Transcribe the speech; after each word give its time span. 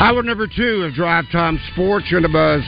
Hour 0.00 0.22
number 0.22 0.46
two 0.46 0.84
of 0.84 0.94
Drive 0.94 1.24
Time 1.32 1.58
Sports 1.72 2.06
Buzz 2.32 2.62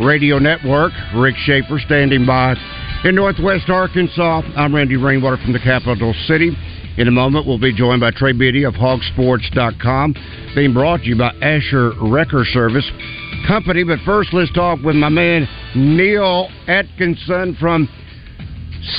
Radio 0.00 0.40
Network. 0.40 0.92
Rick 1.14 1.36
Schaefer 1.44 1.78
standing 1.78 2.26
by 2.26 2.56
in 3.04 3.14
Northwest 3.14 3.70
Arkansas. 3.70 4.42
I'm 4.56 4.74
Randy 4.74 4.96
Rainwater 4.96 5.36
from 5.36 5.52
the 5.52 5.60
capital 5.60 6.12
city. 6.26 6.50
In 6.98 7.06
a 7.06 7.12
moment, 7.12 7.46
we'll 7.46 7.60
be 7.60 7.72
joined 7.72 8.00
by 8.00 8.10
Trey 8.10 8.32
Biddy 8.32 8.64
of 8.64 8.74
hogsports.com, 8.74 10.16
being 10.56 10.74
brought 10.74 11.02
to 11.02 11.06
you 11.06 11.16
by 11.16 11.32
Asher 11.40 11.92
Wrecker 12.02 12.44
Service 12.44 12.90
Company. 13.46 13.84
But 13.84 14.00
first, 14.04 14.30
let's 14.32 14.52
talk 14.52 14.80
with 14.80 14.96
my 14.96 15.10
man 15.10 15.46
Neil 15.76 16.48
Atkinson 16.66 17.56
from 17.60 17.88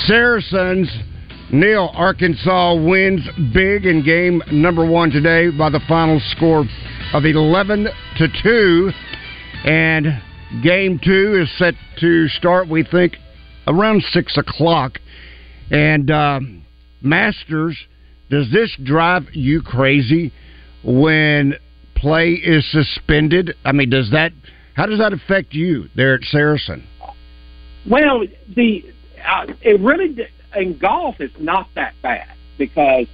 Saracens. 0.06 0.90
Neil, 1.52 1.92
Arkansas 1.94 2.76
wins 2.76 3.22
big 3.54 3.86
in 3.86 4.02
game 4.02 4.42
number 4.50 4.90
one 4.90 5.12
today 5.12 5.50
by 5.50 5.70
the 5.70 5.82
final 5.90 6.22
score 6.38 6.64
of 7.14 7.26
11 7.26 7.88
to 8.18 8.28
2. 8.44 8.92
And 9.66 10.22
game 10.64 11.00
two 11.04 11.42
is 11.42 11.58
set 11.58 11.74
to 12.00 12.28
start, 12.28 12.68
we 12.70 12.84
think, 12.84 13.18
around 13.68 14.04
6 14.04 14.38
o'clock. 14.38 15.00
And 15.72 16.12
uh, 16.12 16.40
Masters, 17.02 17.78
does 18.30 18.52
this 18.52 18.76
drive 18.84 19.24
you 19.34 19.62
crazy 19.62 20.34
when 20.84 21.56
play 21.96 22.32
is 22.32 22.70
suspended? 22.72 23.56
I 23.64 23.72
mean, 23.72 23.90
does 23.90 24.12
that, 24.12 24.32
how 24.76 24.86
does 24.86 25.00
that 25.00 25.14
affect 25.14 25.54
you 25.54 25.90
there 25.96 26.16
at 26.16 26.24
Saracen? 26.24 26.88
Well, 27.90 28.24
the 28.56 28.84
uh, 29.28 29.46
it 29.62 29.80
really 29.80 30.16
in 30.56 30.78
golf 30.78 31.16
it's 31.20 31.36
not 31.40 31.68
that 31.76 31.94
bad 32.02 32.28
because 32.58 33.08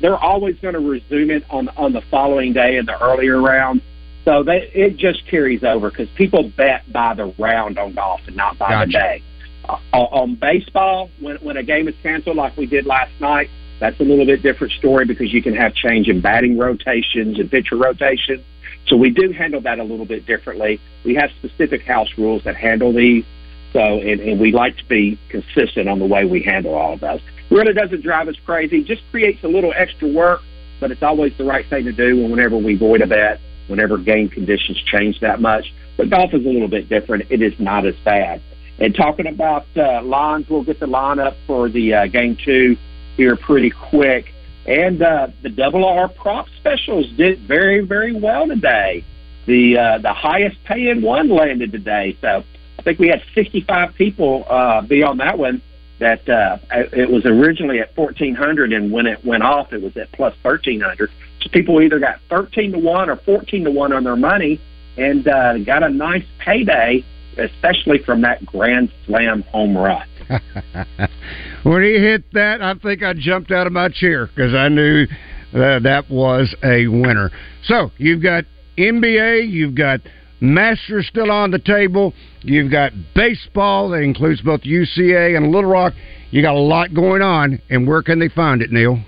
they're 0.00 0.16
always 0.16 0.58
going 0.60 0.74
to 0.74 0.80
resume 0.80 1.30
it 1.30 1.44
on 1.50 1.68
on 1.70 1.92
the 1.92 2.00
following 2.02 2.52
day 2.52 2.76
in 2.76 2.86
the 2.86 3.00
earlier 3.02 3.40
round. 3.40 3.82
So 4.24 4.42
they, 4.42 4.70
it 4.74 4.96
just 4.96 5.26
carries 5.26 5.64
over 5.64 5.90
because 5.90 6.08
people 6.10 6.44
bet 6.44 6.90
by 6.92 7.14
the 7.14 7.26
round 7.38 7.78
on 7.78 7.94
golf 7.94 8.20
and 8.26 8.36
not 8.36 8.58
by 8.58 8.68
Gotcha. 8.68 8.86
the 8.86 8.92
day. 8.92 9.22
Uh, 9.68 9.78
on 9.96 10.34
baseball, 10.34 11.10
when 11.20 11.36
when 11.36 11.56
a 11.56 11.62
game 11.62 11.88
is 11.88 11.94
canceled 12.02 12.36
like 12.36 12.56
we 12.56 12.66
did 12.66 12.86
last 12.86 13.12
night, 13.20 13.50
that's 13.78 13.98
a 14.00 14.04
little 14.04 14.26
bit 14.26 14.42
different 14.42 14.72
story 14.74 15.04
because 15.06 15.32
you 15.32 15.42
can 15.42 15.54
have 15.54 15.74
change 15.74 16.08
in 16.08 16.20
batting 16.20 16.58
rotations 16.58 17.38
and 17.38 17.50
pitcher 17.50 17.76
rotations. 17.76 18.44
So 18.86 18.96
we 18.96 19.10
do 19.10 19.30
handle 19.32 19.60
that 19.62 19.78
a 19.78 19.84
little 19.84 20.06
bit 20.06 20.26
differently. 20.26 20.80
We 21.04 21.14
have 21.14 21.30
specific 21.38 21.82
house 21.82 22.08
rules 22.18 22.44
that 22.44 22.56
handle 22.56 22.92
these. 22.92 23.24
So, 23.72 23.80
and, 23.80 24.20
and 24.20 24.40
we 24.40 24.52
like 24.52 24.76
to 24.78 24.84
be 24.86 25.18
consistent 25.28 25.88
on 25.88 25.98
the 25.98 26.06
way 26.06 26.24
we 26.24 26.42
handle 26.42 26.74
all 26.74 26.94
of 26.94 27.00
those. 27.00 27.20
Really 27.50 27.72
doesn't 27.72 28.02
drive 28.02 28.28
us 28.28 28.36
crazy. 28.46 28.84
Just 28.84 29.02
creates 29.10 29.42
a 29.42 29.48
little 29.48 29.72
extra 29.76 30.08
work, 30.08 30.40
but 30.78 30.90
it's 30.92 31.02
always 31.02 31.36
the 31.36 31.44
right 31.44 31.68
thing 31.68 31.84
to 31.84 31.92
do 31.92 32.22
whenever 32.28 32.56
we 32.56 32.76
void 32.76 33.02
a 33.02 33.06
bet, 33.06 33.40
whenever 33.66 33.98
game 33.98 34.28
conditions 34.28 34.80
change 34.82 35.18
that 35.20 35.40
much. 35.40 35.72
But 35.96 36.10
golf 36.10 36.32
is 36.32 36.44
a 36.44 36.48
little 36.48 36.68
bit 36.68 36.88
different. 36.88 37.26
It 37.30 37.42
is 37.42 37.58
not 37.58 37.86
as 37.86 37.96
bad. 38.04 38.40
And 38.78 38.94
talking 38.94 39.26
about 39.26 39.66
uh, 39.76 40.02
lines, 40.02 40.48
we'll 40.48 40.62
get 40.62 40.80
the 40.80 40.86
line 40.86 41.18
up 41.18 41.36
for 41.46 41.68
the 41.68 41.94
uh, 41.94 42.06
game 42.06 42.36
two 42.42 42.76
here 43.16 43.36
pretty 43.36 43.70
quick. 43.70 44.32
And 44.66 45.02
uh, 45.02 45.28
the 45.42 45.48
double 45.48 45.84
R 45.84 46.08
prop 46.08 46.46
specials 46.58 47.10
did 47.16 47.40
very, 47.40 47.80
very 47.80 48.12
well 48.12 48.46
today. 48.46 49.04
The 49.46 49.76
uh, 49.76 49.98
the 49.98 50.12
highest 50.12 50.62
paying 50.64 51.02
one 51.02 51.28
landed 51.28 51.72
today. 51.72 52.16
So 52.20 52.44
I 52.78 52.82
think 52.82 52.98
we 52.98 53.08
had 53.08 53.22
65 53.34 53.94
people 53.94 54.46
uh, 54.48 54.82
be 54.82 55.02
on 55.02 55.18
that 55.18 55.38
one. 55.38 55.60
That 56.00 56.28
uh, 56.28 56.58
it 56.70 57.10
was 57.10 57.24
originally 57.26 57.78
at 57.78 57.96
1400, 57.96 58.72
and 58.72 58.90
when 58.90 59.06
it 59.06 59.24
went 59.24 59.42
off, 59.42 59.72
it 59.72 59.82
was 59.82 59.96
at 59.96 60.10
plus 60.12 60.34
1300. 60.42 61.10
So 61.42 61.50
people 61.50 61.80
either 61.82 61.98
got 61.98 62.20
13 62.30 62.72
to 62.72 62.78
one 62.78 63.10
or 63.10 63.16
14 63.16 63.64
to 63.64 63.70
one 63.70 63.92
on 63.92 64.04
their 64.04 64.16
money, 64.16 64.60
and 64.96 65.28
uh, 65.28 65.58
got 65.58 65.82
a 65.82 65.90
nice 65.90 66.24
payday, 66.38 67.04
especially 67.36 67.98
from 67.98 68.22
that 68.22 68.44
grand 68.46 68.90
slam 69.06 69.42
home 69.52 69.76
run. 69.76 70.06
when 71.62 71.82
he 71.82 71.98
hit 71.98 72.24
that, 72.32 72.62
I 72.62 72.74
think 72.74 73.02
I 73.02 73.12
jumped 73.14 73.50
out 73.50 73.66
of 73.66 73.72
my 73.72 73.88
chair 73.88 74.26
because 74.26 74.54
I 74.54 74.68
knew 74.68 75.06
uh, 75.52 75.80
that 75.80 76.04
was 76.08 76.54
a 76.62 76.86
winner. 76.86 77.30
So 77.64 77.90
you've 77.98 78.22
got 78.22 78.44
NBA, 78.78 79.50
you've 79.50 79.74
got 79.74 80.00
Masters 80.40 81.06
still 81.06 81.30
on 81.30 81.50
the 81.50 81.58
table, 81.58 82.14
you've 82.42 82.70
got 82.70 82.92
baseball 83.14 83.90
that 83.90 83.98
includes 83.98 84.40
both 84.40 84.62
UCA 84.62 85.36
and 85.36 85.50
Little 85.52 85.70
Rock. 85.70 85.92
You 86.30 86.42
got 86.42 86.54
a 86.54 86.60
lot 86.60 86.94
going 86.94 87.22
on, 87.22 87.60
and 87.68 87.86
where 87.86 88.02
can 88.02 88.18
they 88.18 88.28
find 88.28 88.62
it, 88.62 88.72
Neil? 88.72 89.00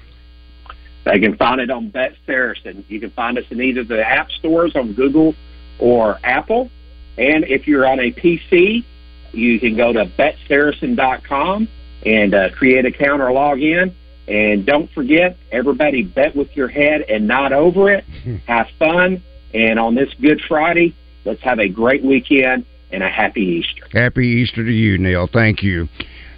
They 1.04 1.18
can 1.18 1.36
find 1.36 1.60
it 1.60 1.70
on 1.70 1.88
Bet 1.88 2.14
Saracen. 2.26 2.84
You 2.88 3.00
can 3.00 3.10
find 3.10 3.38
us 3.38 3.44
in 3.50 3.60
either 3.60 3.82
the 3.82 4.06
app 4.06 4.30
stores 4.30 4.76
on 4.76 4.92
Google 4.92 5.34
or 5.78 6.18
Apple. 6.22 6.70
And 7.18 7.44
if 7.44 7.66
you're 7.66 7.86
on 7.86 7.98
a 7.98 8.12
PC, 8.12 8.84
you 9.32 9.60
can 9.60 9.76
go 9.76 9.92
to 9.92 10.06
betsaracen.com 10.06 11.68
and 12.04 12.34
uh, 12.34 12.50
create 12.50 12.84
an 12.84 12.86
account 12.86 13.20
or 13.20 13.32
log 13.32 13.60
in. 13.60 13.94
And 14.28 14.64
don't 14.64 14.90
forget, 14.92 15.36
everybody 15.50 16.02
bet 16.02 16.36
with 16.36 16.56
your 16.56 16.68
head 16.68 17.02
and 17.02 17.26
not 17.26 17.52
over 17.52 17.90
it. 17.90 18.04
have 18.46 18.68
fun. 18.78 19.22
And 19.52 19.78
on 19.78 19.94
this 19.94 20.08
Good 20.20 20.40
Friday, 20.48 20.94
let's 21.24 21.42
have 21.42 21.58
a 21.58 21.68
great 21.68 22.04
weekend 22.04 22.64
and 22.90 23.02
a 23.02 23.08
happy 23.08 23.40
Easter. 23.40 23.86
Happy 23.92 24.26
Easter 24.26 24.64
to 24.64 24.72
you, 24.72 24.98
Neil. 24.98 25.28
Thank 25.32 25.62
you. 25.62 25.88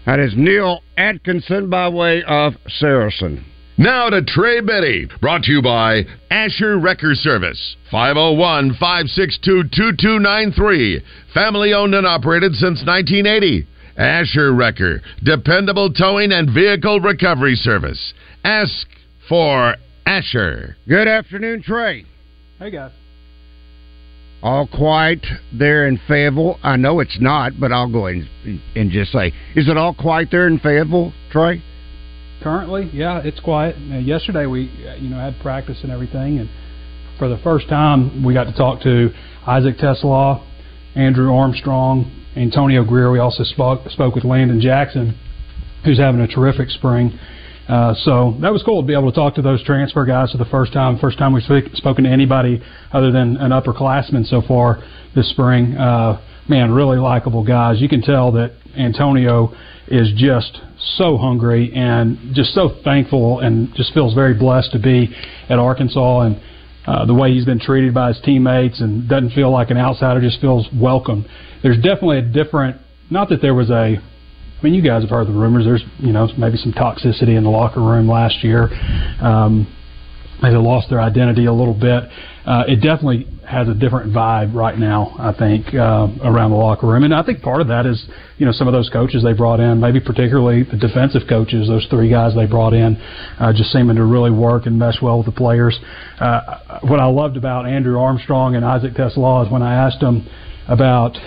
That 0.06 0.20
is 0.20 0.34
Neil 0.36 0.82
Atkinson 0.96 1.70
by 1.70 1.88
way 1.88 2.22
of 2.26 2.54
Saracen. 2.68 3.44
Now 3.76 4.08
to 4.08 4.22
Trey 4.22 4.60
Biddy, 4.60 5.08
brought 5.20 5.42
to 5.44 5.52
you 5.52 5.60
by 5.60 6.02
Asher 6.30 6.78
Wrecker 6.78 7.14
Service, 7.14 7.76
501 7.90 8.74
562 8.78 9.64
2293. 9.74 11.02
Family 11.32 11.74
owned 11.74 11.94
and 11.94 12.06
operated 12.06 12.52
since 12.52 12.84
1980. 12.86 13.66
Asher 13.96 14.52
Wrecker, 14.52 15.00
dependable 15.24 15.92
towing 15.92 16.30
and 16.30 16.50
vehicle 16.50 17.00
recovery 17.00 17.56
service. 17.56 18.14
Ask 18.44 18.86
for 19.28 19.74
Asher. 20.06 20.76
Good 20.88 21.08
afternoon, 21.08 21.62
Trey. 21.62 22.04
Hey, 22.60 22.70
guys. 22.70 22.92
All 24.44 24.66
quiet 24.66 25.24
there 25.54 25.88
in 25.88 25.98
Fayetteville. 26.06 26.58
I 26.62 26.76
know 26.76 27.00
it's 27.00 27.16
not, 27.18 27.52
but 27.58 27.72
I'll 27.72 27.90
go 27.90 28.08
and, 28.08 28.28
and 28.76 28.90
just 28.90 29.10
say, 29.10 29.28
is 29.56 29.68
it 29.68 29.78
all 29.78 29.94
quiet 29.94 30.28
there 30.30 30.46
in 30.46 30.58
Fayetteville, 30.58 31.14
Trey? 31.32 31.62
Currently, 32.42 32.90
yeah, 32.92 33.22
it's 33.24 33.40
quiet. 33.40 33.74
Uh, 33.76 33.96
yesterday 33.96 34.44
we, 34.44 34.70
uh, 34.86 34.96
you 34.96 35.08
know, 35.08 35.16
had 35.16 35.40
practice 35.40 35.78
and 35.82 35.90
everything, 35.90 36.40
and 36.40 36.50
for 37.18 37.30
the 37.30 37.38
first 37.38 37.70
time 37.70 38.22
we 38.22 38.34
got 38.34 38.44
to 38.44 38.52
talk 38.52 38.82
to 38.82 39.08
Isaac 39.46 39.78
TeSlaa, 39.78 40.46
Andrew 40.94 41.34
Armstrong, 41.34 42.04
Antonio 42.36 42.84
Greer. 42.84 43.10
We 43.10 43.20
also 43.20 43.44
spoke 43.44 43.88
spoke 43.88 44.14
with 44.14 44.24
Landon 44.24 44.60
Jackson, 44.60 45.18
who's 45.86 45.98
having 45.98 46.20
a 46.20 46.28
terrific 46.28 46.68
spring. 46.68 47.18
Uh, 47.68 47.94
so 47.94 48.36
that 48.42 48.52
was 48.52 48.62
cool 48.62 48.82
to 48.82 48.86
be 48.86 48.92
able 48.92 49.10
to 49.10 49.14
talk 49.14 49.34
to 49.34 49.42
those 49.42 49.62
transfer 49.64 50.04
guys 50.04 50.30
for 50.32 50.38
the 50.38 50.44
first 50.46 50.72
time. 50.72 50.98
First 50.98 51.18
time 51.18 51.32
we've 51.32 51.42
speak, 51.44 51.64
spoken 51.74 52.04
to 52.04 52.10
anybody 52.10 52.62
other 52.92 53.10
than 53.10 53.36
an 53.38 53.50
upperclassman 53.52 54.26
so 54.26 54.42
far 54.46 54.82
this 55.14 55.30
spring. 55.30 55.74
Uh, 55.76 56.20
man, 56.48 56.70
really 56.70 56.98
likable 56.98 57.44
guys. 57.44 57.80
You 57.80 57.88
can 57.88 58.02
tell 58.02 58.32
that 58.32 58.52
Antonio 58.76 59.54
is 59.88 60.12
just 60.16 60.60
so 60.96 61.16
hungry 61.16 61.72
and 61.74 62.34
just 62.34 62.54
so 62.54 62.70
thankful 62.84 63.40
and 63.40 63.74
just 63.74 63.94
feels 63.94 64.14
very 64.14 64.34
blessed 64.34 64.72
to 64.72 64.78
be 64.78 65.14
at 65.48 65.58
Arkansas 65.58 66.20
and 66.22 66.40
uh, 66.86 67.06
the 67.06 67.14
way 67.14 67.32
he's 67.32 67.46
been 67.46 67.60
treated 67.60 67.94
by 67.94 68.08
his 68.08 68.20
teammates 68.22 68.80
and 68.80 69.08
doesn't 69.08 69.30
feel 69.30 69.50
like 69.50 69.70
an 69.70 69.78
outsider, 69.78 70.20
just 70.20 70.40
feels 70.40 70.68
welcome. 70.74 71.24
There's 71.62 71.76
definitely 71.76 72.18
a 72.18 72.22
different, 72.22 72.76
not 73.10 73.30
that 73.30 73.40
there 73.40 73.54
was 73.54 73.70
a, 73.70 73.96
I 74.64 74.66
mean, 74.66 74.72
you 74.72 74.80
guys 74.80 75.02
have 75.02 75.10
heard 75.10 75.26
the 75.26 75.32
rumors. 75.32 75.66
There's, 75.66 75.84
you 75.98 76.14
know, 76.14 76.26
maybe 76.38 76.56
some 76.56 76.72
toxicity 76.72 77.36
in 77.36 77.44
the 77.44 77.50
locker 77.50 77.82
room 77.82 78.08
last 78.08 78.42
year. 78.42 78.72
Um, 79.20 79.68
maybe 80.40 80.56
lost 80.56 80.88
their 80.88 81.02
identity 81.02 81.44
a 81.44 81.52
little 81.52 81.74
bit. 81.74 82.04
Uh, 82.46 82.64
it 82.66 82.76
definitely 82.76 83.28
has 83.46 83.68
a 83.68 83.74
different 83.74 84.14
vibe 84.14 84.54
right 84.54 84.78
now, 84.78 85.14
I 85.18 85.34
think, 85.38 85.74
uh, 85.74 86.08
around 86.24 86.52
the 86.52 86.56
locker 86.56 86.86
room. 86.86 87.04
And 87.04 87.14
I 87.14 87.22
think 87.22 87.42
part 87.42 87.60
of 87.60 87.68
that 87.68 87.84
is, 87.84 88.08
you 88.38 88.46
know, 88.46 88.52
some 88.52 88.66
of 88.66 88.72
those 88.72 88.88
coaches 88.88 89.22
they 89.22 89.34
brought 89.34 89.60
in, 89.60 89.80
maybe 89.80 90.00
particularly 90.00 90.62
the 90.62 90.78
defensive 90.78 91.28
coaches, 91.28 91.68
those 91.68 91.86
three 91.90 92.08
guys 92.08 92.34
they 92.34 92.46
brought 92.46 92.72
in, 92.72 92.96
uh, 93.38 93.52
just 93.52 93.70
seeming 93.70 93.96
to 93.96 94.04
really 94.04 94.30
work 94.30 94.64
and 94.64 94.78
mesh 94.78 94.96
well 95.02 95.18
with 95.18 95.26
the 95.26 95.32
players. 95.32 95.78
Uh, 96.18 96.80
what 96.88 97.00
I 97.00 97.04
loved 97.04 97.36
about 97.36 97.66
Andrew 97.66 98.00
Armstrong 98.00 98.56
and 98.56 98.64
Isaac 98.64 98.94
TeSlaa 98.94 99.44
is 99.44 99.52
when 99.52 99.60
I 99.60 99.74
asked 99.74 100.00
them 100.00 100.26
about 100.68 101.18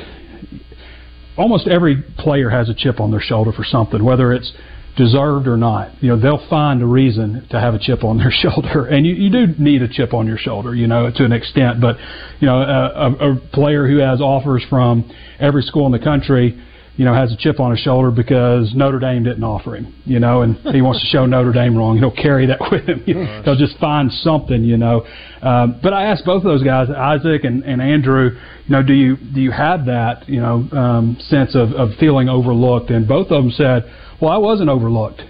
almost 1.38 1.68
every 1.68 2.04
player 2.18 2.50
has 2.50 2.70
a 2.70 2.74
chip 2.74 3.00
on 3.00 3.12
their 3.12 3.22
shoulder 3.22 3.52
for 3.52 3.64
something, 3.64 4.04
whether 4.04 4.34
it's 4.34 4.52
deserved 4.98 5.48
or 5.48 5.58
not. 5.58 5.92
You 6.02 6.10
know, 6.10 6.20
they'll 6.20 6.50
find 6.50 6.82
a 6.82 6.86
reason 6.86 7.48
to 7.52 7.60
have 7.60 7.74
a 7.74 7.80
chip 7.80 8.04
on 8.04 8.18
their 8.18 8.32
shoulder, 8.32 8.88
and 8.88 9.06
you, 9.06 9.14
you 9.14 9.30
do 9.30 9.54
need 9.62 9.82
a 9.82 9.88
chip 9.88 10.14
on 10.14 10.28
your 10.28 10.38
shoulder, 10.38 10.76
you 10.76 10.88
know, 10.88 11.12
to 11.16 11.24
an 11.24 11.32
extent. 11.32 11.80
But 11.80 11.98
you 12.40 12.48
know, 12.48 12.58
a, 12.60 13.32
a 13.32 13.36
player 13.54 13.88
who 13.88 13.98
has 13.98 14.20
offers 14.20 14.66
from 14.70 15.10
every 15.40 15.62
school 15.62 15.86
in 15.86 15.92
the 15.92 16.04
country 16.04 16.62
you 16.98 17.06
know, 17.06 17.14
has 17.14 17.32
a 17.32 17.38
chip 17.38 17.60
on 17.60 17.70
his 17.70 17.80
shoulder 17.80 18.10
because 18.10 18.74
Notre 18.74 18.98
Dame 18.98 19.24
didn't 19.24 19.44
offer 19.44 19.76
him, 19.76 19.94
you 20.04 20.20
know, 20.20 20.42
and 20.42 20.58
he 20.74 20.82
wants 20.82 21.00
to 21.02 21.06
show 21.06 21.28
Notre 21.28 21.54
Dame 21.54 21.78
wrong. 21.78 22.00
He'll 22.00 22.10
carry 22.10 22.48
that 22.48 22.60
with 22.72 22.90
him. 22.90 23.04
He'll 23.46 23.56
just 23.56 23.78
find 23.78 24.12
something, 24.12 24.64
you 24.64 24.78
know. 24.78 25.06
Um, 25.44 25.80
but 25.82 25.94
I 25.94 26.06
asked 26.06 26.26
both 26.26 26.38
of 26.38 26.46
those 26.46 26.64
guys, 26.64 26.90
Isaac 26.90 27.44
and, 27.44 27.64
and 27.64 27.84
Andrew, 27.84 28.32
you 28.32 28.72
know, 28.72 28.82
do 28.82 28.94
you 28.94 29.16
do 29.16 29.40
you 29.40 29.52
have 29.52 29.86
that, 29.86 30.28
you 30.28 30.42
know, 30.42 30.68
um, 30.72 31.18
sense 31.20 31.56
of, 31.56 31.72
of 31.74 31.90
feeling 32.00 32.30
overlooked? 32.30 32.90
And 32.90 33.08
both 33.08 33.28
of 33.30 33.44
them 33.44 33.52
said, 33.52 33.84
well, 34.20 34.32
I 34.32 34.38
wasn't 34.38 34.70
overlooked. 34.70 35.22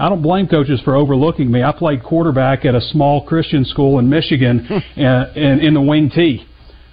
I 0.00 0.08
don't 0.08 0.22
blame 0.22 0.48
coaches 0.48 0.80
for 0.84 0.96
overlooking 0.96 1.52
me. 1.52 1.62
I 1.62 1.70
played 1.70 2.02
quarterback 2.02 2.64
at 2.64 2.74
a 2.74 2.80
small 2.80 3.24
Christian 3.24 3.64
school 3.64 4.00
in 4.00 4.08
Michigan 4.08 4.66
and, 4.96 5.36
and 5.36 5.60
in 5.60 5.74
the 5.74 5.80
wing 5.80 6.10
T. 6.12 6.44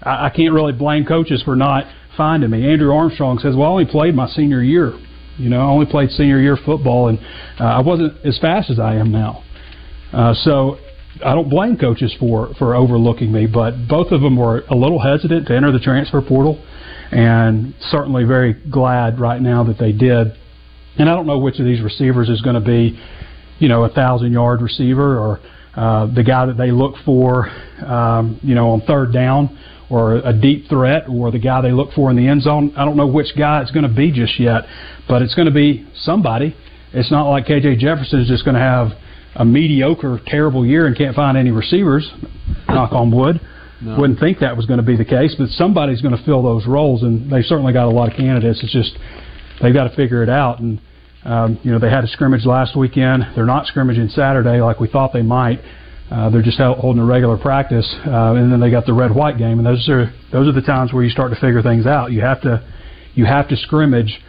I, 0.04 0.28
I 0.28 0.30
can't 0.30 0.54
really 0.54 0.74
blame 0.74 1.06
coaches 1.06 1.42
for 1.44 1.56
not 1.56 1.86
finding 2.20 2.50
me. 2.50 2.70
Andrew 2.70 2.94
Armstrong 2.94 3.40
says, 3.40 3.56
"Well, 3.56 3.70
I 3.70 3.72
only 3.72 3.86
played 3.86 4.14
my 4.14 4.28
senior 4.28 4.62
year. 4.62 4.94
You 5.38 5.50
know, 5.50 5.62
I 5.62 5.70
only 5.70 5.86
played 5.86 6.12
senior 6.12 6.40
year 6.42 6.58
football, 6.58 7.08
and 7.08 7.18
uh, 7.60 7.64
I 7.64 7.80
wasn't 7.80 8.14
as 8.26 8.38
fast 8.40 8.70
as 8.70 8.78
I 8.78 8.96
am 8.96 9.10
now. 9.10 9.42
Uh, 10.12 10.34
so 10.34 10.78
I 11.26 11.34
don't 11.34 11.50
blame 11.50 11.78
coaches 11.78 12.14
for 12.20 12.54
for 12.60 12.76
overlooking 12.76 13.32
me, 13.32 13.48
but 13.48 13.88
both 13.88 14.12
of 14.12 14.20
them 14.20 14.36
were 14.36 14.66
a 14.70 14.76
little 14.76 15.00
hesitant 15.00 15.48
to 15.48 15.56
enter 15.56 15.72
the 15.72 15.80
transfer 15.80 16.22
portal, 16.22 16.62
and 17.12 17.74
certainly 17.90 18.26
very 18.26 18.54
glad 18.54 19.18
right 19.18 19.42
now 19.42 19.64
that 19.64 19.78
they 19.80 19.94
did. 19.94 20.34
And 20.98 21.10
I 21.10 21.16
don't 21.16 21.26
know 21.26 21.40
which 21.40 21.58
of 21.60 21.66
these 21.66 21.82
receivers 21.82 22.28
is 22.28 22.42
going 22.42 22.56
to 22.56 22.62
be, 22.62 23.00
you 23.60 23.70
know, 23.70 23.86
a 23.86 23.90
thousand 23.90 24.34
yard 24.34 24.62
receiver 24.62 25.18
or 25.18 25.40
uh, 25.74 26.14
the 26.14 26.24
guy 26.24 26.48
that 26.48 26.58
they 26.58 26.72
look 26.72 26.96
for, 27.06 27.48
um, 27.86 28.42
you 28.44 28.56
know, 28.56 28.72
on 28.72 28.82
third 28.82 29.14
down 29.14 29.58
or 29.90 30.18
a 30.18 30.34
deep 30.34 30.68
threat 30.70 31.04
or 31.10 31.32
the 31.32 31.40
guy 31.40 31.62
they 31.62 31.72
look 31.72 31.92
for 31.94 32.10
in 32.10 32.16
the 32.16 32.28
end 32.28 32.44
zone. 32.44 32.74
I 32.78 32.86
don't 32.86 32.98
know 32.98 33.08
which 33.08 33.36
guy 33.38 33.62
it's 33.62 33.72
going 33.72 33.88
to 33.88 33.94
be 33.94 34.12
just 34.12 34.40
yet, 34.40 34.64
but 35.08 35.22
it's 35.22 35.36
going 35.36 35.48
to 35.48 35.54
be 35.54 35.88
somebody. 35.96 36.56
It's 36.94 37.12
not 37.12 37.30
like 37.30 37.46
KJ 37.46 37.80
Jefferson 37.80 38.22
is 38.22 38.28
just 38.28 38.46
going 38.46 38.56
to 38.56 38.62
have 38.62 38.92
a 39.36 39.46
mediocre, 39.46 40.20
terrible 40.26 40.66
year 40.66 40.88
and 40.88 40.98
can't 40.98 41.16
find 41.16 41.38
any 41.38 41.52
receivers. 41.52 42.10
Knock 42.68 42.94
on 42.94 43.12
wood. 43.12 43.40
No. 43.82 43.98
Wouldn't 43.98 44.20
think 44.20 44.40
that 44.40 44.58
was 44.58 44.66
going 44.66 44.80
to 44.80 44.86
be 44.86 44.98
the 44.98 45.06
case, 45.06 45.36
but 45.38 45.48
somebody's 45.50 46.02
going 46.02 46.16
to 46.16 46.24
fill 46.26 46.44
those 46.44 46.68
roles, 46.68 47.02
and 47.02 47.32
they've 47.32 47.46
certainly 47.46 47.72
got 47.72 47.86
a 47.86 47.90
lot 47.92 48.12
of 48.12 48.18
candidates. 48.18 48.60
It's 48.62 48.74
just 48.74 48.98
they've 49.62 49.74
got 49.74 49.88
to 49.88 49.96
figure 49.96 50.22
it 50.22 50.30
out. 50.30 50.60
And 50.60 50.82
um, 51.24 51.60
you 51.64 51.72
know, 51.72 51.80
they 51.80 51.90
had 51.90 52.04
a 52.04 52.08
scrimmage 52.08 52.46
last 52.46 52.76
weekend. 52.76 53.24
They're 53.36 53.46
not 53.46 53.68
scrimmaging 53.68 54.10
Saturday 54.10 54.62
like 54.62 54.80
we 54.80 54.90
thought 54.90 55.14
they 55.14 55.22
might. 55.22 55.62
Uh, 56.12 56.30
they're 56.30 56.42
just 56.42 56.58
holding 56.58 57.02
a 57.02 57.06
regular 57.06 57.38
practice, 57.38 57.88
uh, 58.08 58.34
and 58.34 58.52
then 58.52 58.60
they 58.60 58.72
got 58.72 58.86
the 58.86 58.94
red 58.94 59.14
white 59.14 59.38
game, 59.38 59.60
and 59.60 59.66
those 59.66 59.88
are 59.90 60.12
those 60.32 60.48
are 60.48 60.52
the 60.52 60.66
times 60.66 60.92
where 60.92 61.04
you 61.04 61.10
start 61.10 61.32
to 61.32 61.40
figure 61.40 61.62
things 61.62 61.86
out. 61.86 62.12
You 62.12 62.22
have 62.22 62.42
to 62.42 62.66
you 63.14 63.26
have 63.26 63.48
to 63.50 63.56
scrimmage. 63.56 64.20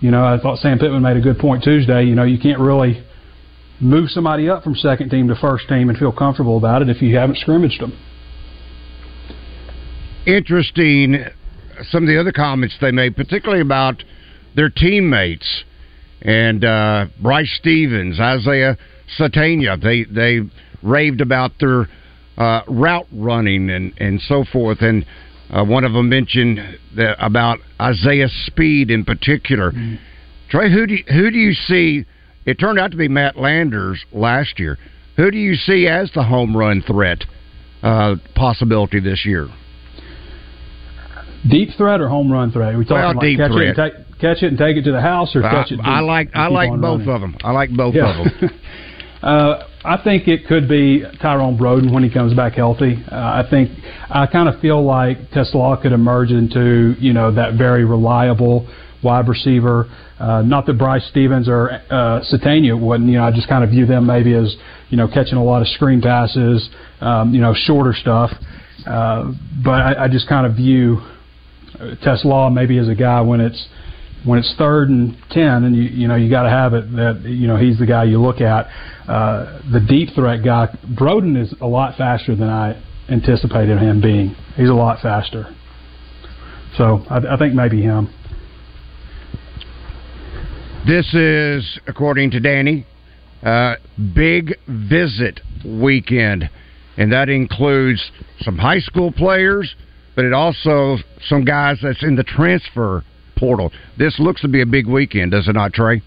You 0.00 0.10
know, 0.10 0.24
I 0.24 0.38
thought 0.40 0.58
Sam 0.58 0.78
Pittman 0.78 1.02
made 1.02 1.16
a 1.16 1.20
good 1.20 1.38
point 1.38 1.62
Tuesday. 1.62 2.04
You 2.04 2.16
know, 2.16 2.24
you 2.24 2.38
can't 2.38 2.58
really 2.58 3.04
move 3.80 4.10
somebody 4.10 4.48
up 4.48 4.64
from 4.64 4.74
second 4.74 5.10
team 5.10 5.28
to 5.28 5.36
first 5.36 5.68
team 5.68 5.88
and 5.88 5.96
feel 5.96 6.12
comfortable 6.12 6.58
about 6.58 6.82
it 6.82 6.88
if 6.88 7.00
you 7.00 7.16
haven't 7.16 7.38
scrimmaged 7.38 7.80
them. 7.80 7.96
Interesting. 10.26 11.24
Some 11.90 12.02
of 12.04 12.08
the 12.08 12.18
other 12.18 12.32
comments 12.32 12.76
they 12.80 12.90
made, 12.90 13.16
particularly 13.16 13.62
about 13.62 14.02
their 14.56 14.68
teammates 14.68 15.64
and 16.22 16.64
uh, 16.64 17.06
Bryce 17.22 17.50
Stevens, 17.58 18.18
Isaiah 18.20 18.76
Sategna. 19.18 19.80
They 19.80 20.04
they 20.04 20.40
raved 20.82 21.20
about 21.20 21.52
their 21.60 21.88
uh, 22.36 22.62
route 22.68 23.06
running 23.12 23.70
and, 23.70 23.92
and 23.98 24.20
so 24.20 24.44
forth. 24.50 24.80
And 24.80 25.04
uh, 25.50 25.64
one 25.64 25.84
of 25.84 25.92
them 25.92 26.08
mentioned 26.08 26.58
that 26.96 27.16
about 27.24 27.58
Isaiah's 27.80 28.32
speed 28.46 28.90
in 28.90 29.04
particular. 29.04 29.72
Mm-hmm. 29.72 29.96
Trey, 30.48 30.72
who 30.72 30.86
do 30.86 30.94
you, 30.94 31.04
who 31.12 31.30
do 31.30 31.38
you 31.38 31.52
see? 31.52 32.04
It 32.46 32.54
turned 32.58 32.78
out 32.78 32.90
to 32.92 32.96
be 32.96 33.08
Matt 33.08 33.36
Landers 33.36 34.04
last 34.12 34.58
year. 34.58 34.78
Who 35.16 35.30
do 35.30 35.38
you 35.38 35.54
see 35.54 35.86
as 35.86 36.10
the 36.14 36.24
home 36.24 36.56
run 36.56 36.82
threat 36.82 37.24
uh, 37.82 38.16
possibility 38.34 39.00
this 39.00 39.24
year? 39.24 39.48
Deep 41.48 41.70
threat 41.76 42.00
or 42.00 42.08
home 42.08 42.32
run 42.32 42.50
threat? 42.50 42.74
Are 42.74 42.78
we 42.78 42.84
talking 42.84 42.96
well, 42.96 43.10
about 43.12 43.22
deep 43.22 43.38
catch 43.38 43.52
threat. 43.52 43.66
It 43.66 43.78
and 43.78 43.92
take, 43.92 44.20
catch 44.20 44.42
it 44.42 44.46
and 44.46 44.58
take 44.58 44.76
it 44.76 44.82
to 44.84 44.92
the 44.92 45.00
house, 45.00 45.34
or 45.34 45.42
catch 45.42 45.72
it? 45.72 45.80
I 45.82 46.00
like 46.00 46.30
I 46.34 46.48
like 46.48 46.70
both 46.70 47.00
running? 47.00 47.08
of 47.08 47.20
them. 47.20 47.36
I 47.42 47.52
like 47.52 47.70
both 47.70 47.94
yeah. 47.94 48.20
of 48.20 48.40
them. 48.40 48.50
uh, 49.22 49.68
I 49.82 50.02
think 50.02 50.28
it 50.28 50.46
could 50.46 50.68
be 50.68 51.04
Tyrone 51.22 51.56
Broden 51.56 51.92
when 51.92 52.02
he 52.02 52.10
comes 52.10 52.34
back 52.34 52.52
healthy. 52.52 53.02
Uh, 53.10 53.14
I 53.14 53.44
think 53.48 53.70
I 54.10 54.26
kind 54.26 54.46
of 54.48 54.60
feel 54.60 54.84
like 54.84 55.30
TeSlaa 55.30 55.80
could 55.80 55.92
emerge 55.92 56.30
into 56.30 56.94
you 56.98 57.14
know 57.14 57.32
that 57.34 57.54
very 57.54 57.84
reliable 57.84 58.68
wide 59.02 59.26
receiver. 59.26 59.90
Uh, 60.18 60.42
not 60.42 60.66
that 60.66 60.74
Bryce 60.74 61.06
Stevens 61.08 61.48
or 61.48 61.70
uh, 61.70 62.20
Sategna 62.30 62.78
wouldn't. 62.78 63.08
You 63.08 63.16
know, 63.16 63.24
I 63.24 63.30
just 63.30 63.48
kind 63.48 63.64
of 63.64 63.70
view 63.70 63.86
them 63.86 64.06
maybe 64.06 64.34
as 64.34 64.54
you 64.90 64.98
know 64.98 65.08
catching 65.08 65.38
a 65.38 65.44
lot 65.44 65.62
of 65.62 65.68
screen 65.68 66.02
passes, 66.02 66.68
um, 67.00 67.32
you 67.32 67.40
know, 67.40 67.54
shorter 67.54 67.94
stuff. 67.94 68.30
Uh, 68.86 69.32
but 69.64 69.80
I, 69.80 70.04
I 70.04 70.08
just 70.08 70.28
kind 70.28 70.46
of 70.46 70.56
view 70.56 71.00
TeSlaa 72.04 72.52
maybe 72.52 72.76
as 72.76 72.88
a 72.88 72.94
guy 72.94 73.22
when 73.22 73.40
it's 73.40 73.66
when 74.24 74.38
it's 74.38 74.54
third 74.58 74.88
and 74.90 75.16
ten, 75.30 75.64
and 75.64 75.74
you 75.74 75.82
you 75.82 76.08
know 76.08 76.16
you 76.16 76.30
got 76.30 76.42
to 76.42 76.50
have 76.50 76.74
it 76.74 76.90
that 76.92 77.22
you 77.24 77.46
know 77.46 77.56
he's 77.56 77.78
the 77.78 77.86
guy 77.86 78.04
you 78.04 78.20
look 78.20 78.40
at. 78.40 78.66
Uh, 79.08 79.60
the 79.72 79.80
deep 79.80 80.14
threat 80.14 80.44
guy, 80.44 80.68
Broden 80.94 81.40
is 81.40 81.54
a 81.60 81.66
lot 81.66 81.96
faster 81.96 82.36
than 82.36 82.48
I 82.48 82.80
anticipated 83.08 83.78
him 83.78 84.00
being. 84.00 84.36
He's 84.56 84.68
a 84.68 84.74
lot 84.74 85.00
faster. 85.00 85.54
So 86.76 87.04
I, 87.10 87.34
I 87.34 87.36
think 87.36 87.54
maybe 87.54 87.82
him. 87.82 88.08
This 90.86 91.12
is, 91.12 91.78
according 91.86 92.30
to 92.32 92.40
Danny, 92.40 92.86
uh, 93.42 93.74
big 94.14 94.54
visit 94.66 95.40
weekend, 95.64 96.48
and 96.96 97.12
that 97.12 97.28
includes 97.28 98.10
some 98.40 98.56
high 98.56 98.78
school 98.78 99.12
players, 99.12 99.74
but 100.14 100.24
it 100.24 100.32
also 100.32 100.96
some 101.26 101.44
guys 101.44 101.78
that's 101.82 102.02
in 102.02 102.16
the 102.16 102.24
transfer 102.24 103.02
portal. 103.40 103.72
This 103.98 104.20
looks 104.20 104.42
to 104.42 104.48
be 104.48 104.60
a 104.60 104.66
big 104.66 104.86
weekend, 104.86 105.32
does 105.32 105.48
it 105.48 105.54
not, 105.54 105.72
Trey? 105.72 106.02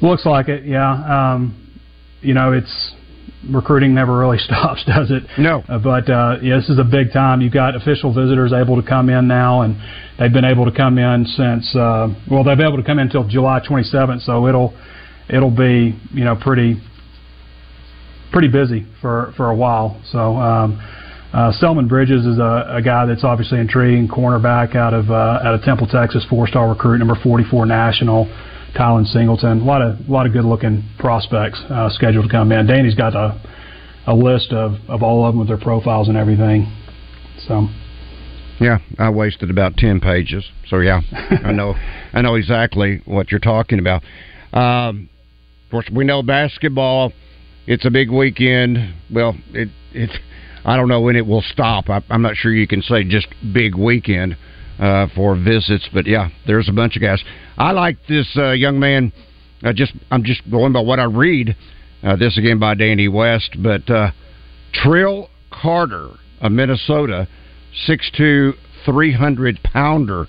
Looks 0.00 0.26
like 0.26 0.48
it, 0.48 0.64
yeah. 0.64 1.34
Um, 1.34 1.72
you 2.22 2.34
know, 2.34 2.52
it's 2.52 2.94
recruiting 3.48 3.94
never 3.94 4.18
really 4.18 4.38
stops, 4.48 4.84
does 4.84 5.10
it? 5.10 5.22
No. 5.38 5.62
Uh, 5.68 5.78
but 5.78 6.10
uh, 6.10 6.38
yeah, 6.42 6.56
this 6.56 6.68
is 6.68 6.78
a 6.78 6.84
big 6.84 7.12
time. 7.12 7.40
You've 7.40 7.52
got 7.52 7.76
official 7.76 8.12
visitors 8.12 8.52
able 8.52 8.80
to 8.80 8.88
come 8.88 9.10
in 9.10 9.28
now, 9.28 9.60
and 9.62 9.76
they've 10.18 10.32
been 10.32 10.44
able 10.44 10.64
to 10.64 10.72
come 10.72 10.98
in 10.98 11.26
since 11.26 11.76
uh, 11.76 12.08
well, 12.30 12.42
they've 12.42 12.56
been 12.56 12.66
able 12.66 12.78
to 12.78 12.84
come 12.86 12.98
in 12.98 13.06
until 13.06 13.28
July 13.28 13.60
27th. 13.60 14.22
So 14.22 14.48
it'll 14.48 14.74
it'll 15.28 15.54
be 15.54 15.96
you 16.12 16.24
know 16.24 16.36
pretty 16.36 16.80
pretty 18.32 18.48
busy 18.48 18.86
for 19.00 19.32
for 19.36 19.50
a 19.50 19.54
while. 19.54 20.00
So. 20.10 20.36
Um, 20.36 20.98
uh, 21.32 21.52
Selman 21.52 21.88
Bridges 21.88 22.26
is 22.26 22.38
a, 22.38 22.76
a 22.76 22.82
guy 22.82 23.06
that's 23.06 23.24
obviously 23.24 23.58
intriguing, 23.58 24.08
cornerback 24.08 24.76
out 24.76 24.94
of 24.94 25.10
uh, 25.10 25.40
out 25.42 25.54
of 25.54 25.62
Temple, 25.62 25.86
Texas, 25.86 26.24
four-star 26.28 26.68
recruit, 26.68 26.98
number 26.98 27.16
44 27.22 27.66
national. 27.66 28.26
Tylen 28.74 29.06
Singleton, 29.06 29.60
a 29.60 29.64
lot 29.64 29.82
of 29.82 29.98
a 30.08 30.10
lot 30.10 30.24
of 30.24 30.32
good-looking 30.32 30.82
prospects 30.98 31.62
uh, 31.68 31.90
scheduled 31.90 32.24
to 32.24 32.30
come 32.30 32.52
in. 32.52 32.66
Danny's 32.66 32.94
got 32.94 33.14
a 33.14 33.38
a 34.06 34.14
list 34.14 34.52
of, 34.52 34.76
of 34.88 35.02
all 35.02 35.26
of 35.26 35.32
them 35.32 35.38
with 35.38 35.48
their 35.48 35.58
profiles 35.58 36.08
and 36.08 36.16
everything. 36.16 36.72
So, 37.46 37.68
yeah, 38.60 38.78
I 38.98 39.10
wasted 39.10 39.50
about 39.50 39.76
ten 39.76 40.00
pages. 40.00 40.44
So 40.68 40.78
yeah, 40.78 41.00
I 41.12 41.52
know 41.52 41.74
I 42.12 42.22
know 42.22 42.34
exactly 42.34 43.02
what 43.04 43.30
you're 43.30 43.40
talking 43.40 43.78
about. 43.78 44.02
Um, 44.52 45.08
of 45.66 45.70
course, 45.70 45.90
we 45.92 46.04
know 46.04 46.22
basketball. 46.22 47.12
It's 47.66 47.84
a 47.84 47.90
big 47.90 48.10
weekend. 48.10 48.94
Well, 49.12 49.36
it 49.52 49.68
it. 49.92 50.10
I 50.64 50.76
don't 50.76 50.88
know 50.88 51.00
when 51.00 51.16
it 51.16 51.26
will 51.26 51.42
stop. 51.42 51.88
I, 51.88 52.02
I'm 52.10 52.22
not 52.22 52.36
sure 52.36 52.52
you 52.52 52.66
can 52.66 52.82
say 52.82 53.04
just 53.04 53.26
big 53.52 53.74
weekend 53.74 54.36
uh, 54.78 55.06
for 55.14 55.34
visits, 55.36 55.88
but 55.92 56.06
yeah, 56.06 56.28
there's 56.46 56.68
a 56.68 56.72
bunch 56.72 56.96
of 56.96 57.02
guys. 57.02 57.22
I 57.58 57.72
like 57.72 57.96
this 58.08 58.28
uh, 58.36 58.52
young 58.52 58.78
man. 58.78 59.12
I 59.62 59.72
just 59.72 59.92
I'm 60.10 60.24
just 60.24 60.48
going 60.50 60.72
by 60.72 60.80
what 60.80 60.98
I 60.98 61.04
read. 61.04 61.56
Uh, 62.02 62.16
this 62.16 62.36
again 62.36 62.58
by 62.58 62.74
Danny 62.74 63.06
West, 63.06 63.56
but 63.62 63.88
uh, 63.88 64.10
Trill 64.72 65.28
Carter 65.52 66.10
of 66.40 66.50
Minnesota, 66.50 67.28
6'2", 67.88 68.54
300 68.84 69.60
pounder. 69.62 70.26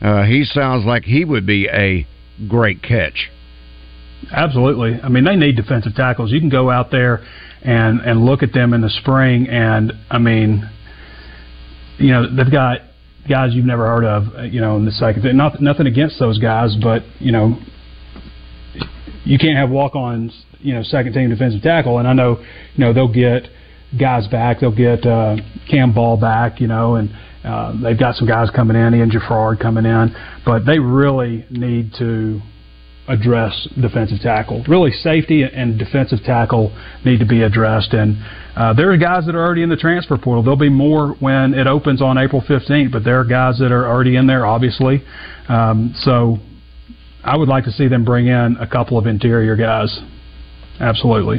Uh, 0.00 0.24
he 0.24 0.44
sounds 0.44 0.84
like 0.84 1.04
he 1.04 1.24
would 1.24 1.46
be 1.46 1.68
a 1.68 2.04
great 2.48 2.82
catch. 2.82 3.30
Absolutely. 4.32 5.00
I 5.00 5.08
mean, 5.08 5.24
they 5.24 5.36
need 5.36 5.56
defensive 5.56 5.94
tackles. 5.94 6.32
You 6.32 6.40
can 6.40 6.48
go 6.48 6.70
out 6.70 6.90
there 6.90 7.24
and 7.64 8.00
and 8.00 8.24
look 8.24 8.42
at 8.42 8.52
them 8.52 8.74
in 8.74 8.80
the 8.80 8.90
spring, 8.90 9.48
and 9.48 9.92
I 10.10 10.18
mean, 10.18 10.68
you 11.98 12.10
know, 12.10 12.34
they've 12.34 12.50
got 12.50 12.80
guys 13.28 13.50
you've 13.54 13.66
never 13.66 13.86
heard 13.86 14.04
of, 14.04 14.52
you 14.52 14.60
know, 14.60 14.76
in 14.76 14.84
the 14.84 14.90
second. 14.92 15.36
Not 15.36 15.60
nothing 15.60 15.86
against 15.86 16.18
those 16.18 16.38
guys, 16.38 16.76
but 16.82 17.02
you 17.20 17.32
know, 17.32 17.56
you 19.24 19.38
can't 19.38 19.56
have 19.56 19.70
walk-ons, 19.70 20.44
you 20.58 20.74
know, 20.74 20.82
second 20.82 21.12
team 21.12 21.30
defensive 21.30 21.62
tackle. 21.62 21.98
And 21.98 22.08
I 22.08 22.12
know, 22.12 22.38
you 22.74 22.84
know, 22.84 22.92
they'll 22.92 23.12
get 23.12 23.48
guys 23.98 24.26
back. 24.26 24.60
They'll 24.60 24.74
get 24.74 25.06
uh, 25.06 25.36
Cam 25.70 25.94
Ball 25.94 26.16
back, 26.16 26.60
you 26.60 26.66
know, 26.66 26.96
and 26.96 27.10
uh, 27.44 27.74
they've 27.82 27.98
got 27.98 28.16
some 28.16 28.26
guys 28.26 28.50
coming 28.50 28.76
in, 28.76 28.94
Ian 28.94 29.10
Geffrard 29.10 29.60
coming 29.60 29.84
in, 29.84 30.14
but 30.44 30.64
they 30.64 30.78
really 30.78 31.44
need 31.50 31.92
to 31.98 32.40
address 33.08 33.68
defensive 33.80 34.20
tackle. 34.20 34.64
Really, 34.68 34.90
safety 34.90 35.42
and 35.42 35.78
defensive 35.78 36.20
tackle 36.24 36.76
need 37.04 37.18
to 37.18 37.26
be 37.26 37.42
addressed. 37.42 37.92
And 37.92 38.16
uh, 38.56 38.74
there 38.74 38.92
are 38.92 38.96
guys 38.96 39.26
that 39.26 39.34
are 39.34 39.44
already 39.44 39.62
in 39.62 39.68
the 39.68 39.76
transfer 39.76 40.16
portal. 40.16 40.42
There'll 40.42 40.56
be 40.56 40.68
more 40.68 41.14
when 41.20 41.54
it 41.54 41.66
opens 41.66 42.00
on 42.00 42.18
April 42.18 42.42
15th, 42.42 42.92
but 42.92 43.04
there 43.04 43.18
are 43.18 43.24
guys 43.24 43.58
that 43.58 43.72
are 43.72 43.86
already 43.86 44.16
in 44.16 44.26
there, 44.26 44.46
obviously. 44.46 45.02
Um, 45.48 45.94
so 45.96 46.38
I 47.24 47.36
would 47.36 47.48
like 47.48 47.64
to 47.64 47.72
see 47.72 47.88
them 47.88 48.04
bring 48.04 48.26
in 48.26 48.56
a 48.60 48.66
couple 48.66 48.98
of 48.98 49.06
interior 49.06 49.56
guys. 49.56 50.00
Absolutely. 50.80 51.38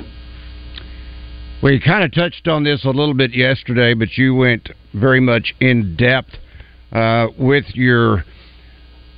We 1.61 1.79
kind 1.79 2.03
of 2.03 2.13
touched 2.13 2.47
on 2.47 2.63
this 2.65 2.83
a 2.83 2.89
little 2.89 3.13
bit 3.13 3.33
yesterday, 3.33 3.93
but 3.93 4.17
you 4.17 4.35
went 4.35 4.69
very 4.93 5.21
much 5.21 5.53
in 5.61 5.95
depth 5.95 6.31
uh, 6.91 7.27
with 7.37 7.65
your 7.73 8.25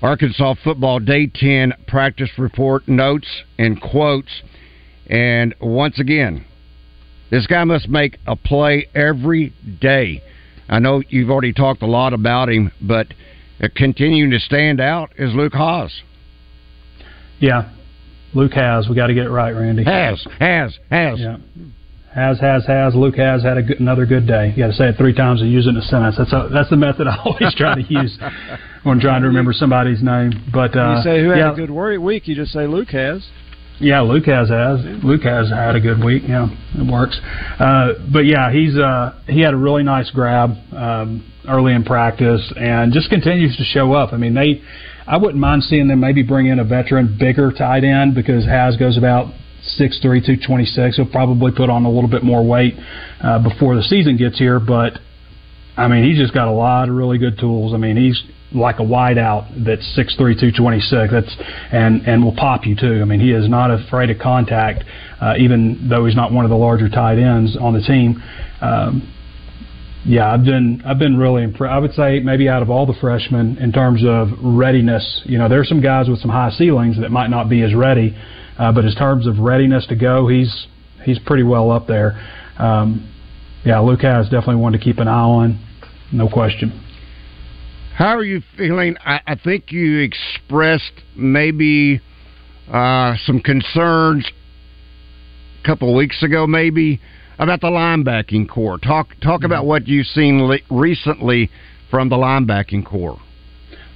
Arkansas 0.06 0.54
football 0.64 1.00
day 1.00 1.26
10 1.34 1.74
practice 1.88 2.30
report 2.38 2.88
notes 2.88 3.28
and 3.58 3.82
quotes. 3.82 4.30
And 5.08 5.56
once 5.60 6.00
again, 6.00 6.46
this 7.32 7.48
guy 7.48 7.64
must 7.64 7.90
make 7.90 8.20
a 8.28 8.36
play 8.36 8.88
every 8.94 9.52
day. 9.82 10.22
I 10.70 10.78
know 10.78 11.02
you've 11.10 11.32
already 11.32 11.54
talked 11.54 11.82
a 11.82 11.88
lot 11.88 12.14
about 12.14 12.50
him, 12.50 12.72
but 12.80 13.08
continuing 13.76 14.30
to 14.30 14.40
stand 14.40 14.80
out 14.80 15.10
is 15.18 15.34
Luke 15.34 15.54
Hasz. 15.54 16.04
Yeah, 17.40 17.72
Luke 18.36 18.54
has. 18.54 18.88
We 18.88 18.96
got 18.96 19.08
to 19.08 19.16
get 19.16 19.26
it 19.26 19.32
right, 19.32 19.54
Randy. 19.54 19.84
Has, 19.86 20.24
has, 20.40 20.78
has. 20.92 21.20
Yeah. 21.20 21.38
Hasz, 22.16 22.40
has, 22.40 22.66
has. 22.66 22.96
Luke 22.96 23.18
has 23.18 23.44
had 23.44 23.58
a 23.58 23.62
good, 23.62 23.82
another 23.82 24.06
good 24.06 24.26
day. 24.26 24.54
You 24.56 24.64
got 24.64 24.68
to 24.68 24.74
say 24.74 24.88
it 24.88 24.96
three 24.96 25.14
times 25.14 25.42
and 25.42 25.52
use 25.52 25.68
it 25.68 25.72
in 25.72 25.78
a 25.78 25.82
sentence. 25.82 26.16
That's 26.18 26.32
a, 26.32 26.48
that's 26.52 26.70
the 26.70 26.78
method 26.78 27.08
I 27.08 27.18
always 27.26 27.54
try 27.56 27.76
to 27.76 27.84
use 27.90 28.18
when 28.84 29.02
trying 29.02 29.22
to 29.24 29.28
remember 29.28 29.52
somebody's 29.52 30.02
name. 30.02 30.32
But 30.54 30.78
uh, 30.78 30.96
you 30.96 31.04
say 31.04 31.22
who 31.22 31.30
had 31.32 31.40
yeah, 31.40 31.52
a 31.52 31.56
good 31.56 31.72
week, 31.72 32.30
you 32.30 32.36
just 32.36 32.54
say 32.54 32.68
Luke 32.68 32.88
has. 32.90 33.28
Yeah, 33.82 34.00
Luke 34.00 34.24
has 34.28 34.48
has. 34.48 34.80
Luke 35.04 35.24
has 35.24 35.50
had 35.50 35.76
a 35.76 35.82
good 35.82 36.02
week. 36.02 36.24
Yeah, 36.26 36.48
it 36.74 36.90
works. 36.90 37.20
Uh, 37.60 38.00
but 38.14 38.24
yeah, 38.24 38.50
he's 38.50 38.78
uh, 38.78 39.20
he 39.28 39.42
had 39.42 39.54
a 39.54 39.58
really 39.58 39.84
nice 39.84 40.10
grab 40.12 40.52
um, 40.72 41.30
early 41.50 41.74
in 41.74 41.84
practice 41.84 42.54
and 42.56 42.94
just 42.94 43.10
continues 43.10 43.58
to 43.58 43.64
show 43.66 43.92
up. 43.92 44.14
I 44.14 44.18
mean, 44.18 44.34
they. 44.34 44.62
I 45.06 45.18
wouldn't 45.18 45.38
mind 45.38 45.64
seeing 45.64 45.90
them 45.90 46.00
maybe 46.00 46.24
bring 46.24 46.48
in 46.48 46.58
a 46.60 46.64
veteran, 46.64 47.18
bigger 47.20 47.52
tight 47.52 47.84
end 47.84 48.16
because 48.16 48.46
Has 48.46 48.78
goes 48.78 48.98
about 48.98 49.34
six 49.66 50.00
three 50.00 50.22
two 50.26 50.38
twenty 50.38 50.66
six. 50.66 50.98
He'll 50.98 51.06
probably 51.06 51.52
put 51.52 51.70
on 51.70 51.86
a 51.86 51.90
little 51.90 52.10
bit 52.10 52.24
more 52.24 52.46
weight 52.46 52.76
uh, 53.22 53.40
before 53.40 53.76
the 53.76 53.84
season 53.84 54.18
gets 54.18 54.38
here, 54.38 54.60
but 54.60 55.00
I 55.78 55.88
mean 55.88 56.04
he's 56.04 56.18
just 56.18 56.34
got 56.34 56.48
a 56.48 56.52
lot 56.52 56.90
of 56.90 56.96
really 56.96 57.18
good 57.18 57.38
tools. 57.40 57.74
I 57.74 57.78
mean 57.78 57.98
he's 57.98 58.22
like 58.52 58.80
a 58.80 58.84
wideout 58.84 59.66
that's 59.66 59.86
six 59.96 60.16
three 60.16 60.40
two 60.40 60.52
twenty 60.52 60.80
six. 60.80 61.12
That's 61.12 61.36
and 61.72 62.08
and 62.08 62.24
will 62.24 62.36
pop 62.36 62.66
you 62.66 62.76
too. 62.76 63.00
I 63.02 63.06
mean 63.06 63.20
he 63.20 63.32
is 63.32 63.50
not 63.50 63.72
afraid 63.72 64.10
of 64.10 64.20
contact, 64.20 64.84
uh, 65.22 65.34
even 65.38 65.88
though 65.90 66.06
he's 66.06 66.16
not 66.16 66.32
one 66.32 66.46
of 66.46 66.52
the 66.52 66.58
larger 66.58 66.90
tight 66.90 67.18
ends 67.18 67.58
on 67.58 67.74
the 67.74 67.82
team. 67.82 68.22
Um, 68.62 69.12
yeah, 70.08 70.32
I've 70.32 70.44
been 70.44 70.84
I've 70.86 71.00
been 71.00 71.18
really 71.18 71.44
impressed. 71.44 71.74
I 71.74 71.80
would 71.80 71.94
say 71.94 72.20
maybe 72.20 72.48
out 72.48 72.62
of 72.62 72.70
all 72.70 72.86
the 72.86 72.94
freshmen 73.02 73.58
in 73.58 73.72
terms 73.72 74.04
of 74.06 74.30
readiness, 74.40 75.22
you 75.26 75.40
know, 75.40 75.50
there's 75.50 75.68
some 75.68 75.82
guys 75.82 76.08
with 76.08 76.20
some 76.20 76.30
high 76.30 76.52
ceilings 76.52 77.00
that 77.00 77.10
might 77.10 77.30
not 77.32 77.50
be 77.50 77.64
as 77.64 77.74
ready. 77.74 78.16
Uh, 78.58 78.72
but 78.72 78.86
in 78.86 78.92
terms 78.96 79.28
of 79.28 79.40
readiness 79.40 79.86
to 79.88 79.96
go, 79.96 80.28
he's 80.28 80.68
he's 81.04 81.20
pretty 81.20 81.44
well 81.44 81.72
up 81.72 81.88
there. 81.88 82.20
Um, 82.58 83.12
yeah, 83.66 83.82
Hasz 83.82 84.26
definitely 84.26 84.58
one 84.58 84.74
to 84.74 84.80
keep 84.80 85.00
an 85.00 85.08
eye 85.08 85.12
on, 85.12 85.60
no 86.12 86.30
question. 86.30 86.82
How 87.96 88.18
are 88.18 88.24
you 88.24 88.42
feeling? 88.58 88.96
I, 89.06 89.22
I 89.26 89.36
think 89.36 89.72
you 89.72 90.00
expressed 90.00 90.92
maybe 91.16 92.02
uh, 92.72 93.16
some 93.26 93.40
concerns 93.40 94.30
a 95.62 95.66
couple 95.66 95.90
of 95.90 95.96
weeks 95.96 96.22
ago, 96.22 96.46
maybe 96.46 97.02
about 97.40 97.62
the 97.62 97.68
linebacking 97.68 98.50
core. 98.50 98.78
Talk 98.78 99.10
talk 99.22 99.40
mm-hmm. 99.40 99.46
about 99.46 99.66
what 99.66 99.88
you've 99.88 100.08
seen 100.08 100.44
le- 100.44 100.60
recently 100.70 101.50
from 101.90 102.10
the 102.10 102.16
linebacking 102.16 102.86
core. 102.86 103.20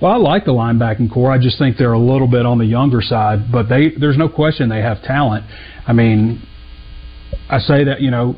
Well, 0.02 0.14
I 0.14 0.16
like 0.16 0.46
the 0.46 0.52
linebacking 0.52 1.12
core. 1.14 1.30
I 1.30 1.38
just 1.38 1.58
think 1.60 1.78
they're 1.78 1.94
a 1.94 2.00
little 2.00 2.28
bit 2.28 2.46
on 2.46 2.58
the 2.58 2.66
younger 2.66 3.02
side, 3.02 3.52
but 3.52 3.68
they 3.68 3.90
there's 4.00 4.18
no 4.18 4.30
question 4.30 4.70
they 4.70 4.82
have 4.82 5.02
talent. 5.04 5.44
I 5.86 5.92
mean, 5.94 6.42
I 7.50 7.60
say 7.60 7.84
that 7.84 8.00
you 8.00 8.10
know 8.10 8.36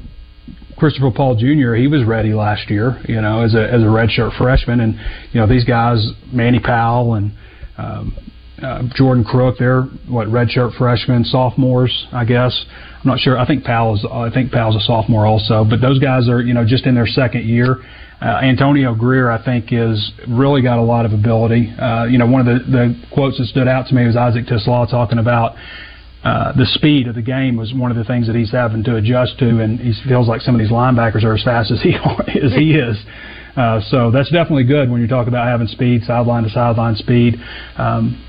Christopher 0.78 1.12
Paul 1.16 1.36
Jr. 1.36 1.76
He 1.76 1.86
was 1.88 2.04
ready 2.04 2.34
last 2.34 2.72
year, 2.72 3.00
you 3.08 3.22
know, 3.22 3.44
as 3.44 3.54
a 3.54 3.62
as 3.62 3.84
a 3.84 3.86
redshirt 3.86 4.36
freshman, 4.40 4.80
and 4.80 4.96
you 5.32 5.40
know 5.40 5.46
these 5.46 5.64
guys, 5.64 6.04
Mani 6.32 6.60
Powell 6.60 7.14
and 7.14 7.32
um, 7.78 8.18
uh, 8.64 8.82
Jordan 8.96 9.24
Crook, 9.24 9.58
they're 9.60 9.84
what 10.10 10.30
redshirt 10.30 10.76
freshmen, 10.78 11.24
sophomores, 11.24 12.08
I 12.12 12.26
guess. 12.26 12.66
I'm 13.04 13.08
not 13.08 13.20
sure. 13.20 13.38
I 13.38 13.46
think 13.46 13.64
Powell's 13.64 14.04
I 14.12 14.32
think 14.34 14.52
Powell's 14.52 14.76
a 14.76 14.80
sophomore 14.80 15.28
also, 15.28 15.64
but 15.64 15.82
those 15.82 16.00
guys 16.00 16.28
are 16.28 16.42
you 16.42 16.56
know 16.56 16.66
just 16.66 16.88
in 16.88 16.96
their 16.96 17.06
second 17.06 17.48
year. 17.48 17.78
Uh, 18.22 18.40
Antonio 18.44 18.94
Greer, 18.94 19.32
I 19.32 19.44
think, 19.44 19.74
is 19.74 20.12
really 20.28 20.62
got 20.62 20.78
a 20.78 20.84
lot 20.84 21.08
of 21.08 21.12
ability. 21.12 21.74
Uh, 21.74 22.06
you 22.06 22.20
know, 22.20 22.28
one 22.28 22.46
of 22.46 22.46
the, 22.46 22.72
the 22.72 23.06
quotes 23.12 23.40
that 23.40 23.48
stood 23.48 23.68
out 23.68 23.88
to 23.88 23.96
me 23.96 24.06
was 24.06 24.16
Isaac 24.16 24.46
TeSlaa 24.46 24.92
talking 24.92 25.18
about 25.18 25.56
uh, 26.24 26.54
the 26.54 26.68
speed 26.68 27.08
of 27.08 27.16
the 27.16 27.22
game 27.22 27.58
was 27.58 27.74
one 27.74 27.90
of 27.90 27.98
the 27.98 28.04
things 28.04 28.28
that 28.28 28.36
he's 28.36 28.52
having 28.52 28.84
to 28.84 28.96
adjust 28.96 29.40
to, 29.40 29.60
and 29.60 29.80
he 29.80 29.92
feels 30.08 30.28
like 30.28 30.42
some 30.42 30.54
of 30.54 30.60
these 30.60 30.70
linebackers 30.70 31.24
are 31.24 31.34
as 31.34 31.44
fast 31.44 31.72
as 31.72 31.82
he 31.82 31.96
as 32.44 32.54
he 32.54 32.76
is. 32.76 32.96
Uh, 33.58 33.82
so 33.90 34.12
that's 34.12 34.30
definitely 34.30 34.64
good 34.64 34.90
when 34.90 35.02
you 35.02 35.08
talk 35.08 35.28
about 35.28 35.48
having 35.48 35.68
speed, 35.68 36.04
sideline 36.06 36.44
to 36.44 36.50
sideline 36.52 36.96
speed. 36.96 37.36
Um, 37.78 38.24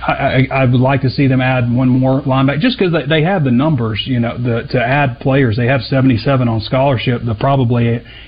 I, 0.00 0.46
I, 0.50 0.64
would 0.64 0.80
like 0.80 1.00
to 1.02 1.10
see 1.10 1.26
them 1.26 1.40
add 1.40 1.72
one 1.72 1.88
more 1.88 2.20
linebacker 2.20 2.60
just 2.60 2.78
because 2.78 2.92
they, 2.92 3.06
they 3.06 3.22
have 3.22 3.44
the 3.44 3.50
numbers, 3.50 4.02
you 4.04 4.20
know, 4.20 4.36
the, 4.36 4.68
to 4.70 4.78
add 4.78 5.20
players. 5.20 5.56
They 5.56 5.66
have 5.66 5.80
77 5.80 6.48
on 6.48 6.60
scholarship. 6.60 7.22
They'll 7.24 7.34
probably, 7.34 7.84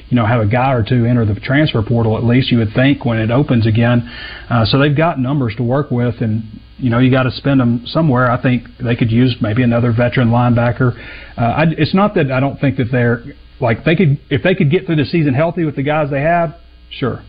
you 0.09 0.17
know, 0.17 0.25
have 0.25 0.41
a 0.41 0.47
guy 0.47 0.73
or 0.73 0.83
two 0.83 1.05
enter 1.05 1.27
the 1.27 1.39
transfer 1.39 1.83
portal 1.83 2.17
at 2.17 2.25
least. 2.25 2.51
You 2.51 2.59
would 2.59 2.73
think 2.75 3.05
when 3.05 3.19
it 3.19 3.31
opens 3.31 3.67
again. 3.67 4.09
Uh, 4.49 4.65
so 4.65 4.79
they've 4.79 4.97
got 4.97 5.19
numbers 5.19 5.55
to 5.57 5.63
work 5.63 5.91
with, 5.91 6.21
and 6.21 6.43
you 6.79 6.91
know 6.91 7.01
you 7.01 7.11
got 7.11 7.25
to 7.25 7.33
spend 7.33 7.61
them 7.61 7.85
somewhere. 7.87 8.31
I 8.31 8.41
think 8.41 8.65
they 8.83 8.97
could 8.97 9.11
use 9.11 9.37
maybe 9.41 9.63
another 9.63 9.93
veteran 9.93 10.29
linebacker. 10.29 10.97
Uh, 11.37 11.41
I, 11.41 11.65
it's 11.77 11.95
not 11.95 12.15
that 12.15 12.33
I 12.33 12.41
don't 12.41 12.59
think 12.59 12.79
that 12.79 12.89
they're 12.91 13.25
like 13.61 13.85
they 13.85 13.95
could 13.95 14.19
if 14.31 14.43
they 14.43 14.55
could 14.55 14.71
get 14.71 14.87
through 14.87 14.97
the 14.97 15.05
season 15.05 15.35
healthy 15.35 15.65
with 15.65 15.77
the 15.77 15.83
guys 15.83 16.11
they 16.11 16.23
have, 16.23 16.55
sure, 16.91 17.23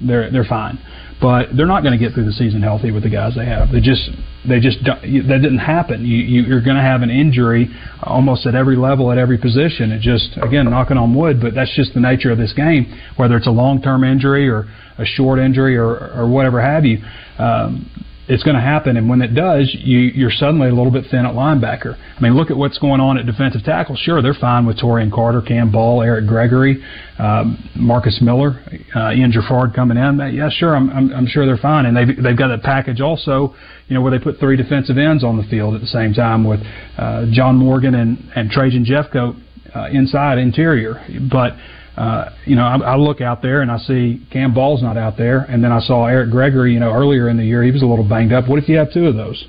they're 0.00 0.32
they're 0.32 0.44
fine 0.44 0.80
but 1.24 1.56
they're 1.56 1.64
not 1.64 1.82
going 1.82 1.98
to 1.98 1.98
get 1.98 2.12
through 2.12 2.26
the 2.26 2.32
season 2.32 2.60
healthy 2.60 2.90
with 2.90 3.02
the 3.02 3.08
guys 3.08 3.34
they 3.34 3.46
have. 3.46 3.72
They 3.72 3.80
just 3.80 4.10
they 4.46 4.60
just 4.60 4.76
that 4.84 5.00
didn't 5.00 5.56
happen. 5.56 6.04
You, 6.04 6.18
you 6.18 6.42
you're 6.42 6.60
going 6.60 6.76
to 6.76 6.82
have 6.82 7.00
an 7.00 7.08
injury 7.08 7.74
almost 8.02 8.44
at 8.46 8.54
every 8.54 8.76
level 8.76 9.10
at 9.10 9.16
every 9.16 9.38
position. 9.38 9.90
It 9.90 10.02
just 10.02 10.36
again 10.42 10.68
knocking 10.68 10.98
on 10.98 11.14
wood, 11.14 11.40
but 11.40 11.54
that's 11.54 11.74
just 11.74 11.94
the 11.94 12.00
nature 12.00 12.30
of 12.30 12.36
this 12.36 12.52
game. 12.52 12.92
Whether 13.16 13.38
it's 13.38 13.46
a 13.46 13.50
long 13.50 13.80
term 13.80 14.04
injury 14.04 14.50
or 14.50 14.68
a 14.98 15.06
short 15.06 15.38
injury 15.38 15.78
or 15.78 15.96
or 16.12 16.28
whatever 16.28 16.60
have 16.60 16.84
you. 16.84 16.98
Um, 17.38 17.88
it's 18.26 18.42
going 18.42 18.56
to 18.56 18.62
happen. 18.62 18.96
And 18.96 19.08
when 19.08 19.20
it 19.20 19.34
does, 19.34 19.70
you, 19.78 19.98
you're 19.98 20.30
suddenly 20.30 20.68
a 20.68 20.74
little 20.74 20.90
bit 20.90 21.04
thin 21.10 21.26
at 21.26 21.34
linebacker. 21.34 21.96
I 21.96 22.20
mean, 22.20 22.34
look 22.34 22.50
at 22.50 22.56
what's 22.56 22.78
going 22.78 23.00
on 23.00 23.18
at 23.18 23.26
defensive 23.26 23.62
tackle. 23.64 23.96
Sure, 23.96 24.22
they're 24.22 24.34
fine 24.34 24.66
with 24.66 24.78
Taurean 24.78 25.12
Carter, 25.12 25.42
Cam 25.42 25.70
Ball, 25.70 26.02
Eric 26.02 26.26
Gregory, 26.26 26.82
um, 27.18 27.58
Marcus 27.76 28.20
Miller, 28.22 28.64
uh, 28.96 29.12
Ian 29.12 29.30
Geffrard 29.30 29.74
coming 29.74 29.98
in. 29.98 30.34
Yeah, 30.34 30.48
sure, 30.50 30.74
I'm, 30.74 30.88
I'm, 30.90 31.12
I'm 31.12 31.26
sure 31.26 31.44
they're 31.44 31.56
fine. 31.58 31.86
And 31.86 31.96
they've, 31.96 32.22
they've 32.22 32.38
got 32.38 32.50
a 32.50 32.58
package 32.58 33.00
also, 33.00 33.54
you 33.88 33.94
know, 33.94 34.00
where 34.00 34.16
they 34.16 34.22
put 34.22 34.38
three 34.38 34.56
defensive 34.56 34.96
ends 34.96 35.22
on 35.22 35.36
the 35.36 35.44
field 35.44 35.74
at 35.74 35.82
the 35.82 35.86
same 35.86 36.14
time 36.14 36.44
with 36.44 36.60
uh, 36.96 37.26
John 37.30 37.56
Morgan 37.56 37.94
and, 37.94 38.18
and 38.34 38.50
Trajan 38.50 38.84
Jeffcoat 38.84 39.38
uh, 39.74 39.88
inside 39.92 40.38
interior. 40.38 41.04
But 41.30 41.52
uh, 41.96 42.30
you 42.44 42.56
know, 42.56 42.64
I, 42.64 42.76
I 42.76 42.96
look 42.96 43.20
out 43.20 43.40
there 43.40 43.62
and 43.62 43.70
I 43.70 43.78
see 43.78 44.26
Cam 44.32 44.52
Ball's 44.52 44.82
not 44.82 44.96
out 44.96 45.16
there, 45.16 45.40
and 45.42 45.62
then 45.62 45.70
I 45.70 45.78
saw 45.80 46.06
Eric 46.06 46.30
Gregory. 46.30 46.72
You 46.72 46.80
know, 46.80 46.92
earlier 46.92 47.28
in 47.28 47.36
the 47.36 47.44
year 47.44 47.62
he 47.62 47.70
was 47.70 47.82
a 47.82 47.86
little 47.86 48.08
banged 48.08 48.32
up. 48.32 48.48
What 48.48 48.58
if 48.58 48.68
you 48.68 48.76
have 48.78 48.92
two 48.92 49.06
of 49.06 49.14
those? 49.14 49.44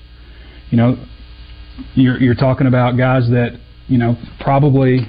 You 0.70 0.78
know, 0.78 0.98
you're 1.96 2.20
you're 2.22 2.36
talking 2.36 2.68
about 2.68 2.98
guys 2.98 3.28
that 3.30 3.60
you 3.88 3.98
know 3.98 4.16
probably 4.40 5.00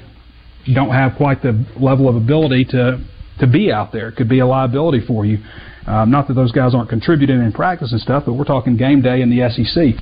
don't 0.73 0.89
have 0.89 1.13
quite 1.15 1.43
the 1.43 1.63
level 1.79 2.09
of 2.09 2.15
ability 2.15 2.65
to 2.65 3.03
to 3.39 3.47
be 3.47 3.71
out 3.71 3.91
there. 3.91 4.09
It 4.09 4.15
could 4.15 4.29
be 4.29 4.39
a 4.39 4.47
liability 4.47 5.05
for 5.05 5.23
you. 5.23 5.37
Um, 5.85 6.09
not 6.11 6.27
that 6.27 6.33
those 6.33 6.51
guys 6.51 6.73
aren't 6.73 6.89
contributing 6.89 7.39
in 7.39 7.53
practice 7.53 7.91
and 7.91 8.01
stuff, 8.01 8.23
but 8.25 8.33
we're 8.33 8.45
talking 8.45 8.75
game 8.77 9.01
day 9.01 9.21
in 9.21 9.29
the 9.29 9.47
SEC. 9.49 9.93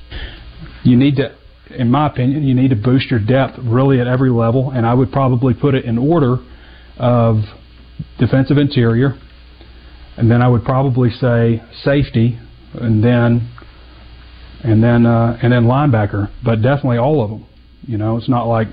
You 0.82 0.96
need 0.96 1.16
to, 1.16 1.36
in 1.70 1.90
my 1.90 2.08
opinion, 2.08 2.42
you 2.42 2.54
need 2.54 2.70
to 2.70 2.76
boost 2.76 3.10
your 3.10 3.20
depth 3.20 3.58
really 3.62 4.00
at 4.00 4.06
every 4.06 4.30
level, 4.30 4.70
and 4.70 4.84
I 4.86 4.94
would 4.94 5.12
probably 5.12 5.54
put 5.54 5.74
it 5.74 5.84
in 5.84 5.98
order 5.98 6.38
of 6.98 7.42
defensive 8.18 8.58
interior, 8.58 9.18
and 10.16 10.30
then 10.30 10.42
I 10.42 10.48
would 10.48 10.64
probably 10.64 11.10
say 11.10 11.62
safety, 11.82 12.38
and 12.74 13.02
then 13.02 13.50
and 14.64 14.82
then 14.82 15.06
uh, 15.06 15.38
and 15.42 15.52
then 15.52 15.64
linebacker, 15.64 16.30
but 16.44 16.62
definitely 16.62 16.98
all 16.98 17.22
of 17.22 17.30
them. 17.30 17.46
You 17.86 17.98
know, 17.98 18.16
it's 18.16 18.28
not 18.28 18.46
like 18.46 18.68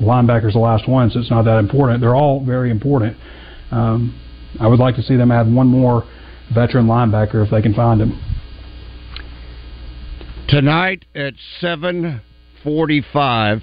linebacker's 0.00 0.54
the 0.54 0.58
last 0.60 0.88
one, 0.88 1.10
so 1.10 1.20
it's 1.20 1.30
not 1.30 1.44
that 1.44 1.58
important. 1.58 2.00
They're 2.00 2.16
all 2.16 2.44
very 2.44 2.70
important. 2.70 3.16
Um, 3.70 4.18
I 4.58 4.66
would 4.66 4.78
like 4.78 4.96
to 4.96 5.02
see 5.02 5.16
them 5.16 5.30
add 5.30 5.52
one 5.52 5.66
more 5.66 6.04
veteran 6.54 6.86
linebacker 6.86 7.44
if 7.44 7.50
they 7.50 7.60
can 7.60 7.74
find 7.74 8.00
him. 8.00 8.18
Tonight 10.48 11.04
at 11.14 11.34
seven 11.60 12.22
forty-five 12.64 13.62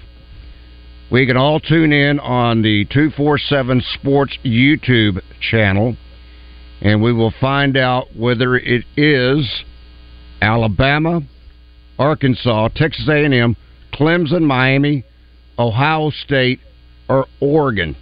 we 1.10 1.26
can 1.26 1.36
all 1.36 1.60
tune 1.60 1.92
in 1.92 2.18
on 2.18 2.62
the 2.62 2.84
247 2.86 3.82
Sports 3.94 4.36
YouTube 4.44 5.20
channel, 5.40 5.96
and 6.80 7.00
we 7.00 7.12
will 7.12 7.32
find 7.40 7.76
out 7.76 8.08
whether 8.16 8.56
it 8.56 8.84
is 8.96 9.64
Alabama, 10.42 11.20
Arkansas, 11.98 12.68
Texas 12.74 13.08
A&M, 13.08 13.56
Clemson, 13.94 14.42
Miami, 14.42 15.04
Ohio 15.58 16.10
State, 16.10 16.60
or 17.08 17.26
Oregon. 17.40 17.96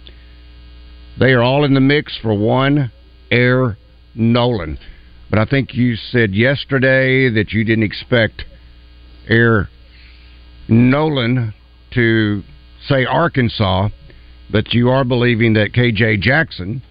They 1.19 1.31
are 1.33 1.43
all 1.43 1.63
in 1.63 1.75
the 1.75 1.79
mix 1.79 2.17
for 2.21 2.35
one 2.37 2.91
Air 3.29 3.77
Nolan. 4.15 4.79
But 5.29 5.39
I 5.39 5.45
think 5.45 5.75
you 5.75 5.95
said 5.95 6.33
yesterday 6.33 7.29
that 7.29 7.51
you 7.51 7.63
didn't 7.63 7.83
expect 7.83 8.45
Air 9.29 9.69
Nolan 10.67 11.53
to 11.93 12.43
say 12.87 13.05
Arkansas, 13.05 13.89
but 14.51 14.73
you 14.73 14.89
are 14.89 15.03
believing 15.03 15.53
that 15.53 15.73
KJ 15.73 16.21
Jackson 16.21 16.81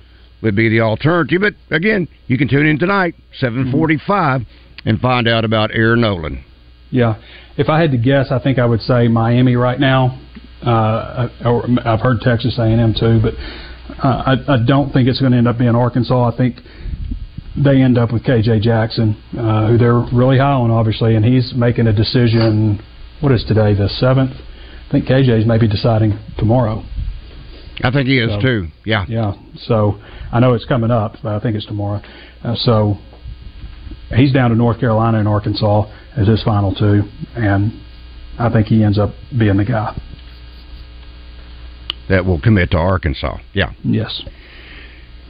would 0.43 0.57
be 0.57 0.69
the 0.69 0.81
alternative. 0.81 1.41
But 1.41 1.75
again, 1.75 2.09
you 2.27 2.39
can 2.39 2.49
tune 2.49 2.67
in 2.67 2.79
tonight, 2.79 3.15
seven 3.39 3.71
forty-five, 3.73 4.43
and 4.85 5.01
find 5.01 5.29
out 5.29 5.45
about 5.45 5.71
Air 5.73 5.97
Nolan. 5.97 6.45
Yeah, 6.91 7.21
if 7.57 7.69
I 7.69 7.81
had 7.81 7.91
to 7.93 7.99
guess, 7.99 8.29
I 8.31 8.39
think 8.39 8.59
I 8.59 8.67
would 8.67 8.81
say 8.81 9.09
Miami 9.09 9.57
right 9.57 9.81
now. 9.81 10.21
Uh, 10.63 11.29
or 11.45 11.67
I've 11.85 12.01
heard 12.01 12.21
Texas 12.23 12.59
A&M 12.59 12.95
too, 12.99 13.21
but 13.21 13.35
uh, 14.03 14.37
I, 14.49 14.55
I 14.55 14.57
don't 14.67 14.91
think 14.93 15.09
it's 15.09 15.21
going 15.21 15.33
to 15.33 15.39
end 15.39 15.47
up 15.47 15.59
being 15.59 15.75
Arkansas. 15.75 16.33
I 16.33 16.35
think 16.35 16.57
they 17.63 17.83
end 17.83 17.99
up 17.99 18.13
with 18.13 18.25
KJ 18.25 18.63
Jackson, 18.63 19.15
uh, 19.39 19.69
who 19.69 19.77
they're 19.77 20.07
really 20.13 20.39
high 20.39 20.53
on, 20.53 20.71
obviously, 20.71 21.17
and 21.17 21.25
he's 21.25 21.53
making 21.55 21.87
a 21.87 21.93
decision. 21.93 22.83
What 23.21 23.33
is 23.33 23.45
today? 23.47 23.75
The 23.75 23.91
seventh 23.91 24.33
think 24.95 25.07
KJ's 25.07 25.47
maybe 25.47 25.67
deciding 25.67 26.19
tomorrow. 26.39 26.85
I 27.83 27.91
think 27.91 28.07
he 28.07 28.19
is 28.19 28.31
so, 28.31 28.41
too. 28.41 28.69
Yeah. 28.85 29.05
Yeah. 29.09 29.33
So 29.67 30.01
I 30.33 30.39
know 30.39 30.55
it's 30.55 30.65
coming 30.65 30.91
up, 30.91 31.17
but 31.23 31.35
I 31.35 31.41
think 31.41 31.57
it's 31.57 31.67
tomorrow. 31.67 32.01
Uh, 32.45 32.55
so 32.55 32.97
he's 34.15 34.33
down 34.33 34.51
to 34.51 34.57
North 34.57 34.79
Carolina 34.79 35.19
and 35.19 35.27
Arkansas 35.27 35.91
as 36.17 36.29
his 36.29 36.43
final 36.45 36.73
two, 36.75 37.03
and 37.35 37.73
I 38.39 38.51
think 38.51 38.69
he 38.69 38.85
ends 38.85 38.99
up 38.99 39.11
being 39.37 39.57
the 39.57 39.65
guy 39.65 40.01
that 42.09 42.25
will 42.25 42.41
commit 42.41 42.71
to 42.71 42.77
Arkansas. 42.77 43.39
Yeah. 43.53 43.73
Yes. 43.83 44.23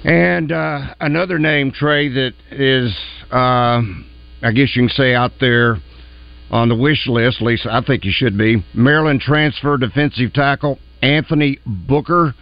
And 0.05 0.53
uh, 0.53 0.95
another 1.01 1.39
name, 1.39 1.73
Trey, 1.73 2.11
that 2.11 2.35
is, 2.51 2.95
uh, 3.33 3.81
I 4.43 4.53
guess 4.55 4.77
you 4.77 4.83
can 4.83 4.89
say 4.91 5.15
out 5.15 5.33
there 5.41 5.79
on 6.51 6.69
the 6.69 6.77
wish 6.77 7.07
list, 7.07 7.39
at 7.41 7.47
least 7.47 7.67
I 7.67 7.81
think 7.83 8.05
you 8.05 8.13
should 8.13 8.37
be. 8.39 8.65
Maryland 8.75 9.21
transfer 9.21 9.77
defensive 9.77 10.33
tackle 10.33 10.79
Anthony 11.03 11.59
Booker, 11.67 12.35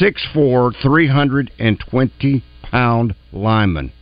6'4", 0.00 0.74
320 0.82 2.44
pound 2.62 3.14
lineman. 3.32 3.92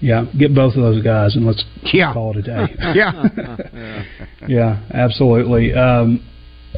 Yeah, 0.00 0.24
get 0.36 0.54
both 0.54 0.74
of 0.74 0.82
those 0.82 1.02
guys 1.02 1.36
and 1.36 1.46
let's 1.46 1.64
yeah. 1.92 2.12
call 2.12 2.36
it 2.36 2.38
a 2.38 2.42
day. 2.42 2.74
yeah. 2.94 4.04
yeah, 4.48 4.82
absolutely. 4.92 5.72
Um, 5.74 6.26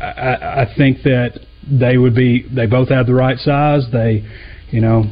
I, 0.01 0.62
I 0.62 0.75
think 0.77 1.03
that 1.05 1.40
they 1.70 1.97
would 1.97 2.14
be. 2.14 2.47
They 2.55 2.66
both 2.66 2.90
have 2.90 3.07
the 3.07 3.14
right 3.14 3.38
size. 3.38 3.87
They, 3.90 4.29
you 4.70 4.83
know, 4.83 5.05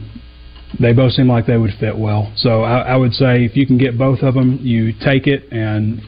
they 0.79 0.93
both 0.93 1.13
seem 1.13 1.29
like 1.29 1.47
they 1.47 1.57
would 1.57 1.73
fit 1.81 1.97
well. 1.97 2.31
So 2.37 2.63
I, 2.63 2.81
I 2.81 2.97
would 2.97 3.15
say 3.15 3.45
if 3.45 3.57
you 3.57 3.67
can 3.67 3.79
get 3.79 3.97
both 3.97 4.21
of 4.21 4.35
them, 4.35 4.59
you 4.61 4.93
take 4.93 5.27
it, 5.27 5.51
and 5.51 6.03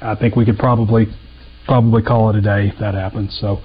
I 0.00 0.14
think 0.14 0.36
we 0.36 0.44
could 0.44 0.58
probably 0.58 1.06
probably 1.66 2.02
call 2.02 2.30
it 2.30 2.36
a 2.36 2.40
day 2.40 2.68
if 2.72 2.78
that 2.80 2.94
happens. 2.94 3.36
So 3.40 3.58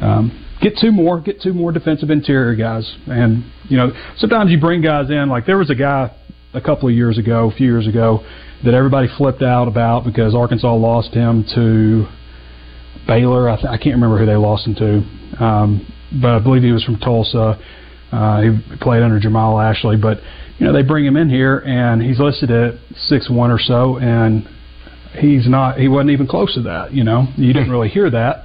um, 0.00 0.44
get 0.60 0.74
two 0.80 0.92
more, 0.92 1.20
get 1.20 1.40
two 1.40 1.52
more 1.52 1.72
defensive 1.72 2.10
interior 2.10 2.54
guys, 2.54 2.96
and 3.06 3.44
you 3.68 3.76
know 3.76 3.92
sometimes 4.16 4.50
you 4.50 4.60
bring 4.60 4.82
guys 4.82 5.10
in. 5.10 5.28
Like 5.28 5.46
there 5.46 5.58
was 5.58 5.70
a 5.70 5.74
guy 5.74 6.14
a 6.54 6.60
couple 6.60 6.88
of 6.88 6.94
years 6.94 7.18
ago, 7.18 7.50
a 7.50 7.54
few 7.54 7.66
years 7.66 7.86
ago, 7.86 8.24
that 8.64 8.74
everybody 8.74 9.08
flipped 9.16 9.42
out 9.42 9.68
about 9.68 10.04
because 10.04 10.34
Arkansas 10.34 10.74
lost 10.74 11.12
him 11.12 11.44
to 11.54 12.06
Baylor. 13.06 13.48
I, 13.48 13.56
th- 13.56 13.68
I 13.68 13.76
can't 13.76 13.94
remember 13.94 14.18
who 14.18 14.26
they 14.26 14.36
lost 14.36 14.66
him 14.66 14.74
to, 14.76 15.44
um, 15.44 15.92
but 16.20 16.30
I 16.30 16.38
believe 16.38 16.62
he 16.62 16.72
was 16.72 16.84
from 16.84 16.98
Tulsa. 16.98 17.58
Uh, 18.10 18.42
he 18.42 18.76
played 18.80 19.02
under 19.02 19.18
Jamal 19.18 19.58
Ashley, 19.58 19.96
but 19.96 20.18
you 20.58 20.66
know 20.66 20.72
they 20.72 20.82
bring 20.82 21.04
him 21.04 21.16
in 21.16 21.28
here 21.28 21.58
and 21.58 22.02
he's 22.02 22.20
listed 22.20 22.50
at 22.50 22.74
six 22.94 23.30
one 23.30 23.50
or 23.50 23.58
so, 23.58 23.98
and 23.98 24.46
he's 25.18 25.48
not. 25.48 25.78
He 25.78 25.88
wasn't 25.88 26.10
even 26.10 26.26
close 26.26 26.54
to 26.54 26.62
that. 26.62 26.92
You 26.92 27.04
know, 27.04 27.26
you 27.36 27.52
didn't 27.52 27.70
really 27.70 27.88
hear 27.88 28.10
that, 28.10 28.44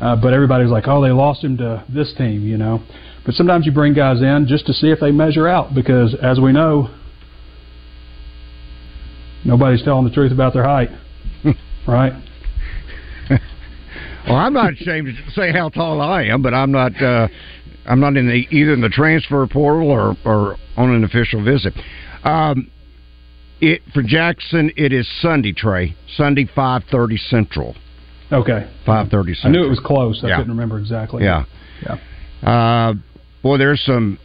uh, 0.00 0.16
but 0.16 0.32
everybody's 0.32 0.70
like, 0.70 0.84
oh, 0.86 1.02
they 1.02 1.10
lost 1.10 1.42
him 1.42 1.56
to 1.58 1.84
this 1.88 2.12
team. 2.16 2.46
You 2.46 2.58
know, 2.58 2.82
but 3.24 3.34
sometimes 3.34 3.66
you 3.66 3.72
bring 3.72 3.94
guys 3.94 4.20
in 4.20 4.46
just 4.48 4.66
to 4.66 4.72
see 4.72 4.88
if 4.88 5.00
they 5.00 5.10
measure 5.10 5.46
out 5.46 5.74
because, 5.74 6.14
as 6.22 6.40
we 6.40 6.52
know, 6.52 6.90
nobody's 9.44 9.82
telling 9.82 10.04
the 10.04 10.12
truth 10.12 10.32
about 10.32 10.54
their 10.54 10.64
height, 10.64 10.90
right? 11.86 12.12
well, 14.26 14.36
I'm 14.36 14.52
not 14.52 14.72
ashamed 14.72 15.08
to 15.08 15.30
say 15.32 15.52
how 15.52 15.68
tall 15.68 16.00
I 16.00 16.24
am, 16.24 16.42
but 16.42 16.54
I'm 16.54 16.72
not. 16.72 17.00
Uh, 17.00 17.28
I'm 17.86 18.00
not 18.00 18.16
in 18.16 18.28
the 18.28 18.46
either 18.54 18.74
in 18.74 18.82
the 18.82 18.90
transfer 18.90 19.46
portal 19.46 19.90
or 19.90 20.16
or 20.24 20.56
on 20.76 20.92
an 20.92 21.04
official 21.04 21.42
visit. 21.42 21.74
Um, 22.24 22.70
it 23.60 23.82
for 23.92 24.02
Jackson, 24.02 24.70
it 24.76 24.92
is 24.92 25.08
Sunday, 25.20 25.52
Trey. 25.52 25.96
Sunday, 26.16 26.48
five 26.54 26.82
thirty 26.90 27.16
Central. 27.16 27.74
Okay, 28.30 28.70
five 28.84 29.08
thirty. 29.08 29.34
I 29.42 29.48
knew 29.48 29.64
it 29.64 29.68
was 29.68 29.80
close. 29.80 30.20
I 30.22 30.28
yeah. 30.28 30.36
couldn't 30.36 30.52
remember 30.52 30.78
exactly. 30.78 31.24
Yeah, 31.24 31.44
yeah. 31.82 31.98
Uh, 32.42 32.94
boy, 33.42 33.58
there's 33.58 33.82
some 33.84 34.18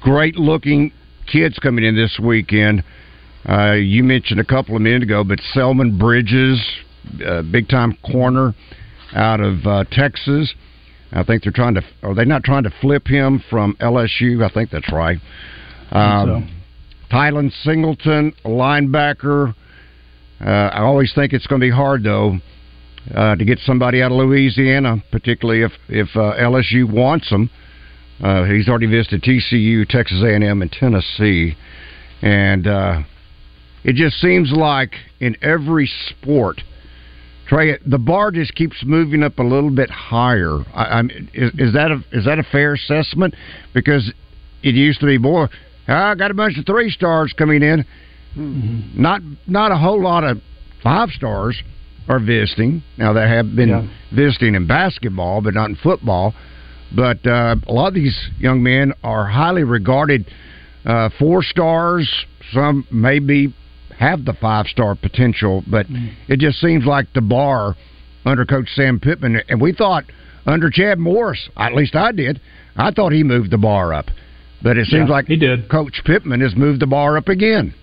great 0.00 0.36
looking 0.36 0.92
kids 1.30 1.58
coming 1.58 1.84
in 1.84 1.94
this 1.94 2.18
weekend. 2.22 2.84
Uh, 3.48 3.72
you 3.72 4.02
mentioned 4.02 4.40
a 4.40 4.44
couple 4.44 4.74
of 4.74 4.82
minutes 4.82 5.04
ago, 5.04 5.22
but 5.22 5.38
Selman 5.52 5.98
Bridges, 5.98 6.60
uh, 7.24 7.42
big 7.42 7.68
time 7.68 7.96
corner 8.04 8.54
out 9.14 9.40
of 9.40 9.64
uh, 9.66 9.84
Texas. 9.90 10.52
I 11.12 11.22
think 11.22 11.44
they're 11.44 11.52
trying 11.52 11.74
to. 11.74 11.82
Are 12.02 12.14
they 12.14 12.24
not 12.24 12.42
trying 12.42 12.64
to 12.64 12.72
flip 12.80 13.06
him 13.06 13.42
from 13.48 13.76
LSU? 13.80 14.44
I 14.44 14.52
think 14.52 14.70
that's 14.70 14.92
right. 14.92 15.18
Um, 15.92 16.48
so. 16.48 16.55
Tylen 17.10 17.52
Singleton, 17.62 18.32
linebacker. 18.44 19.54
Uh, 20.40 20.48
I 20.48 20.80
always 20.80 21.12
think 21.14 21.32
it's 21.32 21.46
going 21.46 21.60
to 21.60 21.66
be 21.66 21.70
hard 21.70 22.02
though 22.02 22.38
uh, 23.14 23.36
to 23.36 23.44
get 23.44 23.58
somebody 23.60 24.02
out 24.02 24.10
of 24.10 24.18
Louisiana, 24.18 25.02
particularly 25.10 25.62
if 25.62 25.72
if 25.88 26.08
uh, 26.16 26.34
LSU 26.38 26.90
wants 26.90 27.28
him. 27.30 27.50
Uh, 28.22 28.44
he's 28.44 28.68
already 28.68 28.86
visited 28.86 29.22
TCU, 29.22 29.86
Texas 29.88 30.22
A&M, 30.22 30.62
and 30.62 30.72
Tennessee, 30.72 31.54
and 32.22 32.66
uh, 32.66 33.02
it 33.84 33.94
just 33.94 34.16
seems 34.20 34.50
like 34.52 34.94
in 35.20 35.36
every 35.42 35.86
sport, 36.08 36.62
Trey, 37.46 37.78
the 37.86 37.98
bar 37.98 38.30
just 38.30 38.54
keeps 38.54 38.82
moving 38.84 39.22
up 39.22 39.38
a 39.38 39.42
little 39.42 39.70
bit 39.70 39.90
higher. 39.90 40.60
I, 40.74 40.98
I'm, 40.98 41.10
is, 41.32 41.52
is 41.58 41.72
that 41.74 41.90
a 41.90 42.02
is 42.10 42.24
that 42.24 42.38
a 42.38 42.42
fair 42.42 42.74
assessment? 42.74 43.34
Because 43.72 44.12
it 44.62 44.74
used 44.74 45.00
to 45.00 45.06
be 45.06 45.18
more. 45.18 45.48
I 45.88 46.14
got 46.14 46.30
a 46.30 46.34
bunch 46.34 46.58
of 46.58 46.66
three 46.66 46.90
stars 46.90 47.32
coming 47.36 47.62
in. 47.62 47.84
Mm-hmm. 48.36 49.00
Not 49.00 49.22
not 49.46 49.72
a 49.72 49.76
whole 49.76 50.02
lot 50.02 50.24
of 50.24 50.38
five 50.82 51.10
stars 51.10 51.60
are 52.08 52.18
visiting. 52.18 52.82
Now 52.98 53.12
they 53.12 53.28
have 53.28 53.54
been 53.54 53.68
yeah. 53.68 53.88
visiting 54.14 54.54
in 54.54 54.66
basketball, 54.66 55.40
but 55.40 55.54
not 55.54 55.70
in 55.70 55.76
football. 55.76 56.34
But 56.94 57.26
uh, 57.26 57.56
a 57.66 57.72
lot 57.72 57.88
of 57.88 57.94
these 57.94 58.16
young 58.38 58.62
men 58.62 58.92
are 59.02 59.26
highly 59.26 59.64
regarded. 59.64 60.26
Uh, 60.84 61.10
four 61.18 61.42
stars, 61.42 62.08
some 62.52 62.86
maybe 62.92 63.52
have 63.98 64.24
the 64.24 64.34
five 64.34 64.66
star 64.66 64.94
potential, 64.94 65.64
but 65.66 65.86
mm. 65.86 66.14
it 66.28 66.38
just 66.38 66.60
seems 66.60 66.84
like 66.84 67.06
the 67.14 67.20
bar 67.20 67.74
under 68.24 68.44
Coach 68.44 68.68
Sam 68.74 69.00
Pittman, 69.00 69.40
and 69.48 69.60
we 69.60 69.72
thought 69.72 70.04
under 70.46 70.70
Chad 70.70 70.98
Morris, 70.98 71.48
at 71.56 71.74
least 71.74 71.96
I 71.96 72.12
did, 72.12 72.40
I 72.76 72.90
thought 72.90 73.12
he 73.12 73.22
moved 73.22 73.50
the 73.50 73.58
bar 73.58 73.92
up, 73.92 74.06
but 74.62 74.76
it 74.78 74.86
seems 74.86 75.08
yeah, 75.08 75.14
like 75.14 75.26
he 75.26 75.36
did. 75.36 75.70
Coach 75.70 76.02
Pittman 76.04 76.40
has 76.40 76.54
moved 76.56 76.80
the 76.80 76.86
bar 76.86 77.16
up 77.16 77.28
again. 77.28 77.74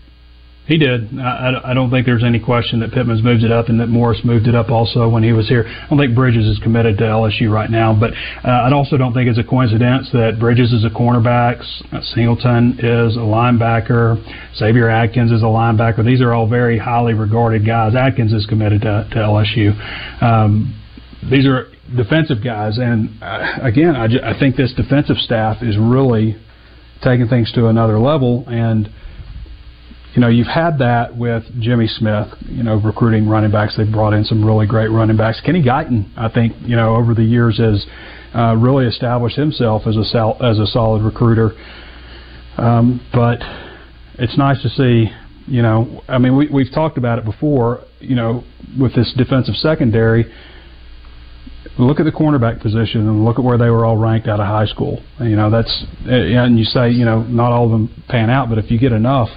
He 0.65 0.77
did. 0.77 1.19
I, 1.19 1.59
I 1.71 1.73
don't 1.73 1.91
think 1.91 2.05
there's 2.05 2.23
any 2.23 2.39
question 2.39 2.79
that 2.79 2.93
Pittman's 2.93 3.21
moved 3.21 3.43
it 3.43 3.51
up 3.51 3.67
and 3.67 3.81
that 3.81 3.87
Morris 3.87 4.21
moved 4.23 4.47
it 4.47 4.55
up 4.55 4.69
also 4.69 5.09
when 5.09 5.21
he 5.21 5.33
was 5.33 5.49
here. 5.49 5.65
I 5.67 5.87
don't 5.89 5.99
think 5.99 6.15
Bridges 6.15 6.47
is 6.47 6.57
committed 6.59 6.97
to 6.99 7.03
LSU 7.03 7.51
right 7.51 7.69
now, 7.69 7.93
but 7.93 8.11
uh, 8.45 8.47
I 8.47 8.71
also 8.71 8.95
don't 8.95 9.13
think 9.13 9.27
it's 9.29 9.37
a 9.37 9.43
coincidence 9.43 10.09
that 10.13 10.39
Bridges 10.39 10.71
is 10.71 10.85
a 10.85 10.89
cornerback, 10.89 11.61
Singleton 12.15 12.79
is 12.79 13.17
a 13.17 13.27
linebacker, 13.27 14.23
Xavier 14.55 14.89
Atkins 14.89 15.33
is 15.33 15.41
a 15.41 15.51
linebacker. 15.51 16.05
These 16.05 16.21
are 16.21 16.31
all 16.31 16.47
very 16.47 16.77
highly 16.77 17.13
regarded 17.13 17.65
guys. 17.65 17.93
Atkins 17.93 18.31
is 18.31 18.45
committed 18.45 18.81
to, 18.83 19.05
to 19.11 19.17
LSU. 19.17 20.23
Um, 20.23 20.79
these 21.29 21.45
are 21.45 21.67
defensive 21.93 22.41
guys, 22.41 22.77
and 22.77 23.09
uh, 23.21 23.59
again, 23.61 23.97
I, 23.97 24.31
I 24.31 24.39
think 24.39 24.55
this 24.55 24.73
defensive 24.73 25.17
staff 25.17 25.61
is 25.61 25.77
really 25.77 26.37
taking 27.03 27.27
things 27.27 27.51
to 27.53 27.67
another 27.67 27.99
level 27.99 28.45
and– 28.47 28.89
you 30.13 30.21
know, 30.21 30.27
you've 30.27 30.47
had 30.47 30.77
that 30.77 31.17
with 31.17 31.43
Jimmy 31.59 31.87
Smith, 31.87 32.27
you 32.41 32.61
know, 32.61 32.75
recruiting 32.75 33.27
running 33.27 33.49
backs. 33.49 33.75
They've 33.75 33.91
brought 33.91 34.13
in 34.13 34.23
some 34.23 34.45
really 34.45 34.67
great 34.67 34.89
running 34.89 35.17
backs. 35.17 35.41
Kenny 35.41 35.63
Guiton, 35.63 36.11
I 36.15 36.29
think, 36.29 36.53
you 36.61 36.75
know, 36.75 36.95
over 36.95 37.15
the 37.15 37.23
years 37.23 37.57
has 37.57 37.83
uh, 38.35 38.55
really 38.55 38.85
established 38.85 39.35
himself 39.35 39.87
as 39.87 39.97
a 39.97 40.03
sal- 40.03 40.37
as 40.43 40.59
a 40.59 40.67
solid 40.67 41.01
recruiter. 41.01 41.53
Um, 42.57 43.01
but 43.11 43.39
it's 44.19 44.37
nice 44.37 44.61
to 44.61 44.69
see, 44.69 45.09
you 45.47 45.63
know, 45.63 46.03
I 46.07 46.19
mean, 46.19 46.37
we, 46.37 46.47
we've 46.47 46.71
talked 46.71 46.99
about 46.99 47.17
it 47.17 47.25
before, 47.25 47.81
you 47.99 48.15
know, 48.15 48.43
with 48.79 48.93
this 48.93 49.11
defensive 49.17 49.55
secondary. 49.55 50.31
Look 51.79 51.99
at 51.99 52.03
the 52.03 52.11
cornerback 52.11 52.61
position 52.61 53.07
and 53.07 53.25
look 53.25 53.39
at 53.39 53.43
where 53.43 53.57
they 53.57 53.69
were 53.69 53.83
all 53.83 53.97
ranked 53.97 54.27
out 54.27 54.39
of 54.39 54.45
high 54.45 54.67
school. 54.67 55.01
You 55.19 55.35
know, 55.35 55.49
that's 55.49 55.85
eh, 56.07 56.37
and 56.37 56.59
you 56.59 56.65
say, 56.65 56.91
you 56.91 57.03
know, 57.03 57.23
not 57.23 57.51
all 57.51 57.65
of 57.65 57.71
them 57.71 58.03
pan 58.09 58.29
out, 58.29 58.49
but 58.49 58.59
if 58.59 58.69
you 58.69 58.77
get 58.77 58.91
enough 58.91 59.29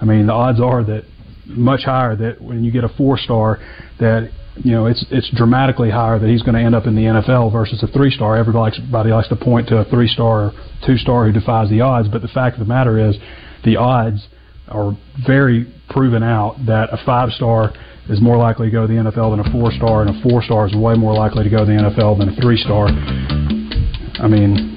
I 0.00 0.04
mean, 0.04 0.26
the 0.26 0.32
odds 0.32 0.60
are 0.60 0.82
that 0.84 1.04
much 1.46 1.82
higher 1.84 2.14
that 2.16 2.40
when 2.40 2.62
you 2.62 2.70
get 2.70 2.84
a 2.84 2.88
four 2.88 3.18
star, 3.18 3.58
that 3.98 4.30
you 4.56 4.72
know 4.72 4.86
it's 4.86 5.04
it's 5.10 5.30
dramatically 5.34 5.90
higher 5.90 6.18
that 6.18 6.28
he's 6.28 6.42
going 6.42 6.54
to 6.54 6.60
end 6.60 6.74
up 6.74 6.86
in 6.86 6.94
the 6.94 7.02
NFL 7.02 7.52
versus 7.52 7.82
a 7.82 7.86
three 7.88 8.10
star. 8.10 8.36
Everybody 8.36 9.10
likes 9.10 9.28
to 9.28 9.36
point 9.36 9.68
to 9.68 9.78
a 9.78 9.84
three 9.86 10.08
star 10.08 10.46
or 10.46 10.52
two 10.86 10.96
star 10.96 11.26
who 11.26 11.32
defies 11.32 11.68
the 11.70 11.80
odds, 11.80 12.08
but 12.08 12.22
the 12.22 12.28
fact 12.28 12.54
of 12.54 12.60
the 12.60 12.72
matter 12.72 12.98
is, 13.08 13.16
the 13.64 13.76
odds 13.76 14.26
are 14.68 14.96
very 15.26 15.72
proven 15.88 16.22
out 16.22 16.56
that 16.66 16.92
a 16.92 17.04
five 17.04 17.30
star 17.30 17.72
is 18.08 18.20
more 18.20 18.36
likely 18.36 18.68
to 18.68 18.72
go 18.72 18.86
to 18.86 18.92
the 18.92 18.98
NFL 18.98 19.36
than 19.36 19.46
a 19.46 19.50
four 19.52 19.70
star, 19.72 20.02
and 20.02 20.10
a 20.10 20.22
four 20.22 20.42
star 20.42 20.66
is 20.66 20.74
way 20.74 20.94
more 20.94 21.14
likely 21.14 21.44
to 21.44 21.50
go 21.50 21.58
to 21.58 21.66
the 21.66 21.72
NFL 21.72 22.18
than 22.18 22.30
a 22.30 22.36
three 22.40 22.56
star. 22.56 22.88
I 22.88 24.28
mean, 24.28 24.76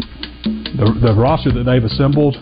the 0.77 0.93
the 1.01 1.13
roster 1.15 1.51
that 1.51 1.63
they've 1.63 1.83
assembled 1.83 2.37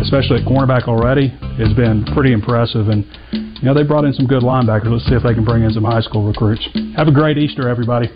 especially 0.00 0.40
at 0.40 0.46
cornerback 0.46 0.88
already, 0.88 1.28
has 1.58 1.72
been 1.74 2.04
pretty 2.14 2.32
impressive. 2.32 2.88
And, 2.88 3.04
you 3.32 3.62
know, 3.62 3.74
they 3.74 3.82
brought 3.82 4.04
in 4.04 4.12
some 4.12 4.26
good 4.26 4.42
linebackers. 4.42 4.90
Let's 4.90 5.06
see 5.06 5.14
if 5.14 5.22
they 5.22 5.34
can 5.34 5.44
bring 5.44 5.62
in 5.62 5.70
some 5.70 5.84
high 5.84 6.00
school 6.00 6.26
recruits. 6.26 6.66
Have 6.96 7.08
a 7.08 7.12
great 7.12 7.38
Easter, 7.38 7.68
everybody. 7.68 8.08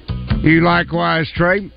You 0.43 0.63
likewise, 0.63 1.31
Trey. 1.35 1.71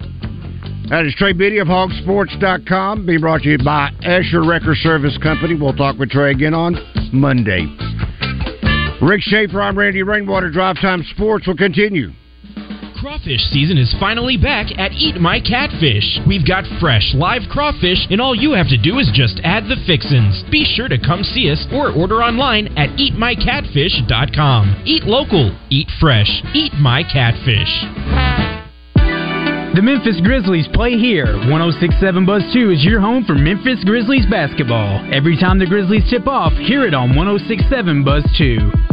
That 0.89 1.05
is 1.05 1.15
Trey 1.15 1.33
Biddy 1.33 1.59
of 1.59 1.67
hogsports.com, 1.67 3.05
being 3.05 3.21
brought 3.21 3.41
to 3.41 3.49
you 3.49 3.57
by 3.57 3.89
Asher 4.03 4.43
Wrecker 4.43 4.75
Service 4.75 5.17
Company. 5.17 5.55
We'll 5.55 5.73
talk 5.73 5.97
with 5.97 6.11
Trey 6.11 6.31
again 6.31 6.53
on 6.53 6.75
Monday. 7.11 7.82
Rick 9.03 9.21
Schaefer, 9.21 9.61
I'm 9.61 9.77
Randy 9.77 10.01
Rainwater. 10.01 10.49
Drive 10.49 10.77
Time 10.79 11.03
Sports 11.11 11.45
will 11.45 11.57
continue. 11.57 12.11
Crawfish 13.01 13.41
season 13.51 13.77
is 13.77 13.93
finally 13.99 14.37
back 14.37 14.67
at 14.79 14.93
Eat 14.93 15.19
My 15.19 15.41
Catfish. 15.41 16.19
We've 16.25 16.47
got 16.47 16.63
fresh, 16.79 17.11
live 17.13 17.41
crawfish, 17.51 18.07
and 18.09 18.21
all 18.21 18.33
you 18.33 18.53
have 18.53 18.69
to 18.69 18.77
do 18.77 18.99
is 18.99 19.11
just 19.13 19.41
add 19.43 19.65
the 19.65 19.75
fixins. 19.85 20.45
Be 20.49 20.63
sure 20.63 20.87
to 20.87 20.97
come 20.97 21.21
see 21.21 21.51
us 21.51 21.67
or 21.73 21.91
order 21.91 22.23
online 22.23 22.67
at 22.77 22.95
eatmycatfish.com. 22.95 24.83
Eat 24.85 25.03
local, 25.03 25.51
eat 25.69 25.91
fresh, 25.99 26.41
eat 26.53 26.71
my 26.79 27.03
catfish. 27.03 27.83
The 29.75 29.81
Memphis 29.81 30.21
Grizzlies 30.23 30.69
play 30.71 30.97
here. 30.97 31.35
1067 31.51 32.25
Buzz 32.25 32.43
2 32.53 32.71
is 32.71 32.85
your 32.85 33.01
home 33.01 33.25
for 33.25 33.35
Memphis 33.35 33.83
Grizzlies 33.83 34.25
basketball. 34.31 35.03
Every 35.11 35.35
time 35.35 35.59
the 35.59 35.65
Grizzlies 35.65 36.09
tip 36.09 36.25
off, 36.25 36.53
hear 36.53 36.85
it 36.87 36.93
on 36.93 37.17
1067 37.17 38.05
Buzz 38.05 38.23
2. 38.37 38.92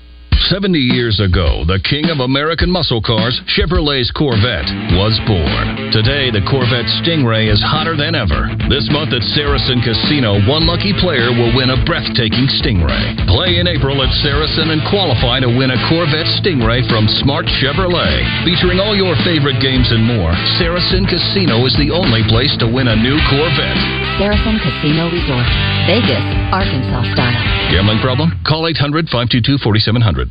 70 0.49 0.79
years 0.79 1.19
ago, 1.19 1.61
the 1.67 1.77
king 1.85 2.09
of 2.09 2.23
American 2.23 2.71
muscle 2.71 3.03
cars, 3.03 3.37
Chevrolet's 3.45 4.09
Corvette, 4.09 4.65
was 4.97 5.13
born. 5.29 5.91
Today, 5.93 6.33
the 6.33 6.41
Corvette 6.49 6.87
Stingray 7.03 7.51
is 7.51 7.61
hotter 7.61 7.93
than 7.93 8.17
ever. 8.17 8.49
This 8.65 8.89
month 8.89 9.13
at 9.13 9.21
Saracen 9.37 9.83
Casino, 9.85 10.41
one 10.49 10.65
lucky 10.65 10.97
player 10.97 11.29
will 11.29 11.53
win 11.53 11.69
a 11.69 11.79
breathtaking 11.85 12.49
Stingray. 12.63 13.19
Play 13.29 13.61
in 13.61 13.69
April 13.69 13.99
at 14.01 14.09
Saracen 14.25 14.73
and 14.73 14.81
qualify 14.89 15.43
to 15.43 15.51
win 15.51 15.69
a 15.69 15.79
Corvette 15.91 16.29
Stingray 16.41 16.87
from 16.89 17.05
Smart 17.21 17.45
Chevrolet. 17.61 18.25
Featuring 18.47 18.81
all 18.81 18.97
your 18.97 19.13
favorite 19.21 19.61
games 19.61 19.91
and 19.93 20.01
more, 20.01 20.33
Saracen 20.57 21.05
Casino 21.05 21.67
is 21.67 21.75
the 21.77 21.93
only 21.93 22.25
place 22.31 22.55
to 22.63 22.71
win 22.71 22.89
a 22.89 22.97
new 22.97 23.19
Corvette. 23.29 23.81
Saracen 24.17 24.57
Casino 24.63 25.11
Resort, 25.11 25.47
Vegas, 25.85 26.25
Arkansas 26.49 27.03
style. 27.13 27.43
Gambling 27.69 27.99
problem? 27.99 28.31
Call 28.47 28.67
800 28.67 29.11
522 29.11 29.59
4700. 29.59 30.30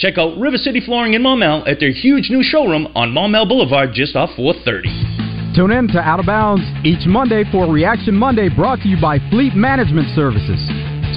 Check 0.00 0.16
out 0.16 0.38
River 0.38 0.56
City 0.56 0.80
Flooring 0.80 1.12
in 1.12 1.20
Maumelle 1.20 1.68
at 1.68 1.78
their 1.78 1.92
huge 1.92 2.30
new 2.30 2.42
showroom 2.42 2.88
on 2.96 3.12
Maumelle 3.12 3.46
Boulevard 3.46 3.90
just 3.92 4.16
off 4.16 4.30
430. 4.34 4.88
Tune 5.54 5.70
in 5.70 5.88
to 5.88 6.00
Out 6.00 6.18
of 6.18 6.24
Bounds 6.24 6.64
each 6.88 7.04
Monday 7.04 7.44
for 7.52 7.70
Reaction 7.70 8.14
Monday 8.14 8.48
brought 8.48 8.80
to 8.80 8.88
you 8.88 8.96
by 8.98 9.18
Fleet 9.28 9.52
Management 9.52 10.08
Services. 10.16 10.56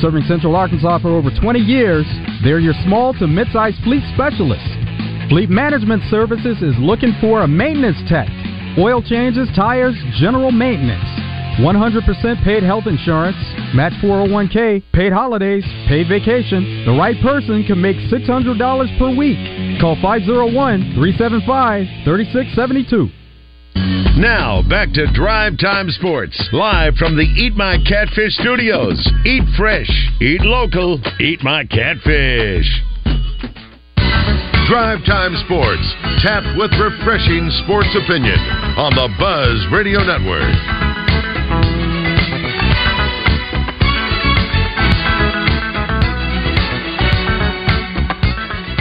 Serving 0.03 0.27
Central 0.27 0.53
Arkansas 0.53 0.99
for 0.99 1.15
over 1.15 1.31
20 1.31 1.59
years, 1.59 2.03
they're 2.43 2.59
your 2.59 2.75
small 2.83 3.13
to 3.23 3.25
mid-sized 3.25 3.79
fleet 3.87 4.03
specialist. 4.13 4.67
Fleet 5.29 5.49
Management 5.49 6.03
Services 6.11 6.59
is 6.59 6.75
looking 6.75 7.15
for 7.21 7.43
a 7.43 7.47
maintenance 7.47 8.03
tech, 8.11 8.27
oil 8.77 9.01
changes, 9.01 9.47
tires, 9.55 9.95
general 10.19 10.51
maintenance. 10.51 11.07
100% 11.61 12.43
paid 12.43 12.63
health 12.63 12.87
insurance, 12.87 13.37
match 13.75 13.93
401k, 14.01 14.83
paid 14.91 15.13
holidays, 15.13 15.63
paid 15.87 16.09
vacation. 16.09 16.85
The 16.85 16.93
right 16.97 17.19
person 17.21 17.63
can 17.63 17.79
make 17.79 17.97
$600 18.09 18.97
per 18.97 19.15
week. 19.15 19.37
Call 19.79 19.95
501 20.01 20.97
375 20.97 21.85
3672. 22.05 23.09
Now, 24.17 24.61
back 24.67 24.93
to 24.93 25.11
Drive 25.13 25.57
Time 25.57 25.89
Sports, 25.89 26.37
live 26.53 26.95
from 26.95 27.15
the 27.17 27.23
Eat 27.23 27.55
My 27.55 27.77
Catfish 27.85 28.33
studios. 28.37 28.97
Eat 29.25 29.43
fresh, 29.57 29.89
eat 30.21 30.41
local, 30.41 31.01
eat 31.19 31.43
my 31.43 31.65
catfish. 31.65 32.69
Drive 34.69 35.03
Time 35.05 35.35
Sports, 35.45 35.85
tapped 36.21 36.57
with 36.57 36.71
refreshing 36.79 37.49
sports 37.65 37.89
opinion 38.05 38.39
on 38.77 38.93
the 38.93 39.09
Buzz 39.19 39.65
Radio 39.73 39.99
Network. 40.03 40.92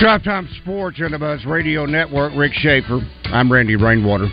Drive 0.02 0.24
Time 0.24 0.48
Sports 0.60 1.00
on 1.00 1.12
the 1.12 1.18
Buzz 1.20 1.44
Radio 1.44 1.86
Network. 1.86 2.32
Rick 2.34 2.54
Schaefer. 2.54 2.98
I'm 3.26 3.52
Randy 3.52 3.76
Rainwater. 3.76 4.26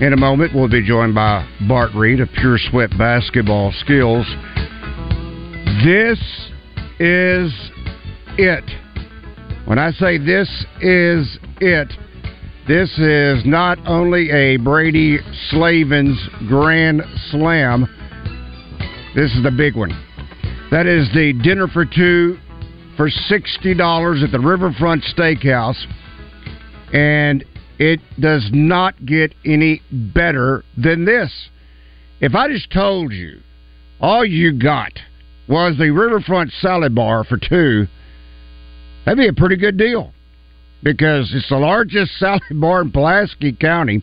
In 0.00 0.12
a 0.12 0.16
moment, 0.16 0.52
we'll 0.52 0.68
be 0.68 0.84
joined 0.84 1.14
by 1.14 1.48
Bart 1.68 1.92
Reed 1.94 2.18
of 2.18 2.28
Pure 2.40 2.58
Sweat 2.72 2.90
Basketball 2.98 3.72
Skills. 3.78 4.26
This 5.84 6.18
is 6.98 7.54
it. 8.36 8.64
When 9.64 9.78
I 9.78 9.92
say 9.92 10.18
this 10.18 10.48
is 10.80 11.38
it, 11.60 11.92
this 12.66 12.90
is 12.98 13.46
not 13.46 13.78
only 13.86 14.28
a 14.32 14.56
Brady 14.56 15.18
Slavens 15.50 16.18
Grand 16.48 17.00
Slam, 17.30 17.86
this 19.14 19.32
is 19.36 19.42
the 19.44 19.54
big 19.56 19.76
one. 19.76 19.90
That 20.72 20.86
is 20.88 21.08
the 21.14 21.32
dinner 21.44 21.68
for 21.68 21.84
two 21.84 22.38
for 22.96 23.08
$60 23.08 24.24
at 24.24 24.32
the 24.32 24.40
Riverfront 24.40 25.02
Steakhouse. 25.04 25.82
And 26.92 27.44
it 27.78 28.00
does 28.20 28.48
not 28.52 29.04
get 29.04 29.34
any 29.44 29.82
better 29.90 30.64
than 30.76 31.04
this. 31.04 31.32
If 32.20 32.34
I 32.34 32.48
just 32.48 32.72
told 32.72 33.12
you 33.12 33.40
all 34.00 34.24
you 34.24 34.52
got 34.52 34.92
was 35.48 35.76
the 35.76 35.90
Riverfront 35.90 36.52
Salad 36.60 36.94
Bar 36.94 37.24
for 37.24 37.36
two, 37.36 37.86
that'd 39.04 39.18
be 39.18 39.28
a 39.28 39.32
pretty 39.32 39.56
good 39.56 39.76
deal 39.76 40.12
because 40.82 41.32
it's 41.34 41.48
the 41.48 41.56
largest 41.56 42.12
salad 42.18 42.42
bar 42.52 42.82
in 42.82 42.92
Pulaski 42.92 43.52
County. 43.52 44.02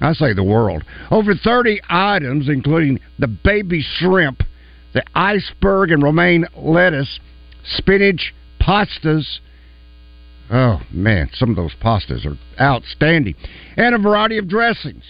I 0.00 0.12
say 0.12 0.32
the 0.32 0.44
world. 0.44 0.84
Over 1.10 1.34
30 1.34 1.80
items, 1.88 2.48
including 2.48 3.00
the 3.18 3.26
baby 3.28 3.84
shrimp, 3.98 4.42
the 4.94 5.02
iceberg 5.14 5.90
and 5.90 6.02
romaine 6.02 6.46
lettuce, 6.56 7.18
spinach, 7.76 8.34
pastas. 8.60 9.40
Oh, 10.50 10.80
man, 10.90 11.30
some 11.34 11.50
of 11.50 11.56
those 11.56 11.74
pastas 11.82 12.24
are 12.24 12.38
outstanding. 12.60 13.34
And 13.76 13.94
a 13.94 13.98
variety 13.98 14.38
of 14.38 14.48
dressings. 14.48 15.04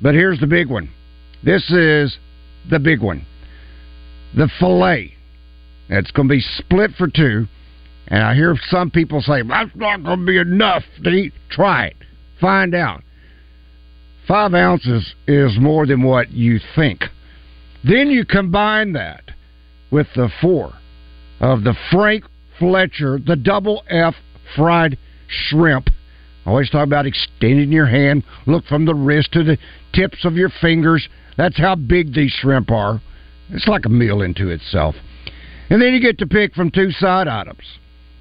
But 0.00 0.14
here's 0.14 0.40
the 0.40 0.46
big 0.46 0.68
one. 0.68 0.90
This 1.44 1.70
is 1.70 2.16
the 2.68 2.78
big 2.78 3.00
one 3.00 3.26
the 4.34 4.48
filet. 4.58 5.14
It's 5.88 6.10
going 6.10 6.28
to 6.28 6.34
be 6.34 6.40
split 6.40 6.92
for 6.96 7.08
two. 7.08 7.46
And 8.08 8.22
I 8.22 8.34
hear 8.34 8.56
some 8.68 8.90
people 8.90 9.20
say, 9.20 9.42
that's 9.42 9.70
not 9.74 10.02
going 10.02 10.20
to 10.20 10.26
be 10.26 10.38
enough 10.38 10.82
to 11.04 11.10
eat. 11.10 11.32
Try 11.50 11.86
it. 11.86 11.96
Find 12.40 12.74
out. 12.74 13.02
Five 14.26 14.54
ounces 14.54 15.14
is 15.26 15.58
more 15.58 15.86
than 15.86 16.02
what 16.02 16.30
you 16.30 16.60
think. 16.74 17.02
Then 17.84 18.08
you 18.08 18.24
combine 18.24 18.92
that 18.92 19.24
with 19.90 20.06
the 20.14 20.30
four 20.40 20.72
of 21.42 21.64
the 21.64 21.74
Frank 21.90 22.24
Fletcher, 22.58 23.18
the 23.18 23.36
double 23.36 23.82
F 23.90 24.14
fried 24.56 24.96
shrimp. 25.28 25.88
Always 26.46 26.70
talk 26.70 26.86
about 26.86 27.06
extending 27.06 27.70
your 27.70 27.86
hand, 27.86 28.24
look 28.46 28.64
from 28.66 28.84
the 28.84 28.94
wrist 28.94 29.32
to 29.32 29.44
the 29.44 29.58
tips 29.92 30.24
of 30.24 30.34
your 30.34 30.50
fingers. 30.60 31.06
That's 31.36 31.58
how 31.58 31.74
big 31.74 32.14
these 32.14 32.30
shrimp 32.30 32.70
are. 32.70 33.00
It's 33.50 33.68
like 33.68 33.84
a 33.84 33.88
meal 33.88 34.22
into 34.22 34.48
itself. 34.48 34.94
And 35.68 35.80
then 35.82 35.92
you 35.92 36.00
get 36.00 36.18
to 36.18 36.26
pick 36.26 36.54
from 36.54 36.70
two 36.70 36.90
side 36.92 37.28
items, 37.28 37.64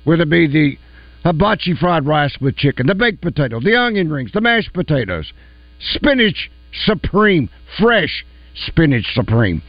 whether 0.03 0.23
it 0.23 0.29
be 0.29 0.47
the 0.47 0.77
hibachi 1.23 1.75
fried 1.75 2.05
rice 2.05 2.35
with 2.41 2.55
chicken, 2.55 2.87
the 2.87 2.95
baked 2.95 3.21
potato, 3.21 3.59
the 3.59 3.75
onion 3.75 4.09
rings, 4.09 4.31
the 4.33 4.41
mashed 4.41 4.73
potatoes, 4.73 5.31
spinach 5.79 6.49
supreme, 6.85 7.49
fresh 7.79 8.25
spinach 8.67 9.05
supreme, 9.13 9.61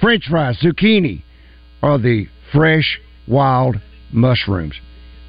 french 0.00 0.26
fries, 0.28 0.58
zucchini, 0.62 1.22
or 1.82 1.98
the 1.98 2.26
fresh 2.52 3.00
wild 3.26 3.80
mushrooms. 4.12 4.74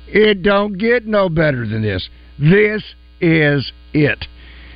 It 0.08 0.44
don't 0.44 0.78
get 0.78 1.06
no 1.06 1.30
better 1.30 1.68
than 1.68 1.82
this. 1.82 2.10
This 2.40 2.84
is 3.20 3.72
it. 3.94 4.26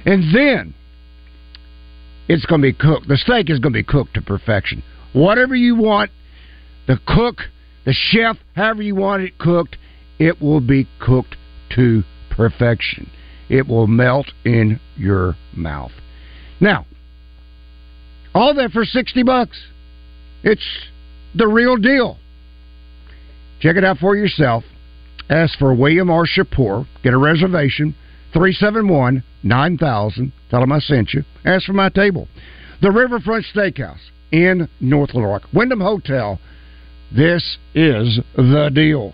And 0.05 0.36
then 0.36 0.73
it's 2.27 2.45
going 2.45 2.62
to 2.62 2.67
be 2.67 2.73
cooked. 2.73 3.08
The 3.08 3.17
steak 3.17 3.49
is 3.49 3.60
going 3.60 3.73
to 3.73 3.79
be 3.79 3.84
cooked 3.84 4.13
to 4.15 4.21
perfection. 4.21 4.84
Whatever 5.13 5.55
you 5.55 5.75
want, 5.75 6.12
the 6.88 6.99
cook, 7.08 7.38
the 7.86 7.93
chef, 7.93 8.38
however 8.55 8.81
you 8.81 8.95
want 8.95 9.23
it 9.23 9.38
cooked, 9.38 9.77
it 10.19 10.41
will 10.41 10.62
be 10.62 10.88
cooked 10.99 11.36
to 11.75 12.03
perfection. 12.29 13.10
It 13.49 13.67
will 13.67 13.88
melt 13.88 14.27
in 14.43 14.79
your 14.95 15.36
mouth. 15.55 15.91
Now, 16.60 16.86
all 18.34 18.53
that 18.55 18.71
for 18.71 18.86
60 18.86 19.23
bucks. 19.23 19.58
It's 20.43 20.65
the 21.34 21.47
real 21.47 21.77
deal. 21.77 22.17
Check 23.59 23.77
it 23.77 23.83
out 23.83 23.97
for 23.97 24.15
yourself. 24.15 24.63
Ask 25.29 25.57
for 25.57 25.73
William 25.73 26.09
R. 26.09 26.25
Shapur. 26.25 26.87
Get 27.03 27.13
a 27.13 27.17
reservation. 27.17 27.95
371 28.33 29.23
9000. 29.43 30.33
Tell 30.49 30.59
them 30.59 30.71
I 30.71 30.79
sent 30.79 31.13
you. 31.13 31.23
Ask 31.45 31.65
for 31.65 31.73
my 31.73 31.89
table. 31.89 32.27
The 32.81 32.91
Riverfront 32.91 33.45
Steakhouse 33.53 33.99
in 34.31 34.67
North 34.79 35.13
Little 35.13 35.29
Rock. 35.29 35.43
Wyndham 35.53 35.79
Hotel. 35.79 36.39
This 37.15 37.57
is 37.73 38.19
the 38.35 38.69
deal. 38.73 39.13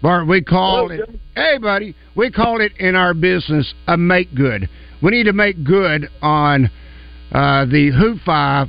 Bart, 0.00 0.28
we 0.28 0.42
call 0.42 0.90
it. 0.90 1.08
Hey, 1.34 1.58
buddy, 1.58 1.94
we 2.14 2.30
call 2.30 2.60
it 2.60 2.72
in 2.78 2.94
our 2.94 3.14
business 3.14 3.74
a 3.88 3.96
make 3.96 4.32
good. 4.34 4.68
We 5.02 5.10
need 5.10 5.24
to 5.24 5.32
make 5.32 5.64
good 5.64 6.08
on 6.22 6.70
uh, 7.32 7.64
the 7.66 7.90
Hoop 7.96 8.20
Five. 8.24 8.68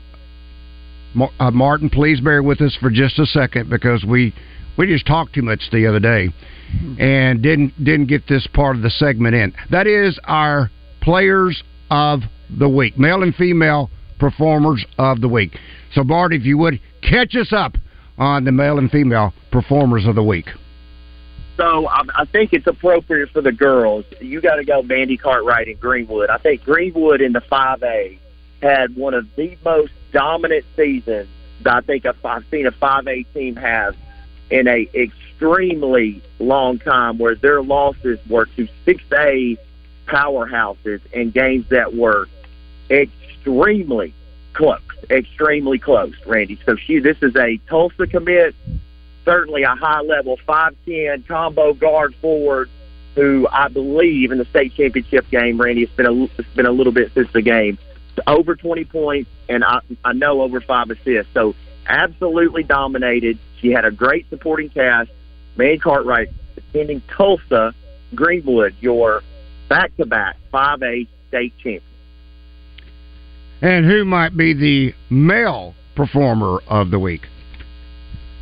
Uh, 1.40 1.52
Martin, 1.52 1.90
please 1.90 2.20
bear 2.20 2.42
with 2.42 2.62
us 2.62 2.76
for 2.80 2.90
just 2.90 3.20
a 3.20 3.26
second 3.26 3.70
because 3.70 4.04
we 4.04 4.34
we 4.78 4.88
just 4.88 5.06
talked 5.06 5.34
too 5.34 5.42
much 5.42 5.62
the 5.72 5.88
other 5.88 6.00
day 6.00 6.30
and 7.00 7.42
didn't 7.42 7.84
didn't 7.84 8.08
get 8.08 8.28
this 8.28 8.48
part 8.54 8.76
of 8.76 8.82
the 8.82 8.90
segment 8.90 9.36
in. 9.36 9.54
That 9.72 9.88
is 9.88 10.20
our 10.26 10.70
players 11.02 11.64
of 11.92 12.22
the 12.58 12.70
week, 12.70 12.98
male 12.98 13.24
and 13.24 13.36
female 13.36 13.90
performers 14.20 14.86
of 14.98 15.22
the 15.22 15.28
week. 15.28 15.58
So, 15.94 16.04
Bart, 16.04 16.34
if 16.34 16.44
you 16.44 16.58
would 16.58 16.80
catch 17.02 17.36
us 17.36 17.52
up 17.52 17.76
on 18.18 18.44
the 18.44 18.52
male 18.52 18.78
and 18.78 18.92
female 18.92 19.34
performers 19.52 20.06
of 20.06 20.16
the 20.16 20.24
week. 20.24 20.46
So 21.60 21.90
I, 21.90 22.04
I 22.16 22.24
think 22.24 22.54
it's 22.54 22.68
appropriate 22.68 23.32
for 23.32 23.42
the 23.42 23.52
girls. 23.52 24.06
You 24.22 24.40
got 24.40 24.56
to 24.56 24.64
go 24.64 24.82
Mandy 24.82 25.18
Cartwright 25.18 25.68
and 25.68 25.78
Greenwood. 25.78 26.30
I 26.30 26.38
think 26.38 26.64
Greenwood 26.64 27.20
in 27.20 27.34
the 27.34 27.42
5A 27.42 28.18
had 28.62 28.96
one 28.96 29.14
of 29.14 29.28
the 29.36 29.58
most 29.66 29.92
dominant 30.14 30.64
seasons 30.78 31.28
that 31.64 31.76
I 31.76 31.82
think 31.82 32.06
I've 32.06 32.46
seen 32.50 32.66
a 32.66 32.72
5A 32.72 33.26
team 33.34 33.58
have 33.58 33.98
in 34.50 34.70
a 34.70 34.88
extremely 34.94 36.24
long 36.40 36.80
time 36.80 37.18
where 37.18 37.36
their 37.36 37.62
losses 37.62 38.20
were 38.30 38.46
to 38.46 38.70
6A 38.88 39.58
powerhouses 40.08 41.02
and 41.14 41.34
games 41.34 41.68
that 41.72 41.94
were 41.94 42.30
extremely 42.90 44.14
close, 44.54 44.80
extremely 45.10 45.78
close, 45.78 46.14
Randy. 46.26 46.58
So 46.66 46.78
she, 46.78 47.00
this 47.00 47.18
is 47.22 47.36
a 47.36 47.58
Tulsa 47.68 48.08
commit, 48.08 48.56
certainly 49.30 49.62
a 49.62 49.76
high 49.76 50.02
level 50.02 50.38
5'10 50.48 51.28
combo 51.28 51.74
guard 51.74 52.16
forward 52.20 52.68
who 53.14 53.48
I 53.52 53.68
believe 53.68 54.32
in 54.32 54.40
the 54.40 54.46
state 54.46 54.74
championship 54.74 55.30
game, 55.30 55.62
Randy, 55.62 55.84
it's 55.84 55.94
been 55.94 56.08
a, 56.08 56.24
it's 56.24 56.56
been 56.56 56.66
a 56.66 56.72
little 56.72 56.94
bit 56.94 57.12
since 57.14 57.32
the 57.32 57.42
game, 57.42 57.78
over 58.26 58.56
20 58.56 58.86
points 58.86 59.30
and 59.48 59.64
I, 59.64 59.82
I 60.04 60.14
know 60.14 60.42
over 60.42 60.62
five 60.62 60.90
assists. 60.90 61.32
So 61.34 61.54
absolutely 61.86 62.64
dominated. 62.64 63.38
She 63.62 63.70
had 63.70 63.86
a 63.86 63.92
great 63.92 64.28
supporting 64.30 64.70
cast. 64.70 65.12
Mandy 65.58 65.78
Cartwright 65.78 66.30
attending 66.58 67.02
Tulsa, 67.16 67.74
Greenwood, 68.16 68.76
your 68.80 69.22
back-to-back 69.68 70.38
5A 70.52 71.08
state 71.28 71.54
champion. 71.58 71.84
And 73.62 73.86
who 73.86 74.06
might 74.06 74.36
be 74.36 74.54
the 74.54 74.96
male 75.10 75.76
performer 75.96 76.62
of 76.68 76.90
the 76.90 76.98
week? 76.98 77.28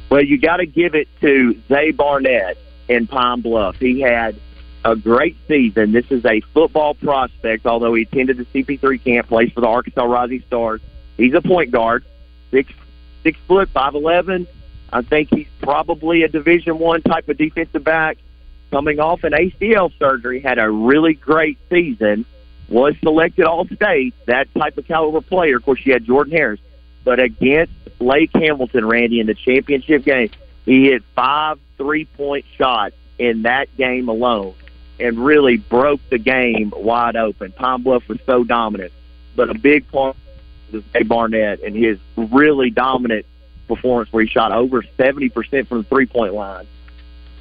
Well, 0.10 0.24
you 0.24 0.38
got 0.38 0.58
to 0.58 0.66
give 0.66 0.96
it 0.96 1.08
to 1.22 1.60
Zay 1.68 1.92
Barnett 1.92 2.58
in 2.88 3.08
Pine 3.08 3.42
Bluff. 3.42 3.76
He 3.78 4.00
had 4.00 4.40
a 4.86 4.96
great 4.96 5.36
season. 5.48 5.92
This 5.92 6.10
is 6.10 6.26
a 6.26 6.40
football 6.54 6.94
prospect, 6.94 7.66
although 7.66 7.94
he 7.94 8.04
attended 8.04 8.38
the 8.38 8.46
CP3 8.46 9.04
camp, 9.04 9.28
plays 9.28 9.52
for 9.52 9.62
the 9.62 9.68
Arkansas 9.68 10.04
Rising 10.04 10.44
Stars. 10.48 10.82
He's 11.18 11.34
a 11.34 11.42
point 11.42 11.72
guard, 11.72 12.06
six 12.52 12.72
six 13.24 13.38
foot, 13.48 13.70
five 13.70 13.96
eleven. 13.96 14.48
I 14.94 15.02
think 15.02 15.30
he's 15.30 15.48
probably 15.62 16.24
a 16.24 16.30
Division 16.30 16.80
One 16.80 17.02
type 17.02 17.28
of 17.28 17.38
defensive 17.38 17.84
back. 17.84 18.18
Coming 18.72 19.00
off 19.00 19.24
an 19.24 19.32
ACL 19.32 19.92
surgery, 19.98 20.42
had 20.42 20.60
a 20.60 20.70
really 20.70 21.14
great 21.14 21.58
season. 21.70 22.26
Was 22.70 22.96
selected 23.02 23.46
All 23.46 23.66
State. 23.66 24.14
That 24.26 24.54
type 24.54 24.78
of 24.78 24.86
caliber 24.88 25.22
player. 25.22 25.58
Of 25.58 25.64
course, 25.64 25.80
you 25.86 25.94
had 25.94 26.06
Jordan 26.06 26.34
Harris, 26.34 26.60
but 27.08 27.22
against 27.22 27.72
Lake 28.02 28.32
Hamilton, 28.34 28.86
Randy, 28.86 29.22
in 29.22 29.28
the 29.28 29.34
championship 29.34 30.04
game, 30.04 30.30
he 30.66 30.90
hit 30.90 31.04
five 31.16 31.58
three 31.78 32.04
point 32.04 32.44
shots 32.58 32.96
in 33.18 33.44
that 33.44 33.74
game 33.78 34.10
alone, 34.10 34.56
and 35.00 35.18
really 35.18 35.56
broke 35.56 36.02
the 36.10 36.18
game 36.18 36.74
wide 36.76 37.16
open. 37.16 37.54
Pine 37.54 37.82
Bluff 37.82 38.06
was 38.10 38.20
so 38.26 38.44
dominant, 38.44 38.92
but 39.38 39.50
a 39.50 39.54
big 39.54 39.90
part 39.90 40.18
was 40.74 40.84
Jay 40.92 41.04
Barnett 41.04 41.62
and 41.62 41.74
his 41.74 41.98
really 42.18 42.72
dominant 42.72 43.26
performance 43.70 44.12
where 44.12 44.26
he 44.26 44.30
shot 44.30 44.52
over 44.52 44.82
70% 44.82 45.66
from 45.66 45.78
the 45.78 45.84
three 45.86 46.08
point 46.08 46.34
line. 46.34 46.68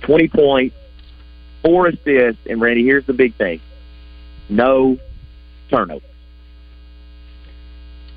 20 0.02 0.28
points, 0.28 0.76
four 1.64 1.88
assists, 1.88 2.46
and 2.48 2.60
Randy, 2.60 2.84
here's 2.84 3.06
the 3.06 3.14
big 3.14 3.34
thing 3.34 3.60
no 4.48 4.96
turnovers. 5.70 6.08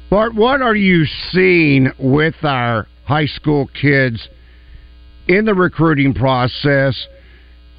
Bart, 0.09 0.33
what 0.33 0.63
are 0.63 0.75
you 0.75 1.05
seeing 1.31 1.91
with 1.99 2.33
our 2.41 2.87
high 3.05 3.27
school 3.27 3.69
kids 3.79 4.27
in 5.27 5.45
the 5.45 5.53
recruiting 5.53 6.15
process? 6.15 7.07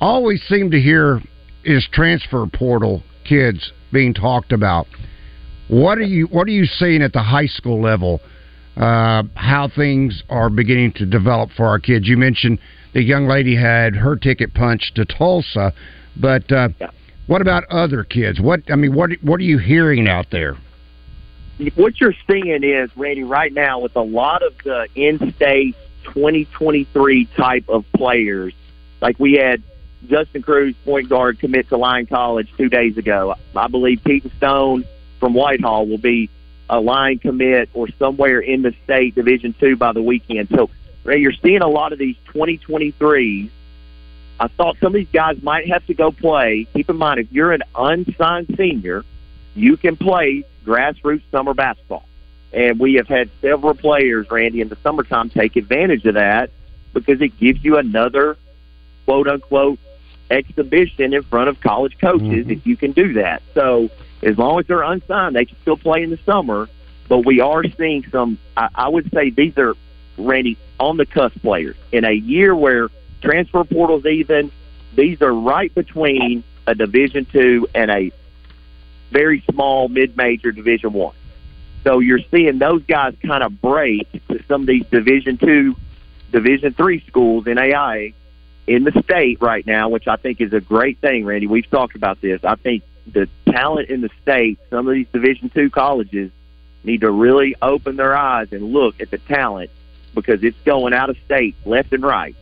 Always 0.01 0.41
seem 0.45 0.71
to 0.71 0.81
hear 0.81 1.21
is 1.65 1.89
transfer 1.93 2.47
portal 2.47 3.03
kids 3.29 3.73
being 3.93 4.15
talked 4.15 4.53
about. 4.53 4.87
What 5.67 5.99
are 5.99 6.03
you 6.03 6.27
What 6.27 6.47
are 6.47 6.53
you 6.53 6.67
seeing 6.67 7.03
at 7.03 7.13
the 7.13 7.23
high 7.23 7.47
school 7.47 7.83
level? 7.83 8.21
Uh, 8.77 9.25
how 9.35 9.69
things 9.75 10.23
are 10.31 10.49
beginning 10.49 10.93
to 10.93 11.07
develop 11.07 11.51
for 11.57 11.67
our 11.67 11.81
kids. 11.81 12.07
You 12.07 12.17
mentioned 12.17 12.61
the 12.95 13.03
young 13.03 13.27
lady 13.27 13.57
had 13.57 13.97
her 13.97 14.15
ticket 14.15 14.55
punched 14.55 14.95
to 14.95 15.05
Tulsa, 15.05 15.73
but 16.17 16.51
uh, 16.53 16.69
yeah. 16.81 16.91
what 17.27 17.43
about 17.43 17.65
other 17.65 18.05
kids? 18.05 18.41
What 18.41 18.61
I 18.71 18.77
mean, 18.77 18.95
what 18.95 19.11
what 19.23 19.41
are 19.41 19.45
you 19.45 19.59
hearing 19.59 20.07
out 20.07 20.27
there? 20.31 20.57
What 21.75 22.01
you're 22.01 22.15
seeing 22.27 22.65
is, 22.65 22.91
Randy, 22.97 23.25
right 23.25 23.53
now 23.53 23.81
with 23.81 23.95
a 23.97 24.03
lot 24.03 24.43
of 24.43 24.57
the 24.65 24.87
in-state 24.95 25.77
2023 26.05 27.27
type 27.27 27.69
of 27.69 27.85
players, 27.93 28.55
like 29.01 29.19
we 29.19 29.35
had 29.35 29.63
Justin 30.07 30.43
Cruz, 30.43 30.75
point 30.85 31.09
guard, 31.09 31.39
commit 31.39 31.69
to 31.69 31.77
Lyon 31.77 32.07
College 32.07 32.49
two 32.57 32.69
days 32.69 32.97
ago. 32.97 33.35
I 33.55 33.69
believe 33.69 34.03
Peyton 34.05 34.33
Stone 34.39 34.85
from 35.19 35.35
Whitehall 35.35 35.87
will 35.87 35.99
be 35.99 36.31
a 36.71 36.81
Lyon 36.81 37.19
commit 37.19 37.69
or 37.75 37.89
somewhere 37.99 38.41
in 38.41 38.63
the 38.63 38.75
state 38.85 39.15
Division 39.15 39.55
two 39.59 39.77
by 39.77 39.93
the 39.93 40.03
weekend. 40.03 40.49
So 40.49 40.71
Ray, 41.05 41.19
you're 41.19 41.33
seeing 41.33 41.63
a 41.63 41.69
lot 41.69 41.93
of 41.93 41.99
these 41.99 42.17
2023s. 42.29 43.51
I 44.39 44.49
thought 44.49 44.79
some 44.81 44.89
of 44.89 44.93
these 44.95 45.09
guys 45.13 45.43
might 45.43 45.69
have 45.69 45.87
to 45.87 45.95
go 45.95 46.11
play. 46.11 46.67
Keep 46.73 46.89
in 46.89 46.97
mind, 46.97 47.21
if 47.21 47.31
you're 47.31 47.53
an 47.53 47.63
unsigned 47.75 48.55
senior, 48.57 49.05
you 49.55 49.77
can 49.77 49.97
play 49.97 50.45
grassroots 50.65 51.23
summer 51.31 51.55
basketball. 51.55 52.05
And 52.53 52.79
we 52.81 52.95
have 52.95 53.07
had 53.07 53.31
several 53.41 53.75
players, 53.75 54.27
Randy, 54.31 54.61
in 54.61 54.69
the 54.69 54.77
summertime 54.83 55.31
take 55.31 55.57
advantage 55.57 56.05
of 56.05 56.15
that 56.15 56.51
because 56.93 57.21
it 57.21 57.39
gives 57.39 57.65
you 57.65 57.77
another 57.79 58.37
quote 59.05 59.29
unquote 59.29 59.79
exhibition 60.31 61.15
in 61.15 61.23
front 61.23 61.49
of 61.49 61.61
college 61.61 61.97
coaches 62.01 62.27
mm-hmm. 62.27 62.51
if 62.51 62.67
you 62.67 62.77
can 62.77 62.93
do 62.93 63.15
that. 63.15 63.43
So 63.55 63.91
as 64.23 64.37
long 64.37 64.61
as 64.61 64.67
they're 64.67 64.83
unsigned, 64.83 65.37
they 65.37 65.45
can 65.45 65.57
still 65.63 65.77
play 65.77 66.03
in 66.03 66.11
the 66.11 66.19
summer. 66.27 66.69
But 67.09 67.25
we 67.25 67.41
are 67.41 67.65
seeing 67.77 68.05
some. 68.11 68.39
I, 68.57 68.69
I 68.75 68.89
would 68.89 69.11
say 69.13 69.31
these 69.31 69.57
are 69.59 69.75
Randy 70.17 70.57
on 70.79 70.97
the 70.97 71.07
cusp 71.07 71.41
players 71.41 71.77
in 71.91 72.05
a 72.05 72.13
year 72.13 72.55
where 72.55 72.89
transfer 73.21 73.65
portals 73.65 74.07
even. 74.07 74.53
These 74.95 75.23
are 75.23 75.33
right 75.33 75.73
between 75.75 76.43
a 76.67 76.75
Division 76.75 77.25
two 77.27 77.69
and 77.75 77.91
a 77.91 78.13
very 79.11 79.45
small 79.51 79.89
mid-major 79.89 80.53
Division 80.53 80.93
one. 80.93 81.15
So 81.85 81.99
you're 81.99 82.21
seeing 82.31 82.59
those 82.59 82.83
guys 82.85 83.15
kind 83.25 83.43
of 83.43 83.61
break 83.61 84.07
to 84.29 84.43
some 84.49 84.63
of 84.63 84.67
these 84.67 84.85
Division 84.87 85.39
two, 85.39 85.77
Division 86.31 86.75
three 86.75 87.03
schools 87.07 87.47
in 87.47 87.59
AI 87.59 88.13
in 88.67 88.85
the 88.85 88.93
state 89.03 89.41
right 89.41 89.67
now, 89.67 89.89
which 89.89 90.07
I 90.07 90.17
think 90.17 90.41
is 90.41 90.53
a 90.53 90.61
great 90.61 90.99
thing, 90.99 91.25
Randy. 91.25 91.47
We've 91.47 91.69
talked 91.69 91.97
about 91.97 92.21
this. 92.21 92.45
I 92.45 92.57
think 92.57 92.83
the 93.07 93.29
talent 93.47 93.89
in 93.89 94.01
the 94.01 94.11
state, 94.23 94.59
some 94.69 94.87
of 94.87 94.95
these 94.95 95.09
Division 95.13 95.51
two 95.51 95.71
colleges 95.71 96.31
need 96.85 97.01
to 97.01 97.11
really 97.11 97.57
open 97.61 97.97
their 97.97 98.17
eyes 98.17 98.53
and 98.53 98.73
look 98.73 99.01
at 99.01 99.11
the 99.11 99.19
talent 99.19 99.71
because 100.15 100.43
it's 100.43 100.59
going 100.65 100.93
out 100.93 101.11
of 101.11 101.17
state 101.25 101.55
left 101.65 101.93
and 101.93 102.03
right. 102.03 102.37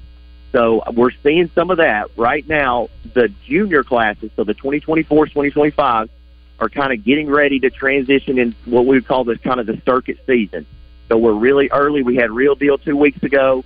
So 0.52 0.82
we're 0.92 1.10
seeing 1.22 1.50
some 1.54 1.70
of 1.70 1.78
that 1.78 2.10
right 2.16 2.46
now. 2.48 2.88
The 3.14 3.28
junior 3.46 3.84
classes, 3.84 4.30
so 4.36 4.44
the 4.44 4.54
2024, 4.54 5.26
2025, 5.26 6.10
are 6.60 6.68
kind 6.68 6.92
of 6.92 7.04
getting 7.04 7.30
ready 7.30 7.60
to 7.60 7.70
transition 7.70 8.38
in 8.38 8.54
what 8.64 8.86
we 8.86 8.96
would 8.96 9.06
call 9.06 9.24
this 9.24 9.38
kind 9.38 9.60
of 9.60 9.66
the 9.66 9.80
circuit 9.84 10.18
season. 10.26 10.66
So 11.08 11.16
we're 11.16 11.32
really 11.32 11.68
early. 11.70 12.02
We 12.02 12.16
had 12.16 12.30
Real 12.30 12.54
Deal 12.54 12.78
two 12.78 12.96
weeks 12.96 13.22
ago. 13.22 13.64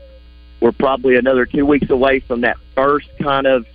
We're 0.61 0.72
probably 0.72 1.16
another 1.16 1.46
two 1.46 1.66
weeks 1.66 1.90
away 1.90 2.20
from 2.20 2.42
that 2.42 2.57
first 2.74 3.09
kind 3.20 3.46
of 3.46 3.66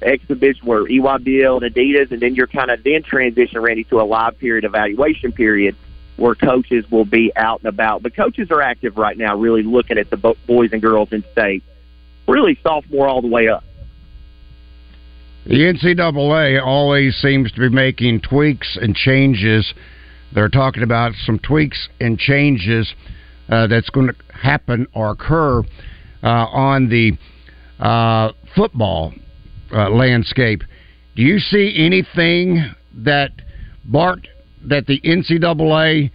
exhibition 0.00 0.66
where 0.66 0.84
EYBL 0.84 1.62
and 1.62 1.74
Adidas, 1.74 2.12
and 2.12 2.20
then 2.20 2.34
you're 2.34 2.46
kind 2.46 2.70
of 2.70 2.82
then 2.82 3.02
transition 3.02 3.60
Randy, 3.60 3.84
to 3.84 4.00
a 4.00 4.04
live 4.04 4.38
period 4.38 4.64
evaluation 4.64 5.32
period 5.32 5.76
where 6.16 6.34
coaches 6.34 6.88
will 6.90 7.04
be 7.04 7.32
out 7.36 7.60
and 7.60 7.68
about. 7.68 8.02
But 8.02 8.14
coaches 8.14 8.50
are 8.50 8.62
active 8.62 8.96
right 8.96 9.18
now, 9.18 9.36
really 9.36 9.62
looking 9.62 9.98
at 9.98 10.10
the 10.10 10.16
boys 10.16 10.70
and 10.72 10.80
girls 10.80 11.12
in 11.12 11.24
state, 11.32 11.62
really 12.28 12.58
sophomore 12.62 13.08
all 13.08 13.20
the 13.20 13.28
way 13.28 13.48
up. 13.48 13.64
The 15.46 15.56
NCAA 15.56 16.64
always 16.64 17.14
seems 17.16 17.52
to 17.52 17.60
be 17.60 17.68
making 17.68 18.22
tweaks 18.22 18.78
and 18.80 18.96
changes. 18.96 19.74
They're 20.34 20.48
talking 20.48 20.82
about 20.82 21.12
some 21.26 21.38
tweaks 21.38 21.88
and 22.00 22.18
changes 22.18 22.94
uh, 23.50 23.66
that's 23.66 23.90
going 23.90 24.06
to 24.06 24.14
happen 24.32 24.86
or 24.94 25.10
occur 25.10 25.60
uh, 26.22 26.26
on 26.26 26.88
the 26.88 27.12
uh, 27.78 28.32
football 28.56 29.12
uh, 29.70 29.90
landscape. 29.90 30.62
Do 31.14 31.22
you 31.22 31.38
see 31.38 31.74
anything 31.76 32.64
that 33.04 33.32
Bart 33.84 34.26
that 34.64 34.86
the 34.86 34.98
NCAA 35.02 36.10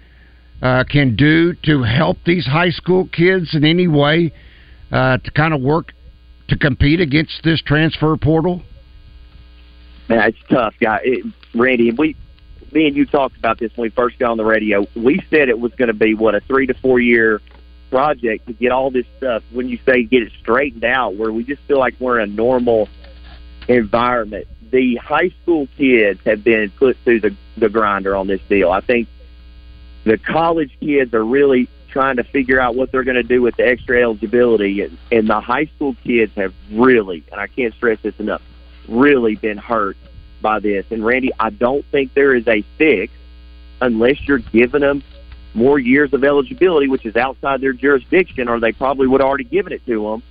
uh, 0.63 0.83
can 0.89 1.15
do 1.15 1.53
to 1.65 1.83
help 1.83 2.17
these 2.25 2.47
high 2.47 2.71
school 2.71 3.07
kids 3.07 3.53
in 3.53 3.63
any 3.63 3.87
way 3.87 4.33
uh, 4.91 5.19
to 5.19 5.31
kind 5.31 5.53
of 5.53 5.61
work 5.61 5.93
to 6.47 6.57
compete 6.57 6.99
against 6.99 7.43
this 7.43 7.61
transfer 7.61 8.17
portal? 8.17 8.63
Man, 10.09 10.27
it's 10.27 10.39
tough, 10.49 10.73
guy. 10.79 11.01
It, 11.03 11.25
Randy, 11.53 11.91
we 11.91 12.15
me 12.71 12.87
and 12.87 12.95
you 12.95 13.05
talked 13.05 13.37
about 13.37 13.57
this 13.57 13.71
when 13.75 13.85
we 13.85 13.89
first 13.89 14.19
got 14.19 14.31
on 14.31 14.37
the 14.37 14.45
radio. 14.45 14.85
We 14.95 15.23
said 15.29 15.49
it 15.49 15.59
was 15.59 15.73
going 15.75 15.87
to 15.87 15.93
be 15.93 16.13
what 16.13 16.35
a 16.35 16.41
three 16.41 16.67
to 16.67 16.73
four 16.73 16.99
year 16.99 17.41
project 17.89 18.47
to 18.47 18.53
get 18.53 18.71
all 18.71 18.91
this 18.91 19.05
stuff. 19.17 19.43
When 19.51 19.69
you 19.69 19.79
say 19.85 20.03
get 20.03 20.23
it 20.23 20.31
straightened 20.39 20.83
out, 20.83 21.15
where 21.15 21.31
we 21.31 21.43
just 21.43 21.61
feel 21.63 21.79
like 21.79 21.95
we're 21.99 22.19
in 22.19 22.29
a 22.29 22.33
normal 22.33 22.89
environment. 23.67 24.47
The 24.71 24.95
high 24.97 25.29
school 25.41 25.67
kids 25.77 26.19
have 26.25 26.43
been 26.43 26.71
put 26.71 26.97
through 27.03 27.21
the 27.21 27.35
the 27.57 27.69
grinder 27.69 28.15
on 28.15 28.27
this 28.27 28.41
deal. 28.49 28.71
I 28.71 28.81
think 28.81 29.07
the 30.05 30.17
college 30.17 30.75
kids 30.79 31.13
are 31.13 31.23
really 31.23 31.67
trying 31.89 32.17
to 32.17 32.23
figure 32.23 32.59
out 32.59 32.75
what 32.75 32.91
they're 32.91 33.03
going 33.03 33.15
to 33.15 33.23
do 33.23 33.41
with 33.41 33.55
the 33.57 33.67
extra 33.67 34.01
eligibility, 34.01 34.81
and, 34.81 34.97
and 35.11 35.27
the 35.27 35.39
high 35.39 35.65
school 35.65 35.95
kids 36.03 36.31
have 36.35 36.53
really, 36.71 37.23
and 37.31 37.41
I 37.41 37.47
can't 37.47 37.73
stress 37.73 37.99
this 38.01 38.19
enough, 38.19 38.41
really 38.89 39.35
been 39.35 39.57
hurt 39.57 39.97
by 40.41 40.59
this. 40.59 40.85
And 40.89 41.05
Randy, 41.05 41.31
I 41.39 41.49
don't 41.49 41.85
think 41.85 42.13
there 42.13 42.33
is 42.33 42.47
a 42.47 42.63
fix 42.77 43.13
unless 43.81 44.27
you're 44.27 44.39
giving 44.39 44.81
them 44.81 45.03
more 45.53 45.79
years 45.79 46.13
of 46.13 46.23
eligibility, 46.23 46.87
which 46.87 47.05
is 47.05 47.15
outside 47.15 47.61
their 47.61 47.73
jurisdiction, 47.73 48.47
or 48.47 48.59
they 48.59 48.71
probably 48.71 49.07
would 49.07 49.21
have 49.21 49.27
already 49.27 49.43
given 49.43 49.73
it 49.73 49.85
to 49.85 50.03
them. 50.03 50.23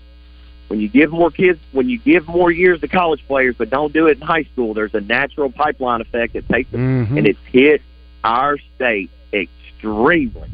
When 0.69 0.81
you 0.81 0.89
give 0.89 1.11
more 1.11 1.31
kids, 1.31 1.59
when 1.73 1.89
you 1.89 1.99
give 1.99 2.29
more 2.29 2.51
years 2.51 2.81
to 2.83 2.89
college 2.89 3.27
players, 3.27 3.55
but 3.57 3.71
don't 3.71 3.93
do 3.93 4.07
it 4.07 4.19
in 4.19 4.27
high 4.27 4.45
school, 4.45 4.75
there's 4.75 4.95
a 4.95 5.01
natural 5.01 5.51
pipeline 5.51 6.03
effect 6.03 6.35
that 6.35 6.49
takes 6.49 6.71
them, 6.71 7.07
Mhm. 7.07 7.17
and 7.17 7.27
it's 7.27 7.39
hit 7.51 7.83
our 8.23 8.59
state 8.77 9.11
extremely 9.33 10.49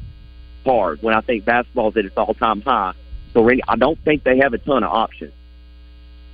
hard. 0.65 1.03
When 1.03 1.15
I 1.15 1.21
think 1.21 1.45
basketball's 1.45 1.97
at 1.97 2.05
its 2.05 2.17
all-time 2.17 2.61
high, 2.63 2.93
so 3.33 3.43
Randy, 3.43 3.63
I 3.67 3.77
don't 3.77 3.99
think 4.05 4.23
they 4.23 4.39
have 4.39 4.55
a 4.55 4.59
ton 4.59 4.85
of 4.85 4.93
options. 4.93 5.33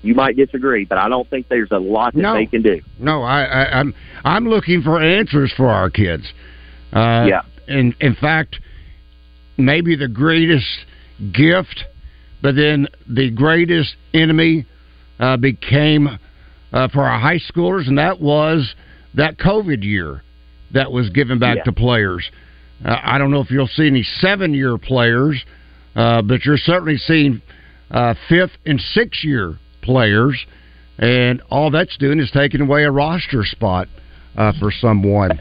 You 0.03 0.15
might 0.15 0.37
disagree, 0.37 0.85
but 0.87 0.99
I 0.99 1.09
don't 1.09 1.29
think 1.29 1.49
there's 1.49 1.71
a 1.71 1.79
lot 1.79 2.15
that 2.15 2.21
No. 2.21 2.35
they 2.35 2.47
can 2.47 2.63
do. 2.63 2.81
No, 2.99 3.23
I, 3.23 3.43
I, 3.45 3.79
I'm 3.81 3.95
I'm 4.25 4.49
looking 4.49 4.83
for 4.83 5.01
answers 5.01 5.53
for 5.57 5.69
our 5.69 5.91
kids. 5.91 6.25
Uh, 6.93 7.27
Yeah. 7.29 7.43
In 7.69 7.95
in 8.01 8.15
fact, 8.15 8.61
maybe 9.57 9.97
the 9.97 10.09
greatest 10.09 10.67
gift, 11.33 11.85
but 12.43 12.55
then 12.57 12.89
the 13.09 13.31
greatest 13.31 13.95
enemy 14.15 14.65
uh, 15.19 15.37
became 15.37 16.09
uh, 16.73 16.89
for 16.89 17.03
our 17.05 17.19
high 17.19 17.39
schoolers, 17.39 17.87
and 17.87 17.99
that 17.99 18.21
was 18.21 18.75
that 19.15 19.37
COVID 19.39 19.83
year 19.85 20.23
that 20.73 20.91
was 20.91 21.11
given 21.11 21.39
back 21.39 21.59
Yeah. 21.59 21.63
to 21.65 21.73
players. 21.73 22.31
Uh, 22.85 22.97
I 23.03 23.19
don't 23.19 23.31
know 23.31 23.41
if 23.41 23.51
you'll 23.51 23.67
see 23.67 23.87
any 23.87 24.03
seven-year 24.03 24.79
players, 24.79 25.45
uh, 25.95 26.23
but 26.23 26.47
you're 26.47 26.57
certainly 26.57 26.97
seeing 26.97 27.43
uh, 27.91 28.15
fifth 28.29 28.53
and 28.65 28.81
six-year 28.81 29.59
players, 29.83 30.47
and 30.99 31.43
all 31.51 31.71
that's 31.71 31.97
doing 31.97 32.21
is 32.21 32.31
taking 32.31 32.61
away 32.61 32.85
a 32.85 32.91
roster 32.91 33.45
spot 33.45 33.89
uh, 34.37 34.53
for 34.59 34.71
someone. 34.71 35.41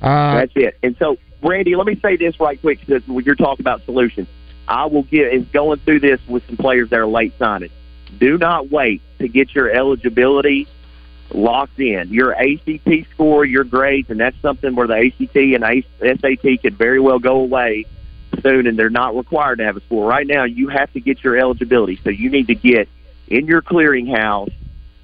Uh, 0.00 0.36
That's 0.36 0.52
it. 0.56 0.78
And 0.82 0.96
so, 0.98 1.16
Randy, 1.42 1.76
let 1.76 1.86
me 1.86 1.98
say 2.00 2.16
this 2.16 2.38
right 2.40 2.60
quick 2.60 2.80
because 2.80 3.02
you're 3.06 3.34
talking 3.34 3.62
about 3.62 3.84
solutions, 3.84 4.28
I 4.66 4.86
will 4.86 5.02
get 5.02 5.32
is 5.32 5.46
going 5.52 5.80
through 5.80 6.00
this 6.00 6.20
with 6.28 6.46
some 6.46 6.56
players 6.56 6.90
that 6.90 6.98
are 6.98 7.06
late 7.06 7.34
signing. 7.38 7.70
Do 8.18 8.38
not 8.38 8.70
wait 8.70 9.02
to 9.18 9.28
get 9.28 9.54
your 9.54 9.70
eligibility 9.70 10.66
locked 11.32 11.78
in. 11.78 12.12
Your 12.12 12.34
ACT 12.34 13.10
score, 13.12 13.44
your 13.44 13.64
grades, 13.64 14.10
and 14.10 14.18
that's 14.18 14.36
something 14.42 14.74
where 14.74 14.86
the 14.86 14.96
ACT 14.96 15.36
and 15.36 16.20
SAT 16.20 16.62
could 16.62 16.76
very 16.76 17.00
well 17.00 17.18
go 17.18 17.36
away 17.40 17.86
soon, 18.42 18.66
and 18.66 18.78
they're 18.78 18.90
not 18.90 19.16
required 19.16 19.56
to 19.56 19.64
have 19.64 19.76
a 19.76 19.80
score. 19.82 20.06
Right 20.06 20.26
now, 20.26 20.44
you 20.44 20.68
have 20.68 20.92
to 20.92 21.00
get 21.00 21.22
your 21.22 21.36
eligibility, 21.36 22.00
so 22.02 22.10
you 22.10 22.30
need 22.30 22.46
to 22.48 22.54
get 22.54 22.88
in 23.30 23.46
your 23.46 23.62
clearinghouse, 23.62 24.52